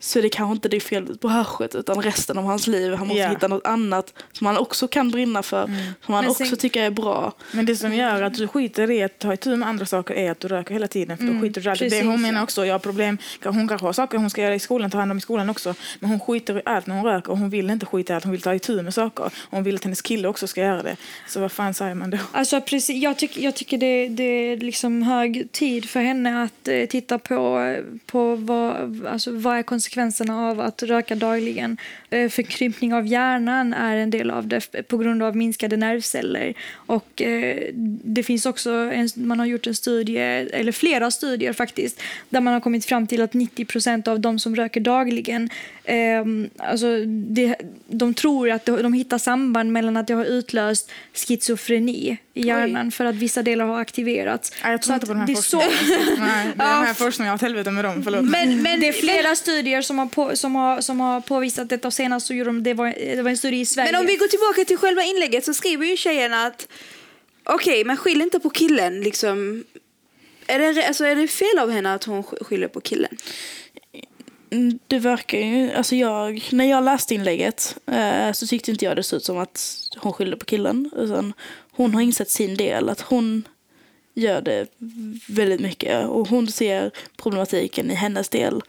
så 0.00 0.18
är 0.18 0.22
det 0.22 0.28
kanske 0.28 0.52
inte 0.54 0.68
det 0.68 0.80
felet 0.80 1.20
på 1.20 1.28
haschet 1.28 1.74
utan 1.74 2.02
resten 2.02 2.38
av 2.38 2.44
hans 2.44 2.66
liv. 2.66 2.94
Han 2.94 3.06
måste 3.08 3.20
Ja. 3.22 3.28
hitta 3.28 3.48
något 3.48 3.66
annat 3.66 4.14
som 4.32 4.46
han 4.46 4.56
också 4.56 4.88
kan 4.88 5.10
brinna 5.10 5.42
för, 5.42 5.66
som 6.04 6.14
han 6.14 6.24
Men 6.24 6.30
också 6.30 6.44
sen- 6.44 6.56
tycker 6.58 6.82
är 6.82 6.90
bra. 6.90 7.32
Men 7.52 7.66
det 7.66 7.76
som 7.76 7.94
gör 7.94 8.22
att 8.22 8.34
du 8.34 8.48
skiter 8.48 8.90
i 8.90 9.02
att 9.02 9.18
ta 9.18 9.34
itu 9.34 9.56
med 9.56 9.68
andra 9.68 9.86
saker 9.86 10.14
är 10.14 10.30
att 10.30 10.40
du 10.40 10.48
röker 10.48 10.72
hela 10.74 10.86
tiden. 10.86 11.18
För 11.18 11.24
då 11.24 11.40
skiter 11.40 11.60
du 11.60 11.66
i 11.66 11.70
allt. 11.70 11.80
Det 11.80 12.02
hon 12.04 12.22
menar 12.22 12.42
också, 12.42 12.66
jag 12.66 12.74
har 12.74 12.78
problem. 12.78 13.18
Hon 13.44 13.68
kanske 13.68 13.86
har 13.86 13.92
saker 13.92 14.18
hon 14.18 14.30
ska 14.30 14.42
göra 14.42 14.54
i 14.54 14.58
skolan, 14.58 14.90
ta 14.90 14.98
hand 14.98 15.10
om 15.10 15.18
i 15.18 15.20
skolan 15.20 15.50
också. 15.50 15.74
Men 16.00 16.10
hon 16.10 16.20
skiter 16.20 16.58
i 16.58 16.62
allt 16.64 16.86
när 16.86 16.94
hon 16.94 17.04
röker 17.04 17.30
och 17.32 17.38
hon 17.38 17.50
vill 17.50 17.70
inte 17.70 17.86
skita 17.86 18.12
i 18.12 18.16
allt. 18.16 18.24
Hon 18.24 18.32
vill 18.32 18.42
ta 18.42 18.54
itu 18.54 18.82
med 18.82 18.94
saker. 18.94 19.24
Och 19.24 19.32
hon 19.50 19.62
vill 19.62 19.74
att 19.74 19.84
hennes 19.84 20.02
kille 20.02 20.28
också 20.28 20.46
ska 20.46 20.60
göra 20.60 20.82
det. 20.82 20.96
Så 21.28 21.40
vad 21.40 21.52
fan 21.52 21.74
säger 21.74 21.94
man 21.94 22.10
då? 22.10 22.18
Alltså 22.32 22.60
precis, 22.60 23.02
jag, 23.02 23.18
tyck, 23.18 23.36
jag 23.38 23.54
tycker 23.54 23.78
det, 23.78 24.08
det 24.08 24.22
är 24.24 24.56
liksom 24.56 25.02
hög 25.02 25.48
tid 25.52 25.90
för 25.90 26.00
henne 26.00 26.42
att 26.42 26.68
eh, 26.68 26.84
titta 26.86 27.18
på, 27.18 27.74
på 28.06 28.36
vad, 28.36 29.06
alltså, 29.06 29.30
vad 29.32 29.58
är 29.58 29.62
konsekvenserna 29.62 29.83
av 30.30 30.60
att 30.60 30.82
röka 30.82 31.14
dagligen. 31.14 31.76
Eh, 32.10 32.28
förkrympning 32.28 32.94
av 32.94 33.06
hjärnan 33.06 33.74
är 33.74 33.96
en 33.96 34.10
del 34.10 34.30
av 34.30 34.48
det 34.48 34.88
på 34.88 34.98
grund 34.98 35.22
av 35.22 35.36
minskade 35.36 35.76
nervceller. 35.76 36.54
Och 36.74 37.22
eh, 37.22 37.58
det 38.04 38.22
finns 38.22 38.46
också, 38.46 38.70
en, 38.70 39.08
man 39.14 39.38
har 39.38 39.46
gjort 39.46 39.66
en 39.66 39.74
studie, 39.74 40.18
eller 40.18 40.72
flera 40.72 41.10
studier 41.10 41.52
faktiskt, 41.52 42.02
där 42.28 42.40
man 42.40 42.52
har 42.52 42.60
kommit 42.60 42.84
fram 42.84 43.06
till 43.06 43.22
att 43.22 43.34
90 43.34 43.64
procent 43.64 44.08
av 44.08 44.20
de 44.20 44.38
som 44.38 44.56
röker 44.56 44.80
dagligen, 44.80 45.50
eh, 45.84 46.24
alltså 46.56 46.86
det, 47.06 47.56
de 47.86 48.14
tror 48.14 48.50
att 48.50 48.66
de, 48.66 48.82
de 48.82 48.92
hittar 48.92 49.18
samband 49.18 49.72
mellan 49.72 49.96
att 49.96 50.06
det 50.06 50.14
har 50.14 50.24
utlöst 50.24 50.90
schizofreni 51.14 52.18
i 52.34 52.46
hjärnan 52.46 52.90
för 52.90 53.04
att 53.04 53.14
vissa 53.14 53.42
delar 53.42 53.64
har 53.64 53.80
aktiverats. 53.80 54.52
Nej, 54.62 54.72
jag 54.72 54.82
tror 54.82 54.94
att 54.94 55.02
inte 55.02 55.06
på 55.06 55.12
den 55.12 55.20
här 55.20 55.26
det 55.26 55.32
är 55.32 55.36
forskningen. 55.36 56.16
så 56.16 56.22
Nej, 56.22 56.52
den 56.56 56.66
här 56.66 56.94
forskningen, 57.04 57.26
jag 57.26 57.32
har 57.32 57.36
åt 57.36 57.42
helvete 57.42 57.70
med 57.70 57.84
dem. 57.84 58.02
Förlåt. 58.02 58.24
men, 58.24 58.62
men 58.62 58.80
det 58.80 58.88
är 58.88 58.92
flera 58.92 59.36
studier 59.36 59.73
som 59.82 59.98
har, 59.98 60.06
på, 60.06 60.36
som, 60.36 60.54
har, 60.54 60.80
som 60.80 61.00
har 61.00 61.20
påvisat 61.20 61.68
detta. 61.68 61.88
Och 61.88 61.94
senast 61.94 62.26
så 62.26 62.34
gjorde 62.34 62.48
de, 62.50 62.62
det, 62.62 62.74
var, 62.74 62.94
det 63.16 63.22
var 63.22 63.30
en 63.30 63.36
studie 63.36 63.60
i 63.60 63.66
Sverige. 63.66 63.92
Men 63.92 64.00
om 64.00 64.06
vi 64.06 64.16
går 64.16 64.26
tillbaka 64.26 64.64
till 64.64 64.76
själva 64.76 65.02
inlägget 65.02 65.44
så 65.44 65.54
skriver 65.54 65.86
ju 65.86 65.96
tjejerna 65.96 66.46
att 66.46 66.68
okej, 67.44 67.84
men 67.84 67.96
skyll 67.96 68.22
inte 68.22 68.40
på 68.40 68.50
killen 68.50 69.00
liksom. 69.00 69.64
Är 70.46 70.58
det, 70.58 70.86
alltså, 70.86 71.04
är 71.04 71.16
det 71.16 71.28
fel 71.28 71.58
av 71.58 71.70
henne 71.70 71.94
att 71.94 72.04
hon 72.04 72.22
sk- 72.22 72.44
skyller 72.44 72.68
på 72.68 72.80
killen? 72.80 73.16
Det 74.86 74.98
verkar 74.98 75.38
ju, 75.38 75.72
alltså 75.72 75.96
jag, 75.96 76.48
när 76.52 76.70
jag 76.70 76.84
läste 76.84 77.14
inlägget 77.14 77.76
eh, 77.86 78.32
så 78.32 78.46
tyckte 78.46 78.70
inte 78.70 78.84
jag 78.84 78.96
det 78.96 79.02
såg 79.02 79.16
ut 79.16 79.24
som 79.24 79.38
att 79.38 79.74
hon 79.96 80.12
skyllde 80.12 80.36
på 80.36 80.44
killen. 80.44 80.90
Utan 80.96 81.32
hon 81.70 81.94
har 81.94 82.00
insett 82.00 82.30
sin 82.30 82.56
del, 82.56 82.88
att 82.88 83.00
hon 83.00 83.48
gör 84.14 84.40
det 84.40 84.66
väldigt 85.28 85.60
mycket. 85.60 86.06
Och 86.06 86.28
hon 86.28 86.46
ser 86.46 86.90
problematiken 87.16 87.90
i 87.90 87.94
hennes 87.94 88.28
del. 88.28 88.62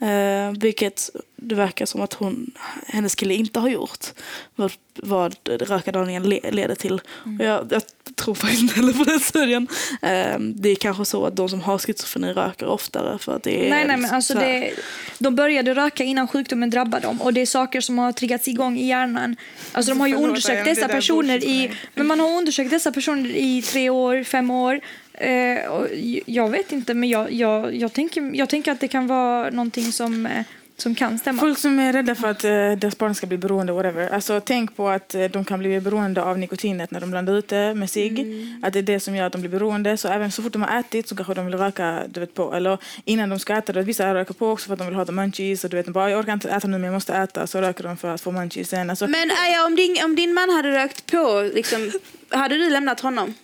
Eh, 0.00 0.60
vilket 0.60 1.10
det 1.42 1.54
verkar 1.54 1.86
som 1.86 2.00
att 2.00 2.12
hon, 2.14 2.50
hennes 2.86 3.14
kille 3.14 3.34
inte 3.34 3.60
har 3.60 3.68
gjort. 3.68 4.06
Vad, 4.54 4.72
vad 4.94 5.36
rökardaningen 5.48 6.22
le, 6.22 6.40
leder 6.50 6.74
till. 6.74 6.92
Och 7.38 7.44
jag, 7.44 7.66
jag 7.72 7.82
tror 8.14 8.34
faktiskt 8.34 8.62
inte 8.62 8.74
heller 8.74 8.92
på 8.92 9.04
den 9.04 9.20
studien. 9.20 9.68
Eh, 10.02 10.38
det 10.38 10.68
är 10.68 10.74
kanske 10.74 11.04
så 11.04 11.26
att 11.26 11.36
de 11.36 11.48
som 11.48 11.60
har 11.60 11.78
schizofreni 11.78 12.32
röker 12.32 12.66
oftare. 12.66 13.18
För 13.18 13.36
att 13.36 13.42
det 13.42 13.66
är 13.66 13.70
Nej, 13.70 13.84
nej, 13.86 13.96
men 13.96 14.10
alltså 14.10 14.34
det, 14.34 14.70
de 15.18 15.34
började 15.36 15.74
röka 15.74 16.04
innan 16.04 16.28
sjukdomen 16.28 16.70
drabbade 16.70 17.06
dem 17.06 17.20
och 17.20 17.32
det 17.34 17.40
är 17.40 17.46
saker 17.46 17.80
som 17.80 17.98
har 17.98 18.12
triggats 18.12 18.48
igång 18.48 18.78
i 18.78 18.86
hjärnan. 18.88 19.36
Alltså 19.72 19.92
de 19.92 20.00
har 20.00 20.06
ju 20.06 20.12
Förlåt, 20.14 20.28
undersökt 20.28 20.64
dessa 20.64 20.88
personer 20.88 21.44
i, 21.44 21.70
men 21.94 22.06
man 22.06 22.20
har 22.20 22.28
undersökt 22.38 22.70
dessa 22.70 22.92
personer 22.92 23.30
i 23.30 23.62
tre 23.62 23.90
år, 23.90 24.24
fem 24.24 24.50
år. 24.50 24.80
Eh, 25.12 25.70
och 25.70 25.86
j- 25.94 26.22
jag 26.26 26.48
vet 26.48 26.72
inte, 26.72 26.94
men 26.94 27.08
jag, 27.08 27.32
jag, 27.32 27.74
jag, 27.76 27.92
tänker, 27.92 28.30
jag 28.34 28.48
tänker 28.48 28.72
att 28.72 28.80
det 28.80 28.88
kan 28.88 29.06
vara 29.06 29.50
någonting 29.50 29.92
som, 29.92 30.26
eh, 30.26 30.44
som 30.80 30.94
kan 30.94 31.18
stämma. 31.18 31.40
Folk 31.40 31.58
som 31.58 31.78
är 31.78 31.92
rädda 31.92 32.14
för 32.14 32.28
att 32.28 32.44
eh, 32.44 32.50
deras 32.50 32.98
barn 32.98 33.14
ska 33.14 33.26
bli 33.26 33.38
beroende, 33.38 33.72
whatever. 33.72 34.08
Alltså, 34.08 34.40
tänk 34.40 34.76
på 34.76 34.88
att 34.88 35.14
eh, 35.14 35.24
de 35.24 35.44
kan 35.44 35.58
bli 35.58 35.80
beroende 35.80 36.22
av 36.22 36.38
nikotinet 36.38 36.90
när 36.90 37.00
de 37.00 37.10
blandar 37.10 37.34
ut 37.34 37.48
det 37.48 37.74
med 37.74 37.90
cigg. 37.90 38.26
Att 38.62 38.72
det 38.72 38.78
är 38.78 38.82
det 38.82 39.00
som 39.00 39.16
gör 39.16 39.26
att 39.26 39.32
de 39.32 39.40
blir 39.40 39.50
beroende. 39.50 39.96
Så 39.96 40.08
även 40.08 40.32
så 40.32 40.42
fort 40.42 40.52
de 40.52 40.62
har 40.62 40.80
ätit 40.80 41.08
så 41.08 41.16
kanske 41.16 41.34
de 41.34 41.46
vill 41.46 41.54
röka 41.54 42.02
du 42.08 42.20
vet, 42.20 42.34
på. 42.34 42.54
Eller 42.54 42.78
innan 43.04 43.28
de 43.28 43.38
ska 43.38 43.56
äta, 43.56 43.72
du 43.72 43.78
vet, 43.78 43.88
vissa 43.88 44.14
röker 44.14 44.34
på 44.34 44.50
också 44.50 44.66
för 44.66 44.72
att 44.72 44.78
de 44.78 44.86
vill 44.86 44.96
ha 44.96 45.04
the 45.04 45.12
munchies. 45.12 45.64
Och 45.64 45.70
du 45.70 45.76
vet, 45.76 45.86
de 45.86 45.92
bara, 45.92 46.10
jag 46.10 46.20
orkar 46.20 46.32
inte 46.32 46.50
äta 46.50 46.68
nu 46.68 46.78
men 46.78 46.84
jag 46.84 46.94
måste 46.94 47.14
äta. 47.14 47.46
Så 47.46 47.60
röker 47.60 47.84
de 47.84 47.96
för 47.96 48.08
att 48.08 48.20
få 48.20 48.30
munchies 48.30 48.68
sen. 48.68 48.90
Alltså, 48.90 49.06
Men 49.06 49.30
Aja, 49.30 49.66
om 49.66 49.76
din, 49.76 49.96
om 50.04 50.16
din 50.16 50.34
man 50.34 50.50
hade 50.50 50.70
rökt 50.70 51.10
på, 51.10 51.50
liksom, 51.54 51.90
hade 52.28 52.56
du 52.56 52.70
lämnat 52.70 53.00
honom? 53.00 53.34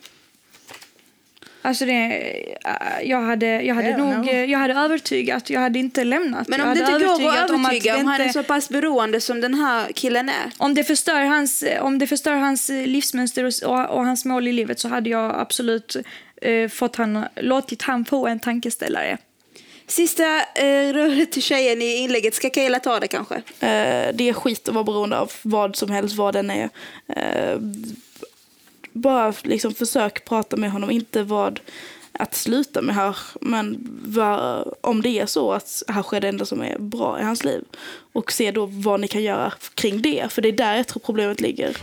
Alltså 1.66 1.84
det, 1.86 1.92
eh, 2.64 3.08
jag 3.10 3.22
hade, 3.22 3.62
jag 3.62 3.74
hade 3.74 3.96
nog 3.96 4.12
know. 4.12 4.34
jag 4.34 4.58
hade 4.58 4.74
övertygat, 4.74 5.50
jag 5.50 5.60
hade 5.60 5.78
inte 5.78 6.04
lämnat. 6.04 6.48
Men 6.48 6.60
om 6.60 6.74
det 6.74 6.80
inte 6.80 6.92
går 6.92 6.96
att 6.96 7.02
övertygat 7.02 7.50
om 7.50 7.64
att 7.64 7.72
övertyga, 7.72 7.94
det 7.94 8.00
om 8.00 8.06
han 8.06 8.20
är 8.20 8.28
så 8.28 8.42
pass 8.42 8.68
beroende 8.68 9.20
som 9.20 9.40
den 9.40 9.54
här 9.54 9.92
killen 9.92 10.28
är. 10.28 10.52
Om 10.58 10.74
det 10.74 10.84
förstör 10.84 11.24
hans, 11.24 11.64
om 11.80 11.98
det 11.98 12.06
förstör 12.06 12.34
hans 12.34 12.68
livsmönster 12.68 13.44
och, 13.44 13.52
och, 13.70 13.96
och 13.96 14.06
hans 14.06 14.24
mål 14.24 14.48
i 14.48 14.52
livet 14.52 14.80
så 14.80 14.88
hade 14.88 15.10
jag 15.10 15.34
absolut 15.40 15.96
eh, 16.42 16.68
fått 16.68 16.96
han, 16.96 17.24
låtit 17.36 17.82
han 17.82 18.04
få 18.04 18.26
en 18.26 18.40
tankeställare. 18.40 19.18
Sista 19.86 20.40
eh, 20.54 20.92
röret 20.92 21.32
till 21.32 21.42
tjejen 21.42 21.82
i 21.82 21.96
inlägget, 21.96 22.34
ska 22.34 22.50
Kaela 22.50 22.78
ta 22.78 23.00
det 23.00 23.08
kanske? 23.08 23.34
Eh, 23.34 24.14
det 24.14 24.28
är 24.28 24.32
skit 24.32 24.68
att 24.68 24.74
vara 24.74 24.84
beroende 24.84 25.18
av 25.18 25.32
vad 25.42 25.76
som 25.76 25.90
helst, 25.90 26.16
vad 26.16 26.34
den 26.34 26.50
är. 26.50 26.68
Eh, 27.08 27.58
bara 28.96 29.34
liksom 29.42 29.74
försök 29.74 30.24
prata 30.24 30.56
med 30.56 30.70
honom, 30.70 30.90
inte 30.90 31.22
vad 31.22 31.60
att 32.18 32.34
sluta 32.34 32.82
med 32.82 32.94
här, 32.94 33.16
men 33.40 33.78
vad, 34.04 34.74
om 34.80 35.02
det 35.02 35.08
är 35.08 35.26
så 35.26 35.52
att 35.52 35.82
här 35.88 36.02
sker, 36.02 36.20
det 36.20 36.28
enda 36.28 36.46
som 36.46 36.62
är 36.62 36.78
bra 36.78 37.20
i 37.20 37.24
hans 37.24 37.44
liv. 37.44 37.64
Och 38.12 38.32
se 38.32 38.50
då 38.50 38.66
vad 38.66 39.00
ni 39.00 39.08
kan 39.08 39.22
göra 39.22 39.52
kring 39.74 40.02
det, 40.02 40.32
för 40.32 40.42
det 40.42 40.48
är 40.48 40.52
där 40.52 40.76
jag 40.76 40.86
tror 40.86 41.00
problemet 41.00 41.40
ligger. 41.40 41.76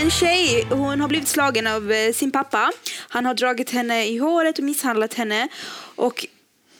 En 0.00 0.10
tjej, 0.10 0.66
hon 0.70 1.00
har 1.00 1.08
blivit 1.08 1.28
slagen 1.28 1.66
av 1.66 1.92
eh, 1.92 2.12
sin 2.12 2.30
pappa. 2.30 2.72
Han 3.08 3.26
har 3.26 3.34
dragit 3.34 3.70
henne 3.70 4.06
i 4.06 4.18
håret 4.18 4.58
och 4.58 4.64
misshandlat 4.64 5.14
henne. 5.14 5.48
Och 5.96 6.26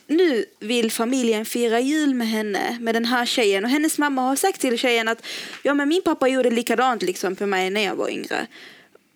nu 0.09 0.45
vill 0.61 0.93
familjen 0.93 1.45
fira 1.45 1.81
jul 1.81 2.15
med 2.15 2.29
henne, 2.29 2.79
med 2.81 2.95
den 2.95 3.05
här 3.05 3.27
tjejen. 3.27 3.65
Och 3.65 3.71
hennes 3.71 3.99
mamma 3.99 4.23
har 4.23 4.37
sagt 4.37 4.61
till 4.61 4.79
tjejen 4.79 5.09
att 5.09 5.27
ja, 5.63 5.75
men 5.75 5.89
min 5.89 6.03
pappa 6.03 6.29
gjorde 6.29 6.51
likadant 6.51 7.03
liksom 7.03 7.37
för 7.37 7.47
mig 7.47 7.71
när 7.71 7.85
jag 7.85 7.95
var 7.95 8.11
yngre. 8.11 8.47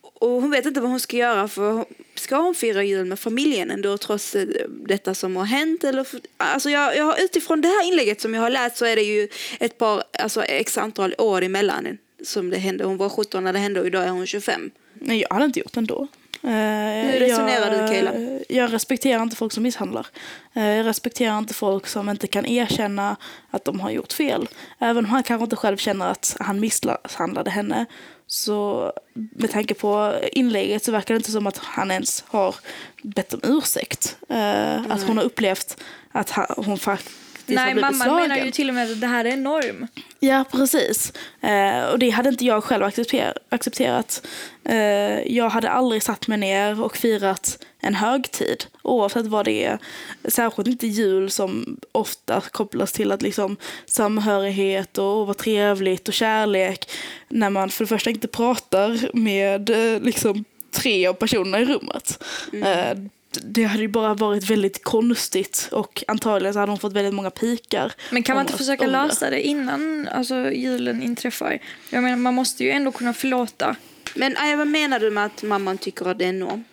Och 0.02 0.28
hon 0.28 0.50
vet 0.50 0.66
inte 0.66 0.80
vad 0.80 0.90
hon 0.90 1.00
ska 1.00 1.16
göra 1.16 1.48
för 1.48 1.84
ska 2.14 2.36
hon 2.36 2.54
fira 2.54 2.84
jul 2.84 3.04
med 3.04 3.18
familjen 3.18 3.70
ändå 3.70 3.98
trots 3.98 4.34
eh, 4.34 4.46
detta 4.68 5.14
som 5.14 5.36
har 5.36 5.44
hänt? 5.44 5.84
Eller 5.84 6.04
för, 6.04 6.20
alltså 6.36 6.70
jag, 6.70 6.96
jag, 6.96 7.20
utifrån 7.20 7.60
det 7.60 7.68
här 7.68 7.88
inlägget 7.88 8.20
som 8.20 8.34
jag 8.34 8.42
har 8.42 8.50
läst 8.50 8.76
så 8.76 8.84
är 8.84 8.96
det 8.96 9.02
ju 9.02 9.28
ett 9.60 9.78
par, 9.78 10.04
alltså 10.18 10.42
x 10.42 10.78
antal 10.78 11.14
år 11.18 11.42
emellan 11.42 11.98
som 12.24 12.50
det 12.50 12.58
hände. 12.58 12.84
Hon 12.84 12.96
var 12.96 13.08
17 13.08 13.44
när 13.44 13.52
det 13.52 13.58
hände 13.58 13.80
och 13.80 13.86
idag 13.86 14.04
är 14.04 14.08
hon 14.08 14.26
25. 14.26 14.70
Nej, 14.94 15.20
jag 15.20 15.34
hade 15.34 15.44
inte 15.44 15.60
gjort 15.60 15.72
det 15.72 15.80
ändå. 15.80 16.08
Eh, 16.44 16.50
Hur 16.50 17.20
resonerar 17.20 17.72
jag, 17.76 17.86
du, 17.86 17.92
Kayla? 17.92 18.12
Jag 18.48 18.72
respekterar 18.72 19.22
inte 19.22 19.36
folk 19.36 19.52
som 19.52 19.62
misshandlar. 19.62 20.06
Eh, 20.52 20.66
jag 20.68 20.86
respekterar 20.86 21.38
inte 21.38 21.54
folk 21.54 21.86
som 21.86 22.08
inte 22.08 22.26
kan 22.26 22.46
erkänna 22.46 23.16
att 23.50 23.64
de 23.64 23.80
har 23.80 23.90
gjort 23.90 24.12
fel. 24.12 24.48
Även 24.78 25.04
om 25.04 25.10
han 25.10 25.22
kanske 25.22 25.44
inte 25.44 25.56
själv 25.56 25.76
känner 25.76 26.06
att 26.06 26.36
han 26.40 26.60
misshandlade 26.60 27.50
henne. 27.50 27.86
Så 28.26 28.92
med 29.14 29.50
tanke 29.50 29.74
på 29.74 30.14
inlägget 30.32 30.84
så 30.84 30.92
verkar 30.92 31.14
det 31.14 31.18
inte 31.18 31.30
som 31.30 31.46
att 31.46 31.58
han 31.58 31.90
ens 31.90 32.24
har 32.26 32.54
bett 33.02 33.34
om 33.34 33.40
ursäkt. 33.42 34.16
Eh, 34.28 34.74
Att 34.90 35.02
hon 35.02 35.16
har 35.16 35.24
upplevt 35.24 35.76
att 36.12 36.30
hon 36.56 36.78
faktiskt 36.78 37.18
har 37.48 37.54
Nej, 37.54 37.64
blivit 37.74 37.82
mamman 37.90 38.06
slagen. 38.08 38.28
menar 38.28 38.44
ju 38.44 38.50
till 38.50 38.68
och 38.68 38.74
med 38.74 38.92
att 38.92 39.00
det 39.00 39.06
här 39.06 39.24
är 39.24 39.36
norm. 39.36 39.86
Ja, 40.20 40.44
precis. 40.50 41.12
Eh, 41.40 41.84
och 41.84 41.98
det 41.98 42.10
hade 42.10 42.28
inte 42.28 42.44
jag 42.44 42.64
själv 42.64 42.84
accepter- 42.84 43.32
accepterat. 43.48 44.26
Eh, 44.64 44.76
jag 45.36 45.48
hade 45.48 45.70
aldrig 45.70 46.02
satt 46.02 46.28
mig 46.28 46.38
ner 46.38 46.82
och 46.82 46.96
firat 46.96 47.58
en 47.80 47.94
högtid, 47.94 48.64
oavsett 48.82 49.26
vad 49.26 49.44
det 49.44 49.64
är. 49.64 49.78
Särskilt 50.24 50.68
inte 50.68 50.86
jul 50.86 51.30
som 51.30 51.80
ofta 51.92 52.40
kopplas 52.40 52.92
till 52.92 53.12
att 53.12 53.22
liksom 53.22 53.56
samhörighet 53.86 54.98
och 54.98 55.26
vad 55.26 55.36
trevligt 55.38 56.08
och 56.08 56.14
kärlek. 56.14 56.90
När 57.28 57.50
man 57.50 57.70
för 57.70 57.84
det 57.84 57.88
första 57.88 58.10
inte 58.10 58.28
pratar 58.28 59.10
med 59.16 59.70
eh, 59.70 60.00
liksom 60.02 60.44
tre 60.70 61.06
av 61.06 61.14
personerna 61.14 61.60
i 61.60 61.64
rummet. 61.64 62.24
Eh, 62.52 62.98
det 63.42 63.64
hade 63.64 63.82
ju 63.82 63.88
bara 63.88 64.14
varit 64.14 64.50
väldigt 64.50 64.84
konstigt 64.84 65.68
och 65.72 66.04
antagligen 66.08 66.52
så 66.54 66.60
hade 66.60 66.72
hon 66.72 66.78
fått 66.78 66.92
väldigt 66.92 67.14
många 67.14 67.30
pikar. 67.30 67.92
Men 68.10 68.22
kan 68.22 68.36
man 68.36 68.46
inte 68.46 68.58
försöka 68.58 68.84
det. 68.84 68.90
lösa 68.90 69.30
det 69.30 69.40
innan 69.40 70.08
alltså, 70.08 70.50
julen 70.52 71.02
inträffar? 71.02 71.58
Jag 71.90 72.02
menar, 72.02 72.16
man 72.16 72.34
måste 72.34 72.64
ju 72.64 72.70
ändå 72.70 72.92
kunna 72.92 73.14
förlåta. 73.14 73.76
Men 74.14 74.36
Aja, 74.36 74.56
vad 74.56 74.66
menar 74.66 75.00
du 75.00 75.10
med 75.10 75.24
att 75.24 75.42
mamman 75.42 75.78
tycker 75.78 76.10
att 76.10 76.18
det 76.18 76.24
är 76.24 76.28
en 76.28 76.38
norm? 76.38 76.64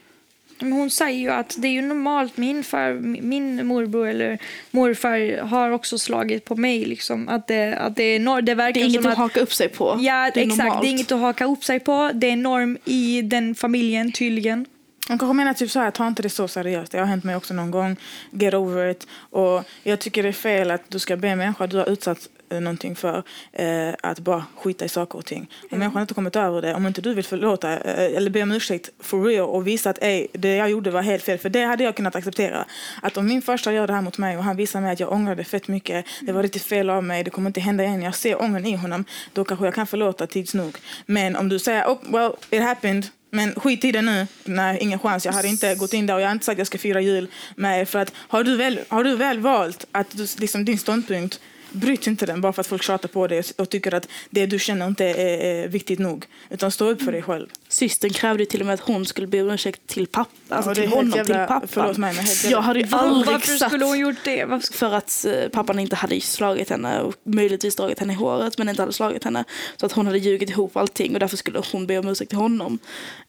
Men 0.61 0.71
hon 0.71 0.89
säger 0.89 1.19
ju 1.19 1.29
att 1.29 1.55
det 1.57 1.67
är 1.67 1.71
ju 1.71 1.81
normalt, 1.81 2.37
min, 2.37 2.63
far, 2.63 2.93
min 3.21 3.67
morbror 3.67 4.07
eller 4.07 4.39
morfar 4.71 5.41
har 5.41 5.71
också 5.71 5.97
slagit 5.97 6.45
på 6.45 6.55
mig. 6.55 6.85
Liksom, 6.85 7.29
att 7.29 7.47
det, 7.47 7.75
att 7.75 7.95
det, 7.95 8.03
är 8.03 8.19
nor- 8.19 8.41
det 8.41 8.55
verkar 8.55 8.73
Det 8.73 8.79
är 8.79 8.85
inget 8.85 9.01
som 9.01 9.05
att 9.05 9.11
att, 9.11 9.17
haka 9.17 9.39
upp 9.39 9.53
sig 9.53 9.69
på. 9.69 9.97
Ja, 10.01 10.31
det 10.33 10.41
exakt. 10.41 10.57
normalt. 10.57 10.81
Det 10.81 10.87
är 10.87 10.91
inget 10.91 11.11
att 11.11 11.19
haka 11.19 11.45
upp 11.45 11.63
sig 11.63 11.79
på. 11.79 12.11
Det 12.13 12.29
är 12.29 12.35
norm 12.35 12.77
i 12.85 13.21
den 13.21 13.55
familjen 13.55 14.11
tydligen. 14.11 14.65
De 15.09 15.19
kanske 15.19 15.33
menar 15.33 15.53
typ 15.53 15.71
så 15.71 15.79
här, 15.79 15.91
ta 15.91 16.07
inte 16.07 16.21
det 16.21 16.29
så 16.29 16.47
seriöst. 16.47 16.91
Det 16.91 16.99
har 16.99 17.05
hänt 17.05 17.23
mig 17.23 17.35
också 17.35 17.53
någon 17.53 17.71
gång. 17.71 17.95
Get 18.31 18.53
over 18.53 18.89
it. 18.89 19.07
Och 19.29 19.63
jag 19.83 19.99
tycker 19.99 20.23
det 20.23 20.29
är 20.29 20.33
fel 20.33 20.71
att 20.71 20.81
du 20.87 20.99
ska 20.99 21.17
be 21.17 21.27
en 21.27 21.37
människa 21.37 21.67
du 21.67 21.77
har 21.77 21.89
utsatt 21.89 22.29
eh, 22.49 22.61
någonting 22.61 22.95
för 22.95 23.23
eh, 23.51 23.93
att 24.03 24.19
bara 24.19 24.45
skita 24.55 24.85
i 24.85 24.89
saker 24.89 25.19
och 25.19 25.25
ting. 25.25 25.51
Om 25.71 25.79
människan 25.79 26.01
inte 26.01 26.13
kommit 26.13 26.35
över 26.35 26.61
det, 26.61 26.73
om 26.73 26.87
inte 26.87 27.01
du 27.01 27.13
vill 27.13 27.25
förlåta 27.25 27.79
eh, 27.79 28.17
eller 28.17 28.29
be 28.29 28.43
om 28.43 28.51
ursäkt 28.51 28.89
for 28.99 29.23
real 29.23 29.49
och 29.49 29.67
visa 29.67 29.89
att 29.89 29.97
ey, 30.01 30.27
det 30.33 30.55
jag 30.55 30.69
gjorde 30.69 30.91
var 30.91 31.01
helt 31.01 31.23
fel, 31.23 31.37
för 31.37 31.49
det 31.49 31.63
hade 31.63 31.83
jag 31.83 31.95
kunnat 31.95 32.15
acceptera. 32.15 32.65
Att 33.01 33.17
om 33.17 33.25
min 33.25 33.41
farsa 33.41 33.73
gör 33.73 33.87
det 33.87 33.93
här 33.93 34.01
mot 34.01 34.17
mig 34.17 34.37
och 34.37 34.43
han 34.43 34.55
visar 34.57 34.81
mig 34.81 34.91
att 34.91 34.99
jag 34.99 35.11
ångrade 35.11 35.43
fett 35.43 35.67
mycket, 35.67 36.05
det 36.21 36.31
var 36.31 36.43
riktigt 36.43 36.63
fel 36.63 36.89
av 36.89 37.03
mig, 37.03 37.23
det 37.23 37.29
kommer 37.29 37.49
inte 37.49 37.59
hända 37.59 37.83
igen, 37.83 38.01
jag 38.01 38.15
ser 38.15 38.41
ångern 38.41 38.65
i 38.65 38.75
honom, 38.75 39.05
då 39.33 39.43
kanske 39.43 39.65
jag 39.65 39.73
kan 39.73 39.87
förlåta 39.87 40.27
tids 40.27 40.53
nog. 40.53 40.77
Men 41.05 41.35
om 41.35 41.49
du 41.49 41.59
säger, 41.59 41.85
oh, 41.85 41.97
well, 42.11 42.31
it 42.49 42.61
happened, 42.61 43.05
men 43.29 43.55
skit 43.55 43.83
i 43.83 43.91
det 43.91 44.01
nu. 44.01 44.27
Nej, 44.43 44.77
ingen 44.81 44.99
chans. 44.99 45.25
Jag 45.25 45.33
hade 45.33 45.47
inte 45.47 45.75
gått 45.75 45.93
in 45.93 46.05
där 46.05 46.15
och 46.15 46.21
jag 46.21 46.27
har 46.27 46.31
inte 46.31 46.45
sagt 46.45 46.55
att 46.55 46.57
jag 46.57 46.67
ska 46.67 46.77
fira 46.77 47.01
jul 47.01 47.27
med 47.55 47.81
er. 47.81 47.85
För 47.85 47.99
att 47.99 48.13
har 48.15 48.43
du 48.43 48.55
väl, 48.55 48.79
har 48.87 49.03
du 49.03 49.15
väl 49.15 49.39
valt 49.39 49.85
att 49.91 50.17
du, 50.17 50.27
liksom, 50.37 50.65
din 50.65 50.79
ståndpunkt 50.79 51.39
Bryt 51.71 52.07
inte 52.07 52.25
den 52.25 52.41
bara 52.41 52.53
för 52.53 52.61
att 52.61 52.67
folk 52.67 52.83
tjatar 52.83 53.09
på 53.09 53.27
dig 53.27 53.43
och 53.57 53.69
tycker 53.69 53.93
att 53.93 54.07
det 54.29 54.45
du 54.45 54.59
känner 54.59 54.87
inte 54.87 55.05
är, 55.05 55.37
är 55.63 55.67
viktigt 55.67 55.99
nog. 55.99 56.25
Utan 56.49 56.71
stå 56.71 56.85
upp 56.89 57.01
för 57.01 57.11
dig 57.11 57.21
själv. 57.21 57.47
Systern 57.67 58.11
krävde 58.13 58.45
till 58.45 58.59
och 58.59 58.65
med 58.65 58.73
att 58.73 58.79
hon 58.79 59.05
skulle 59.05 59.27
be 59.27 59.41
om 59.41 59.49
ursäkt 59.49 59.87
till 59.87 60.07
pappa. 60.07 60.29
Alltså 60.49 60.71
Ja, 60.71 60.75
till 60.75 60.87
honom, 60.87 61.09
jävla- 61.15 61.23
till 61.23 61.33
pappan. 61.53 61.67
förlåt 61.71 61.97
mig, 61.97 62.13
men 62.15 62.25
helt 62.25 62.49
jag 62.49 62.61
hade 62.61 62.79
ju 62.79 62.87
aldrig 62.91 63.33
varför 63.33 63.47
satt... 63.57 63.69
skulle 63.71 63.85
hon 63.85 63.99
gjort 63.99 64.17
det? 64.23 64.45
Varför, 64.45 64.73
För 64.73 64.93
att 64.93 65.25
eh, 65.25 65.49
pappan 65.49 65.79
inte 65.79 65.95
hade 65.95 66.21
slagit 66.21 66.69
henne 66.69 66.99
och 67.01 67.15
möjligtvis 67.23 67.75
dragit 67.75 67.99
henne 67.99 68.13
i 68.13 68.15
håret 68.15 68.57
men 68.57 68.69
inte 68.69 68.81
hade 68.81 68.93
slagit 68.93 69.23
henne. 69.23 69.43
Så 69.77 69.85
att 69.85 69.91
hon 69.91 70.05
hade 70.05 70.17
ljugit 70.19 70.49
ihop 70.49 70.77
allting 70.77 71.13
och 71.13 71.19
därför 71.19 71.37
skulle 71.37 71.61
hon 71.71 71.87
be 71.87 71.97
om 71.99 72.07
ursäkt 72.07 72.29
till 72.29 72.37
honom. 72.37 72.79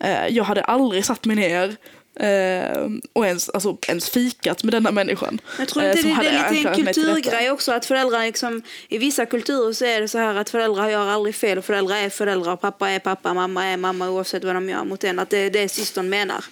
Eh, 0.01 0.27
jag 0.29 0.45
hade 0.45 0.65
aldrig 0.65 1.05
satt 1.05 1.25
mig 1.25 1.37
ner 1.37 1.77
eh, 2.21 2.89
och 3.13 3.27
ens, 3.27 3.49
alltså, 3.49 3.79
ens 3.89 4.11
fikat 4.11 4.65
med 4.65 4.75
denna 4.75 4.91
människan. 4.91 5.41
Jag 5.59 5.69
tror 5.69 5.83
eh, 5.83 5.91
inte 5.91 6.03
som 6.03 6.11
det, 6.11 6.15
det 6.15 6.37
hade 6.37 6.49
är 6.49 6.55
lite 6.55 6.69
en 6.69 6.75
kulturgrej 6.85 7.51
också 7.51 7.73
att 7.73 7.87
föräldrar 7.87 8.21
liksom, 8.27 8.63
i 8.89 8.99
vissa 8.99 9.27
kulturer 9.27 9.73
så 9.73 9.85
är 9.85 10.01
det 10.01 10.09
så 10.09 10.19
här 10.19 10.35
att 10.35 10.51
föräldrar 10.51 10.89
gör 10.89 11.09
aldrig 11.09 11.35
fel 11.35 11.59
och 11.59 11.65
föräldrar 11.65 11.97
är 11.97 12.11
föräldrar 12.11 12.53
och 12.53 12.61
pappa 12.61 12.91
är 12.91 12.99
pappa, 12.99 13.35
mamma 13.35 13.67
är 13.67 13.77
mamma 13.77 14.11
oavsett 14.11 14.45
vad 14.45 14.55
de 14.55 14.69
gör 14.69 14.85
mot 14.85 15.05
en. 15.05 15.19
Att 15.19 15.31
det 15.31 15.39
är 15.39 15.51
det 15.51 15.69
systern 15.69 16.09
menar. 16.11 16.45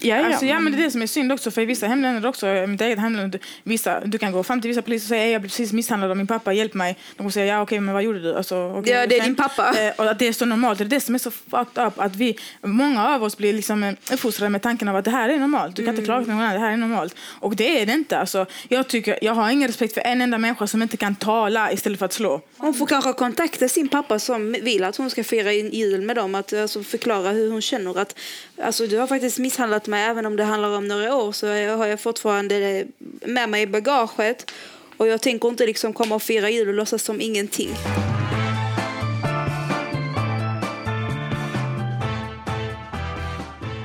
Ja, 0.00 0.16
ja. 0.16 0.26
Alltså, 0.26 0.44
ja, 0.46 0.60
men 0.60 0.72
det 0.72 0.78
är 0.78 0.82
det 0.82 0.90
som 0.90 1.02
är 1.02 1.06
synd 1.06 1.32
också, 1.32 1.50
för 1.50 1.62
i 1.62 1.64
vissa 1.64 1.86
hemländer 1.86 2.28
också, 2.28 2.46
mitt 2.46 2.80
eget 2.80 2.98
hemland, 2.98 3.38
vissa, 3.62 4.00
du 4.04 4.18
kan 4.18 4.32
gå 4.32 4.42
fram 4.42 4.60
till 4.60 4.68
vissa 4.68 4.82
poliser 4.82 5.04
och 5.04 5.08
säga 5.08 5.28
jag 5.28 5.40
blev 5.40 5.48
precis 5.48 5.72
misshandlad 5.72 6.10
av 6.10 6.16
min 6.16 6.26
pappa, 6.26 6.52
hjälp 6.52 6.74
mig. 6.74 6.96
De 7.10 7.16
kommer 7.16 7.30
säga 7.30 7.46
ja 7.46 7.62
okej, 7.62 7.80
men 7.80 7.94
vad 7.94 8.02
gjorde 8.02 8.22
du? 8.22 8.34
Alltså, 8.36 8.56
okej, 8.56 8.92
Ja, 8.92 9.06
det 9.06 9.16
är 9.16 9.20
sen- 9.20 9.26
din 9.28 9.36
pappa. 9.36 9.74
Eh, 9.80 9.92
och 9.96 10.10
att 10.10 10.18
det 10.18 10.28
är 10.28 10.32
så 10.32 10.44
normalt, 10.44 10.78
det 10.78 10.84
är 10.84 10.88
det 10.88 11.00
som 11.00 11.14
är 11.14 11.18
så 11.18 11.30
fucked 11.30 11.86
up, 11.86 12.00
att 12.00 12.16
vi, 12.16 12.38
många 12.62 13.08
av 13.08 13.22
oss 13.22 13.36
blir 13.36 13.52
liksom 13.52 13.96
uppfostrade 14.12 14.50
med 14.50 14.62
tanken 14.62 14.88
av 14.88 14.96
att 14.96 15.03
det 15.04 15.10
här 15.10 15.28
är 15.28 15.38
normalt, 15.38 15.76
du 15.76 15.84
kan 15.84 15.94
inte 15.94 16.04
klaga 16.04 16.24
på 16.24 16.30
någon 16.30 16.40
annan, 16.40 16.54
det 16.54 16.60
här 16.60 16.72
är 16.72 16.76
normalt. 16.76 17.14
Och 17.40 17.56
det 17.56 17.80
är 17.80 17.86
det 17.86 17.92
inte. 17.92 18.18
Alltså, 18.18 18.46
jag, 18.68 18.88
tycker, 18.88 19.18
jag 19.22 19.34
har 19.34 19.50
ingen 19.50 19.68
respekt 19.68 19.94
för 19.94 20.00
en 20.00 20.20
enda 20.20 20.38
människa 20.38 20.66
som 20.66 20.82
inte 20.82 20.96
kan 20.96 21.14
tala 21.14 21.72
istället 21.72 21.98
för 21.98 22.06
att 22.06 22.12
slå. 22.12 22.40
Hon 22.56 22.74
får 22.74 22.86
kanske 22.86 23.12
kontakta 23.12 23.68
sin 23.68 23.88
pappa 23.88 24.18
som 24.18 24.52
vill 24.52 24.84
att 24.84 24.96
hon 24.96 25.10
ska 25.10 25.24
fira 25.24 25.52
jul 25.52 26.00
med 26.00 26.16
dem. 26.16 26.34
Att 26.34 26.52
alltså, 26.52 26.82
förklara 26.82 27.30
hur 27.30 27.50
hon 27.50 27.62
känner 27.62 27.98
att 27.98 28.18
alltså, 28.62 28.86
du 28.86 28.98
har 28.98 29.06
faktiskt 29.06 29.38
misshandlat 29.38 29.86
mig 29.86 30.04
även 30.04 30.26
om 30.26 30.36
det 30.36 30.44
handlar 30.44 30.70
om 30.70 30.88
några 30.88 31.16
år 31.16 31.32
så 31.32 31.46
har 31.76 31.86
jag 31.86 32.00
fortfarande 32.00 32.84
med 33.26 33.48
mig 33.48 33.62
i 33.62 33.66
bagaget. 33.66 34.50
Och 34.96 35.08
jag 35.08 35.20
tänker 35.20 35.48
inte 35.48 35.66
liksom 35.66 35.92
komma 35.92 36.14
och 36.14 36.22
fira 36.22 36.50
jul 36.50 36.68
och 36.68 36.74
låtsas 36.74 37.02
som 37.02 37.20
ingenting. 37.20 37.70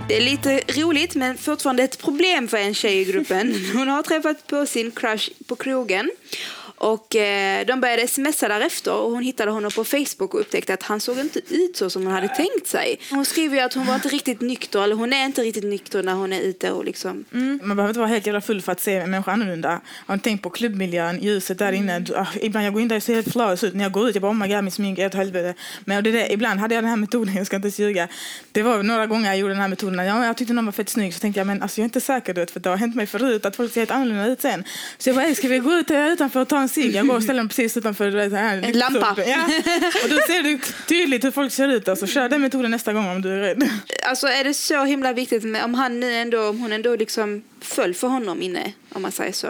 Det 0.09 0.17
är 0.17 0.21
lite 0.21 0.61
roligt 0.67 1.15
men 1.15 1.37
fortfarande 1.37 1.83
ett 1.83 1.97
problem 1.97 2.47
för 2.47 2.57
en 2.57 2.73
tjej 2.73 3.01
i 3.01 3.05
gruppen. 3.05 3.55
Hon 3.73 3.87
har 3.87 4.03
träffat 4.03 4.47
på 4.47 4.65
sin 4.65 4.91
crush 4.91 5.29
på 5.47 5.55
krogen. 5.55 6.11
Och 6.79 7.15
eh, 7.15 7.65
de 7.65 7.81
började 7.81 8.07
smsa 8.07 8.47
därefter 8.47 8.93
och 8.93 9.11
hon 9.11 9.23
hittade 9.23 9.51
honom 9.51 9.71
på 9.71 9.83
Facebook 9.83 10.33
och 10.33 10.39
upptäckte 10.39 10.73
att 10.73 10.83
han 10.83 10.99
såg 10.99 11.19
inte 11.19 11.39
ut 11.49 11.77
så 11.77 11.89
som 11.89 12.03
hon 12.05 12.13
hade 12.13 12.27
tänkt 12.27 12.67
sig. 12.67 12.99
Hon 13.11 13.25
skriver 13.25 13.55
ju 13.55 13.61
att 13.61 13.73
hon 13.73 13.85
var 13.85 13.95
inte 13.95 14.07
riktigt 14.07 14.41
nykter, 14.41 14.83
eller 14.83 14.95
hon 14.95 15.13
är 15.13 15.25
inte 15.25 15.41
riktigt 15.41 15.63
nykter 15.63 16.03
när 16.03 16.13
hon 16.13 16.33
är 16.33 16.41
ute 16.41 16.71
och 16.71 16.85
liksom... 16.85 17.25
Man 17.31 17.77
behöver 17.77 17.87
inte 17.87 17.99
vara 17.99 18.09
helt 18.09 18.25
jävla 18.25 18.41
full 18.41 18.61
för 18.61 18.71
att 18.71 18.79
se 18.81 18.95
en 18.95 19.11
människa 19.11 19.31
annorlunda. 19.31 19.81
Har 20.05 20.15
ni 20.15 20.21
tänkt 20.21 20.43
på 20.43 20.49
klubbmiljön, 20.49 21.19
ljuset 21.21 21.57
där 21.57 21.71
inne? 21.71 21.99
Du, 21.99 22.15
ah, 22.15 22.27
ibland 22.41 22.65
jag 22.65 22.73
går 22.73 22.81
in 22.81 22.87
där 22.87 22.95
och 22.95 23.03
ser 23.03 23.15
helt 23.15 23.31
flawless 23.31 23.63
ut. 23.63 23.73
När 23.73 23.83
jag 23.83 23.91
går 23.91 24.09
ut, 24.09 24.15
jag 24.15 24.21
bara 24.21 24.31
oh 24.31 24.35
my 24.35 24.47
god, 24.47 24.63
min 24.63 24.71
smink 24.71 24.99
är 24.99 25.05
ett 25.07 25.13
helvete. 25.13 25.53
Men 25.85 26.03
det 26.03 26.09
är 26.09 26.13
det, 26.13 26.33
ibland 26.33 26.59
hade 26.59 26.75
jag 26.75 26.83
den 26.83 26.89
här 26.89 26.97
metoden, 26.97 27.35
jag 27.37 27.45
ska 27.45 27.55
inte 27.55 27.81
ljuga. 27.81 28.07
Det 28.51 28.63
var 28.63 28.83
några 28.83 29.07
gånger 29.07 29.27
jag 29.27 29.37
gjorde 29.37 29.53
den 29.53 29.61
här 29.61 29.67
metoden. 29.69 30.05
Ja, 30.05 30.25
jag 30.25 30.37
tyckte 30.37 30.53
någon 30.53 30.65
var 30.65 30.71
fett 30.71 30.89
snygg, 30.89 31.13
så 31.13 31.19
tänkte 31.19 31.39
jag 31.39 31.47
men 31.47 31.61
alltså, 31.61 31.81
jag 31.81 31.83
är 31.83 31.87
inte 31.87 32.01
säker 32.01 32.33
du 32.33 32.41
vet, 32.41 32.51
för 32.51 32.59
det 32.59 32.69
har 32.69 32.77
hänt 32.77 32.95
mig 32.95 33.07
förut 33.07 33.45
att 33.45 33.55
folk 33.55 33.73
ser 33.73 33.81
helt 33.81 33.91
annorlunda 33.91 34.27
ut 34.27 34.41
sen. 34.41 34.63
Så 34.97 35.09
jag 35.09 35.15
bara, 35.15 35.25
"Ey, 35.25 35.35
ska 35.35 35.47
vi 35.47 35.59
gå 35.59 35.73
ut 35.73 35.91
utanför 35.91 36.41
och 36.41 36.47
ta 36.47 36.59
en 36.59 36.68
cigg? 36.69 36.95
Jag 36.95 37.07
går 37.07 37.15
och 37.15 37.23
ställer 37.23 37.43
mig 37.43 37.49
precis 37.49 37.77
utanför. 37.77 38.29
så 38.29 38.35
här, 38.35 38.61
En 38.63 38.79
lampa. 38.79 39.15
Ja. 39.27 39.43
Och 40.03 40.09
då 40.09 40.15
ser 40.27 40.43
du 40.43 40.59
tydligt 40.87 41.23
hur 41.23 41.31
folk 41.31 41.51
ser 41.51 41.67
ut. 41.67 41.87
Alltså, 41.87 42.07
kör 42.07 42.29
den 42.29 42.41
metoden 42.41 42.71
nästa 42.71 42.93
gång 42.93 43.09
om 43.09 43.21
du 43.21 43.29
är 43.33 43.39
rädd. 43.39 43.69
Alltså 44.03 44.27
är 44.27 44.43
det 44.43 44.53
så 44.53 44.83
himla 44.83 45.13
viktigt 45.13 45.43
med, 45.43 45.63
om 45.63 45.73
han 45.73 45.99
nu 45.99 46.13
ändå, 46.13 46.47
om 46.49 46.59
hon 46.59 46.71
ändå 46.71 46.95
liksom 46.95 47.43
föll 47.61 47.93
för 47.93 48.07
honom 48.07 48.41
inne, 48.41 48.73
om 48.93 49.01
man 49.01 49.11
säger 49.11 49.31
så. 49.33 49.47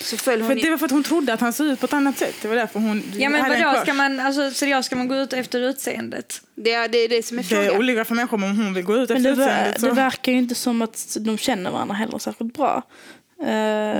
Så 0.00 0.16
föll 0.16 0.40
hon 0.40 0.48
För 0.48 0.54
det 0.54 0.70
var 0.70 0.78
för 0.78 0.84
att 0.86 0.90
hon 0.92 1.02
trodde 1.02 1.32
att 1.32 1.40
han 1.40 1.52
såg 1.52 1.66
ut 1.66 1.80
på 1.80 1.86
ett 1.86 1.92
annat 1.92 2.18
sätt. 2.18 2.34
Det 2.42 2.48
var 2.48 2.56
därför 2.56 2.80
hon 2.80 3.02
ja 3.18 3.28
men 3.28 3.40
hade 3.40 3.54
en 3.56 3.64
vadå, 3.64 3.80
ska 3.80 3.94
man, 3.94 4.20
alltså, 4.20 4.50
seriöst, 4.50 4.86
ska 4.86 4.96
man 4.96 5.08
gå 5.08 5.14
ut 5.14 5.32
efter 5.32 5.60
utseendet? 5.60 6.40
det, 6.54 6.72
är, 6.72 6.88
det 6.88 6.98
är 6.98 7.08
det 7.08 7.22
som 7.26 7.38
är 7.38 7.42
Det 7.42 7.56
är 7.56 7.64
frågan. 7.64 7.78
olika 7.78 8.04
för 8.04 8.14
människor 8.14 8.36
om 8.36 8.42
hon 8.42 8.74
vill 8.74 8.84
gå 8.84 8.96
ut 8.96 9.08
Men 9.08 9.16
efter 9.16 9.30
det, 9.36 9.42
utseendet. 9.42 9.74
det 9.74 9.80
Så 9.80 9.94
verkar 9.94 10.32
ju 10.32 10.38
inte 10.38 10.54
som 10.54 10.82
att 10.82 11.16
de 11.20 11.38
känner 11.38 11.70
varandra 11.70 11.94
heller 11.94 12.18
särskilt 12.18 12.54
bra. 12.54 12.82
Eh, 13.40 13.46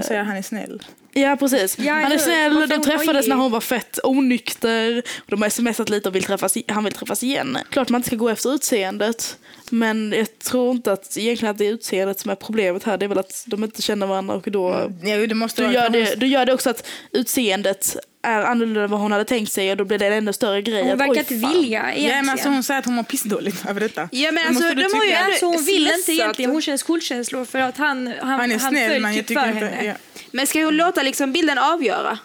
säger 0.03 0.23
han 0.23 0.37
är 0.37 0.43
snäll. 0.43 0.83
Ja, 1.21 1.37
precis. 1.37 1.79
Ja, 1.79 1.93
han 1.93 2.13
är 2.13 2.19
snäll, 2.19 2.69
de 2.69 2.83
träffades 2.83 3.25
oj. 3.25 3.29
när 3.29 3.37
hon 3.37 3.53
var 3.53 3.61
fett 3.61 3.99
onykter. 4.03 4.99
Och 4.99 5.31
de 5.31 5.43
har 5.43 5.49
smsat 5.49 5.89
lite 5.89 6.09
och 6.09 6.15
vill 6.15 6.25
träffas, 6.25 6.57
han 6.69 6.85
vill 6.85 6.93
träffas 6.93 7.23
igen. 7.23 7.59
Klart 7.71 7.89
man 7.89 7.99
inte 7.99 8.07
ska 8.07 8.17
gå 8.17 8.29
efter 8.29 8.55
utseendet. 8.55 9.39
Men 9.71 10.13
jag 10.13 10.39
tror 10.39 10.71
inte 10.71 10.93
att 10.93 11.17
egentligen 11.17 11.51
att 11.51 11.59
det 11.59 11.67
är 11.67 11.73
utseendet 11.73 12.21
som 12.21 12.31
är 12.31 12.35
problemet 12.35 12.85
här. 12.85 12.99
Det 12.99 13.07
är 13.07 13.09
väl 13.09 13.19
att 13.19 13.45
de 13.47 13.65
inte 13.65 13.83
känner 13.83 14.07
varandra 14.07 14.35
och 14.35 14.51
då, 14.51 14.93
Ja, 15.03 15.17
det 15.27 15.35
måste 15.35 15.63
då, 15.63 15.73
gör, 15.73 15.89
det, 15.89 16.15
då 16.15 16.27
gör 16.27 16.47
det 16.47 16.53
också 16.53 16.71
att 16.71 16.87
utseendet 17.13 17.97
är 18.23 18.43
annorlunda 18.43 18.83
än 18.83 18.91
vad 18.91 19.01
hon 19.01 19.13
hade 19.13 19.25
tänkt 19.25 19.53
sig 19.53 19.71
och 19.71 19.77
då 19.77 19.85
blir 19.85 19.99
det 19.99 20.07
en 20.07 20.13
ännu 20.13 20.33
större 20.33 20.63
grej. 20.63 20.83
Hon 20.83 20.93
att, 20.93 20.99
verkar 20.99 21.19
inte 21.19 21.35
vilja 21.35 21.83
Ja, 21.83 21.91
egentligen. 21.91 22.27
men 22.27 22.33
alltså 22.33 22.49
hon 22.49 22.63
säger 22.63 22.79
att 22.81 22.87
hon 22.87 22.95
mår 22.95 23.03
pissdåligt 23.03 23.67
över 23.69 23.81
detta. 23.81 24.09
Ja, 24.13 24.33
men 24.33 24.47
alltså, 24.47 24.75
de 24.75 24.83
har 24.83 25.05
ju 25.05 25.13
Alltså, 25.13 25.47
hon 25.47 25.65
vill 25.65 25.91
inte 25.99 26.13
egentligen, 26.13 26.51
hon 26.51 26.63
känner 26.63 26.79
skuldkänslor 26.79 27.45
för 27.45 27.59
att 27.59 27.77
han, 27.77 28.07
han, 28.07 28.29
Han 28.29 28.53
är 28.53 28.59
han 28.59 28.71
snäll 28.71 29.03
men 29.03 29.11
jag 29.11 29.19
typ 29.21 29.29
tycker 29.29 29.41
för 29.41 29.49
inte... 29.49 29.67
henne. 29.67 29.85
Ja. 29.85 29.95
Men 30.31 30.47
ska 30.47 30.65
hon 30.65 30.77
låta 30.77 31.03
liksom 31.03 31.33
bilden 31.33 31.59
avgöra? 31.59 32.19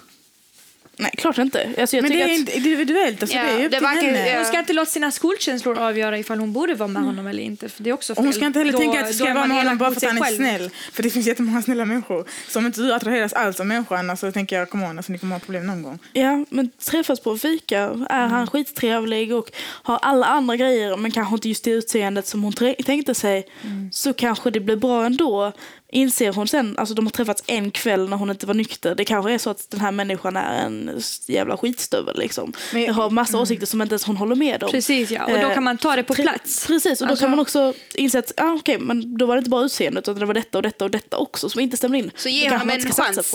Nej, 0.97 1.11
klart 1.17 1.37
inte. 1.37 1.69
Alltså, 1.79 1.95
jag 1.95 2.03
Men 2.03 2.11
det 2.11 2.21
är 2.21 2.25
att, 2.25 2.31
inte 2.31 2.57
individuellt. 2.57 3.21
Alltså, 3.21 3.37
Ja, 3.37 3.43
det 3.43 3.49
är 3.49 3.65
upp 3.65 3.71
det 3.71 3.77
till 3.79 3.87
henne. 3.87 4.29
ja. 4.29 4.35
Hon 4.37 4.45
ska 4.45 4.59
inte 4.59 4.73
låta 4.73 4.91
sina 4.91 5.11
skuldkänslor 5.11 5.77
avgöra 5.79 6.17
ifall 6.19 6.39
hon 6.39 6.53
borde 6.53 6.73
vara 6.73 6.87
med 6.87 7.03
honom 7.03 7.27
eller 7.27 7.43
inte. 7.43 7.69
För 7.69 7.83
det 7.83 7.89
är 7.89 7.93
också 7.93 8.13
Och 8.13 8.17
hon 8.17 8.25
fel. 8.25 8.33
ska 8.33 8.45
inte 8.45 8.59
heller 8.59 8.71
Då- 8.71 8.77
tänka 8.77 8.99
att 8.99 9.05
jag 9.05 9.15
ska 9.15 9.33
vara 9.33 9.47
med 9.47 9.57
honom 9.57 9.77
bara 9.77 9.89
för 9.91 9.97
att 9.97 10.03
han 10.03 10.17
är 10.17 10.21
själv. 10.21 10.35
snäll. 10.35 10.69
För 10.93 11.03
det 11.03 11.09
finns 11.09 11.27
jättemånga 11.27 11.61
snälla 11.61 11.85
människor. 11.85 12.25
Så 12.47 12.59
om 12.59 12.65
inte 12.65 12.81
du 12.81 12.93
attraheras 12.93 13.33
alls 13.33 13.59
av 13.59 13.65
människan 13.65 14.09
alltså, 14.09 14.31
tänker 14.31 14.55
jag, 14.59 14.69
come 14.69 14.85
on, 14.89 14.97
alltså, 14.97 15.11
ni 15.11 15.17
kommer 15.17 15.35
ha 15.35 15.39
problem 15.39 15.67
någon 15.67 15.83
gång. 15.83 15.99
Ja, 16.13 16.45
men 16.49 16.69
träffas 16.85 17.19
på 17.19 17.37
fika. 17.37 17.79
Är 18.09 18.27
han 18.27 18.47
skittrevlig 18.47 19.33
och 19.35 19.51
har 19.83 19.97
alla 20.01 20.25
andra 20.25 20.55
grejer 20.55 20.97
men 20.97 21.11
kanske 21.11 21.35
inte 21.35 21.49
just 21.49 21.63
det 21.63 21.71
utseendet 21.71 22.27
som 22.27 22.43
hon 22.43 22.53
tänkte 22.85 23.15
sig 23.15 23.47
så 23.91 24.13
kanske 24.13 24.49
det 24.51 24.59
blir 24.59 24.75
bra 24.75 25.05
ändå. 25.05 25.51
Inser 25.93 26.33
hon 26.33 26.47
sen, 26.47 26.77
alltså 26.77 26.95
de 26.95 27.05
har 27.05 27.11
träffats 27.11 27.43
en 27.47 27.71
kväll 27.71 28.09
när 28.09 28.17
hon 28.17 28.29
inte 28.29 28.45
var 28.45 28.53
nykter. 28.53 28.95
Det 28.95 29.05
kanske 29.05 29.31
är 29.31 29.37
så 29.37 29.49
att 29.49 29.69
den 29.69 29.79
här 29.79 29.91
människan 29.91 30.37
är 30.37 30.65
en 30.65 31.01
jävla 31.27 31.57
skitstövel 31.57 32.19
liksom. 32.19 32.53
Men- 32.73 32.83
Jag 32.83 32.93
har 32.93 33.09
massa 33.09 33.37
åsikter 33.39 33.65
som 33.65 33.81
inte 33.81 33.93
ens 33.93 34.03
hon 34.03 34.17
håller 34.17 34.35
med 34.35 34.63
om. 34.63 34.71
Precis 34.71 35.11
ja, 35.11 35.23
och 35.25 35.31
då 35.31 35.37
Eh, 35.47 35.53
kan 35.53 35.63
man 35.63 35.77
ta 35.77 35.95
det 35.95 36.03
på 36.03 36.13
Pre- 36.13 36.21
plats. 36.21 36.67
Precis, 36.67 37.01
och 37.01 37.07
då 37.07 37.11
Alltså- 37.11 37.23
kan 37.23 37.29
man 37.31 37.39
också 37.39 37.73
inse 37.93 38.19
att 38.19 38.31
ah, 38.37 38.53
okej, 38.53 38.79
men 38.79 39.17
då 39.17 39.25
var 39.25 39.35
det 39.35 39.39
inte 39.39 39.49
bara 39.49 39.65
utseendet 39.65 40.07
utan 40.07 40.19
det 40.19 40.25
var 40.25 40.33
detta 40.33 40.57
och 40.57 40.61
detta 40.61 40.85
och 40.85 40.91
detta 40.91 41.17
också 41.17 41.49
som 41.49 41.61
inte 41.61 41.77
stämde 41.77 41.97
in. 41.97 42.11
Så 42.15 42.29
ge 42.29 42.49
honom 42.49 42.69
en 42.69 42.91
chans. 42.91 43.33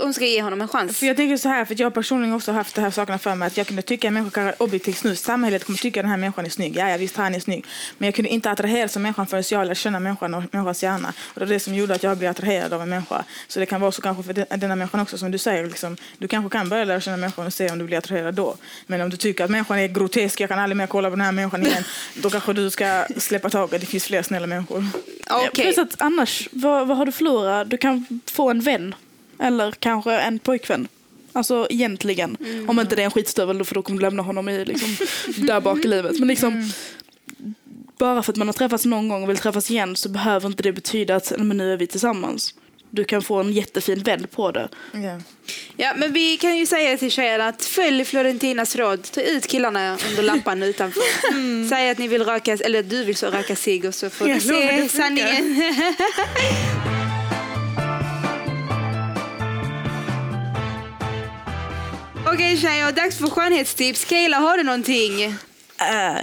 Hon 0.00 0.14
ska 0.14 0.24
ge 0.26 0.42
honom 0.42 0.60
en 0.60 0.68
chans. 0.68 0.98
För 0.98 1.06
jag 1.06 1.16
tänker 1.16 1.36
så 1.36 1.48
här, 1.48 1.64
för 1.64 1.80
jag 1.80 1.94
personligen 1.94 2.34
också 2.34 2.52
haft 2.52 2.74
de 2.74 2.80
här 2.80 2.90
sakerna 2.90 3.18
för 3.18 3.34
mig. 3.34 3.46
Att 3.46 3.56
jag 3.56 3.66
kunde 3.66 3.82
tycka 3.82 4.08
en 4.08 4.14
människa 4.14 4.30
kan 4.30 4.44
vara 4.44 4.54
objektivt 4.58 4.96
snygg. 4.98 5.18
Samhället 5.18 5.64
kommer 5.64 5.78
tycka 5.78 6.00
att 6.00 6.04
den 6.04 6.10
här 6.10 6.16
människan 6.18 6.46
är 6.46 6.50
snygg. 6.50 6.76
Ja, 6.76 6.88
ja 6.90 6.96
visst 6.96 7.16
han 7.16 7.34
är 7.34 7.40
snygg. 7.40 7.64
Men 7.98 8.06
jag 8.06 8.14
kunde 8.14 8.30
inte 8.30 8.50
attraheras 8.50 8.96
av 8.96 9.02
människan 9.02 9.26
förrän 9.26 9.44
jag 9.50 9.58
lärde 9.66 9.74
känna 9.74 10.00
människan 10.00 10.34
och 10.34 10.42
människans 10.52 10.82
hjärna. 10.82 11.08
Och 11.34 11.40
det 11.40 11.46
var 11.46 11.52
det 11.52 11.60
som 11.60 11.74
gjorde 11.74 11.95
att 11.96 12.02
jag 12.02 12.18
blev 12.18 12.30
attraherad 12.30 12.72
av 12.72 12.82
en 12.82 12.88
människa. 12.88 13.24
Så 13.48 13.60
det 13.60 13.66
kan 13.66 13.80
vara 13.80 13.92
så 13.92 14.02
kanske 14.02 14.22
för 14.22 14.32
den- 14.32 14.60
denna 14.60 14.76
människan 14.76 15.00
också 15.00 15.18
som 15.18 15.30
du 15.30 15.38
säger. 15.38 15.66
Liksom, 15.66 15.96
du 16.18 16.28
kanske 16.28 16.58
kan 16.58 16.68
börja 16.68 16.84
lära 16.84 17.00
känna 17.00 17.16
människan 17.16 17.46
och 17.46 17.52
se 17.54 17.70
om 17.70 17.78
du 17.78 17.84
blir 17.84 17.98
attraherad 17.98 18.34
då. 18.34 18.56
Men 18.86 19.00
om 19.00 19.10
du 19.10 19.16
tycker 19.16 19.44
att 19.44 19.50
människan 19.50 19.78
är 19.78 19.88
grotesk, 19.88 20.40
jag 20.40 20.48
kan 20.48 20.58
aldrig 20.58 20.76
mer 20.76 20.86
kolla 20.86 21.10
på 21.10 21.16
den 21.16 21.24
här 21.24 21.32
människan 21.32 21.66
igen. 21.66 21.84
då 22.14 22.30
kanske 22.30 22.52
du 22.52 22.70
ska 22.70 23.04
släppa 23.16 23.50
taget. 23.50 23.80
Det 23.80 23.86
finns 23.86 24.04
fler 24.04 24.22
snälla 24.22 24.46
människor. 24.46 24.84
Ja, 25.28 25.48
plus 25.54 25.78
att 25.78 25.94
annars, 26.02 26.48
vad, 26.52 26.86
vad 26.88 26.96
har 26.96 27.06
du 27.06 27.12
förlorat? 27.12 27.70
Du 27.70 27.76
kan 27.76 28.20
få 28.26 28.50
en 28.50 28.60
vän. 28.60 28.94
Eller 29.38 29.72
kanske 29.72 30.12
en 30.18 30.38
pojkvän. 30.38 30.88
Alltså 31.32 31.66
egentligen. 31.70 32.36
Mm. 32.40 32.70
Om 32.70 32.80
inte 32.80 32.96
det 32.96 33.02
är 33.02 33.04
en 33.04 33.10
skitstövel 33.10 33.58
då 33.58 33.64
för 33.64 33.74
då 33.74 33.82
kommer 33.82 33.98
du 33.98 34.02
lämna 34.06 34.22
honom 34.22 34.48
i, 34.48 34.64
liksom, 34.64 34.96
där 35.36 35.60
bak 35.60 35.78
i 35.84 35.88
livet. 35.88 36.18
Men 36.18 36.28
liksom, 36.28 36.72
bara 37.98 38.22
för 38.22 38.32
att 38.32 38.36
man 38.36 38.48
har 38.48 38.52
träffats 38.52 38.84
någon 38.84 39.08
gång 39.08 39.22
och 39.22 39.30
vill 39.30 39.38
träffas 39.38 39.70
igen 39.70 39.96
så 39.96 40.08
behöver 40.08 40.46
inte 40.46 40.62
det 40.62 40.72
betyda 40.72 41.16
att 41.16 41.32
men 41.38 41.56
nu 41.56 41.72
är 41.72 41.76
vi 41.76 41.86
tillsammans. 41.86 42.54
Du 42.90 43.04
kan 43.04 43.22
få 43.22 43.40
en 43.40 43.52
jättefin 43.52 44.02
vän 44.02 44.26
på 44.30 44.50
det. 44.50 44.68
Ja. 44.92 45.20
Ja, 45.76 45.92
men 45.96 46.12
vi 46.12 46.36
kan 46.36 46.56
ju 46.56 46.66
säga 46.66 46.96
till 46.96 47.10
tjejerna 47.10 47.48
att 47.48 47.64
följ 47.64 48.04
Florentinas 48.04 48.76
råd. 48.76 49.02
Ta 49.12 49.20
ut 49.20 49.46
killarna 49.46 49.98
under 50.10 50.22
lampan 50.22 50.62
utanför. 50.62 51.02
Säg 51.68 51.90
att 51.90 51.98
ni 51.98 52.08
vill 52.08 52.24
röka, 52.24 52.52
eller 52.52 52.82
du 52.82 53.04
vill 53.04 53.16
så 53.16 53.26
röka 53.26 53.56
cigg 53.56 53.84
och 53.84 53.94
så 53.94 54.10
får 54.10 54.26
vi 54.26 54.40
se 54.40 54.88
sanningen. 54.88 55.72
Okej 62.26 62.56
tjejer, 62.56 62.92
dags 62.92 63.18
för 63.18 63.26
skönhetstips. 63.26 64.04
Kayla, 64.04 64.38
har 64.38 64.56
du 64.56 64.62
någonting? 64.62 65.22
Äh, 65.22 66.16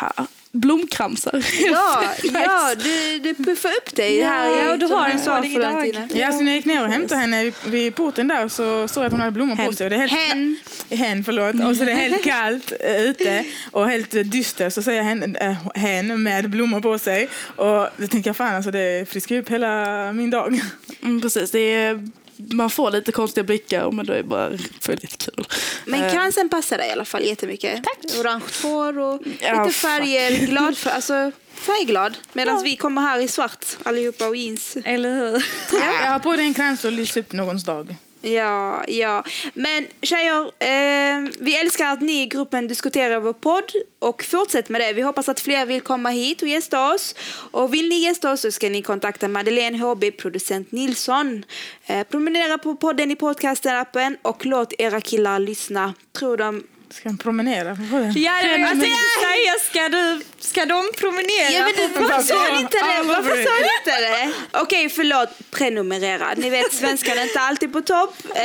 ja. 0.00 0.26
Blomkransar. 0.54 1.44
Ja, 1.60 2.04
ja 2.32 2.74
du, 2.74 3.18
du 3.18 3.34
puffar 3.34 3.68
upp 3.68 3.96
dig 3.96 4.22
här. 4.22 4.64
Ja, 4.64 4.72
och 4.72 4.78
du 4.78 4.86
har 4.86 5.08
en 5.08 5.42
dig 5.42 5.54
idag. 5.54 5.70
Florentina. 5.70 6.08
Ja, 6.12 6.32
så 6.32 6.40
när 6.40 6.46
jag 6.46 6.56
gick 6.56 6.64
ner 6.64 6.82
och 6.82 6.88
hämtade 6.88 7.20
henne 7.20 7.52
vid 7.66 7.94
porten 7.94 8.28
där 8.28 8.48
så 8.48 8.88
såg 8.88 9.02
jag 9.02 9.06
att 9.06 9.12
hon 9.12 9.20
hade 9.20 9.32
blommor 9.32 9.56
på 9.56 9.72
sig. 9.72 9.86
Och 9.86 9.90
det 9.90 9.96
är 9.96 10.00
helt 10.00 10.12
Hen. 10.12 10.58
Hen, 10.90 11.24
förlåt. 11.24 11.54
Och 11.54 11.76
så 11.76 11.82
är 11.82 11.86
det 11.86 11.94
helt 11.94 12.24
kallt 12.24 12.72
eh, 12.80 13.02
ute 13.02 13.44
och 13.70 13.88
helt 13.88 14.10
dystert. 14.10 14.72
Så 14.72 14.82
säger 14.82 15.02
hen, 15.02 15.36
äh, 15.36 15.56
hen 15.74 16.22
med 16.22 16.50
blommor 16.50 16.80
på 16.80 16.98
sig. 16.98 17.28
Och 17.56 17.88
då 17.96 18.06
tänker 18.10 18.28
jag 18.28 18.36
fan 18.36 18.54
alltså 18.54 18.70
det 18.70 19.08
friskar 19.08 19.36
upp 19.36 19.48
hela 19.48 20.12
min 20.12 20.30
dag. 20.30 20.60
Mm, 21.02 21.20
precis, 21.20 21.50
det 21.50 21.58
är, 21.58 22.08
man 22.36 22.70
får 22.70 22.90
lite 22.90 23.12
konstiga 23.12 23.44
blickar 23.44 23.90
men 23.90 24.06
det 24.06 24.18
är 24.18 24.22
bara 24.22 24.48
väldigt 24.86 25.18
kul. 25.18 25.46
Men 25.84 26.02
Eh, 26.04 26.12
kransen 26.12 26.48
passar 26.48 26.78
dig 26.78 26.88
i 26.88 26.92
alla 26.92 27.04
fall 27.04 27.24
jättemycket. 27.24 27.84
Tack. 27.84 28.20
Orange 28.20 28.44
hår 28.62 28.98
och 28.98 29.20
Ja, 29.40 29.64
lite 29.64 29.74
färger. 29.78 30.46
Glad 30.46 30.76
för, 30.76 30.90
alltså, 30.90 31.32
färgglad. 31.54 32.16
Medan 32.32 32.62
vi 32.62 32.76
kommer 32.76 33.02
här 33.02 33.20
i 33.20 33.28
svart 33.28 33.64
allihopa 33.82 34.28
och 34.28 34.36
jeans. 34.36 34.76
Eller 34.84 35.14
hur? 35.14 35.44
Jag 35.80 36.10
har 36.10 36.18
på 36.18 36.36
dig 36.36 36.44
en 36.46 36.54
krans 36.54 36.84
och 36.84 36.92
lyser 36.92 37.20
upp 37.20 37.32
någons 37.32 37.64
dag. 37.64 37.96
Ja, 38.24 38.84
ja. 38.88 39.24
Men 39.54 39.86
tjejer, 40.02 40.40
eh, 40.58 41.30
vi 41.40 41.56
älskar 41.56 41.92
att 41.92 42.00
ni 42.00 42.22
i 42.22 42.26
gruppen 42.26 42.68
diskuterar 42.68 43.20
vår 43.20 43.32
podd 43.32 43.72
och 43.98 44.24
fortsätt 44.24 44.68
med 44.68 44.80
det. 44.80 44.92
Vi 44.92 45.02
hoppas 45.02 45.28
att 45.28 45.40
fler 45.40 45.66
vill 45.66 45.80
komma 45.80 46.08
hit 46.08 46.42
och 46.42 46.48
gästa 46.48 46.94
oss. 46.94 47.14
Och 47.50 47.74
vill 47.74 47.88
ni 47.88 47.98
gästa 47.98 48.32
oss 48.32 48.40
så 48.40 48.50
ska 48.50 48.68
ni 48.68 48.82
kontakta 48.82 49.28
Madeleine 49.28 49.78
HB, 49.78 50.10
producent 50.10 50.72
Nilsson. 50.72 51.44
Eh, 51.86 52.06
promenera 52.06 52.58
på 52.58 52.76
podden 52.76 53.10
i 53.10 53.16
podcastappen 53.16 54.16
och 54.22 54.46
låt 54.46 54.72
era 54.78 55.00
killar 55.00 55.38
lyssna. 55.38 55.94
Tror 56.12 56.36
de 56.36 56.62
Ska 56.94 57.08
jag 57.08 57.20
promenera? 57.20 57.74
Var 57.74 58.00
det? 58.00 58.20
Ja, 58.20 58.32
det 58.42 58.58
var 58.58 58.68
Alltså, 58.68 58.86
jag 58.86 59.28
säga. 59.30 59.52
Ska, 59.70 59.88
du, 59.88 60.20
ska 60.38 60.64
de 60.64 60.90
promenera? 60.98 61.50
Ja, 61.50 61.64
men 61.64 61.72
du, 61.76 62.00
varför 62.08 62.22
sa 62.22 62.54
ni 62.54 62.60
inte 62.60 62.76
det? 62.78 63.02
Varför 63.08 63.30
sa 63.30 63.50
ni 63.60 63.68
inte 63.80 64.00
det? 64.00 64.32
Okej, 64.60 64.88
förlåt. 64.88 65.28
Prenumerera. 65.50 66.26
Ni 66.36 66.50
vet, 66.50 66.72
svenskan 66.72 67.18
är 67.18 67.22
inte 67.22 67.40
alltid 67.40 67.72
på 67.72 67.80
topp. 67.80 68.14
Eh, 68.34 68.40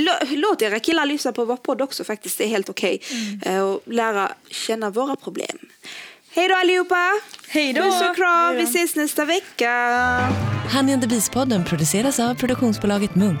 lå- 0.00 0.26
låt 0.36 0.62
era 0.62 0.78
killar 0.80 1.06
lyssna 1.06 1.32
på 1.32 1.44
vår 1.44 1.56
podd 1.56 1.82
också 1.82 2.04
faktiskt. 2.04 2.38
Det 2.38 2.44
är 2.44 2.48
helt 2.48 2.68
okej. 2.68 3.02
Mm. 3.10 3.56
Eh, 3.56 3.62
och 3.62 3.80
lära 3.86 4.32
känna 4.50 4.90
våra 4.90 5.16
problem. 5.16 5.58
Hej 6.34 6.48
då 6.48 6.54
allihopa! 6.56 7.10
Hej 7.48 7.72
då. 7.72 7.82
Puss 7.82 8.02
och 8.10 8.16
kram. 8.16 8.56
Vi 8.56 8.62
ses 8.62 8.94
nästa 8.96 9.24
vecka. 9.24 9.70
Honey 10.74 10.94
and 10.94 11.02
the 11.02 11.08
Beast-podden 11.08 11.64
produceras 11.64 12.20
av 12.20 12.34
produktionsbolaget 12.34 13.14
Munk. 13.14 13.40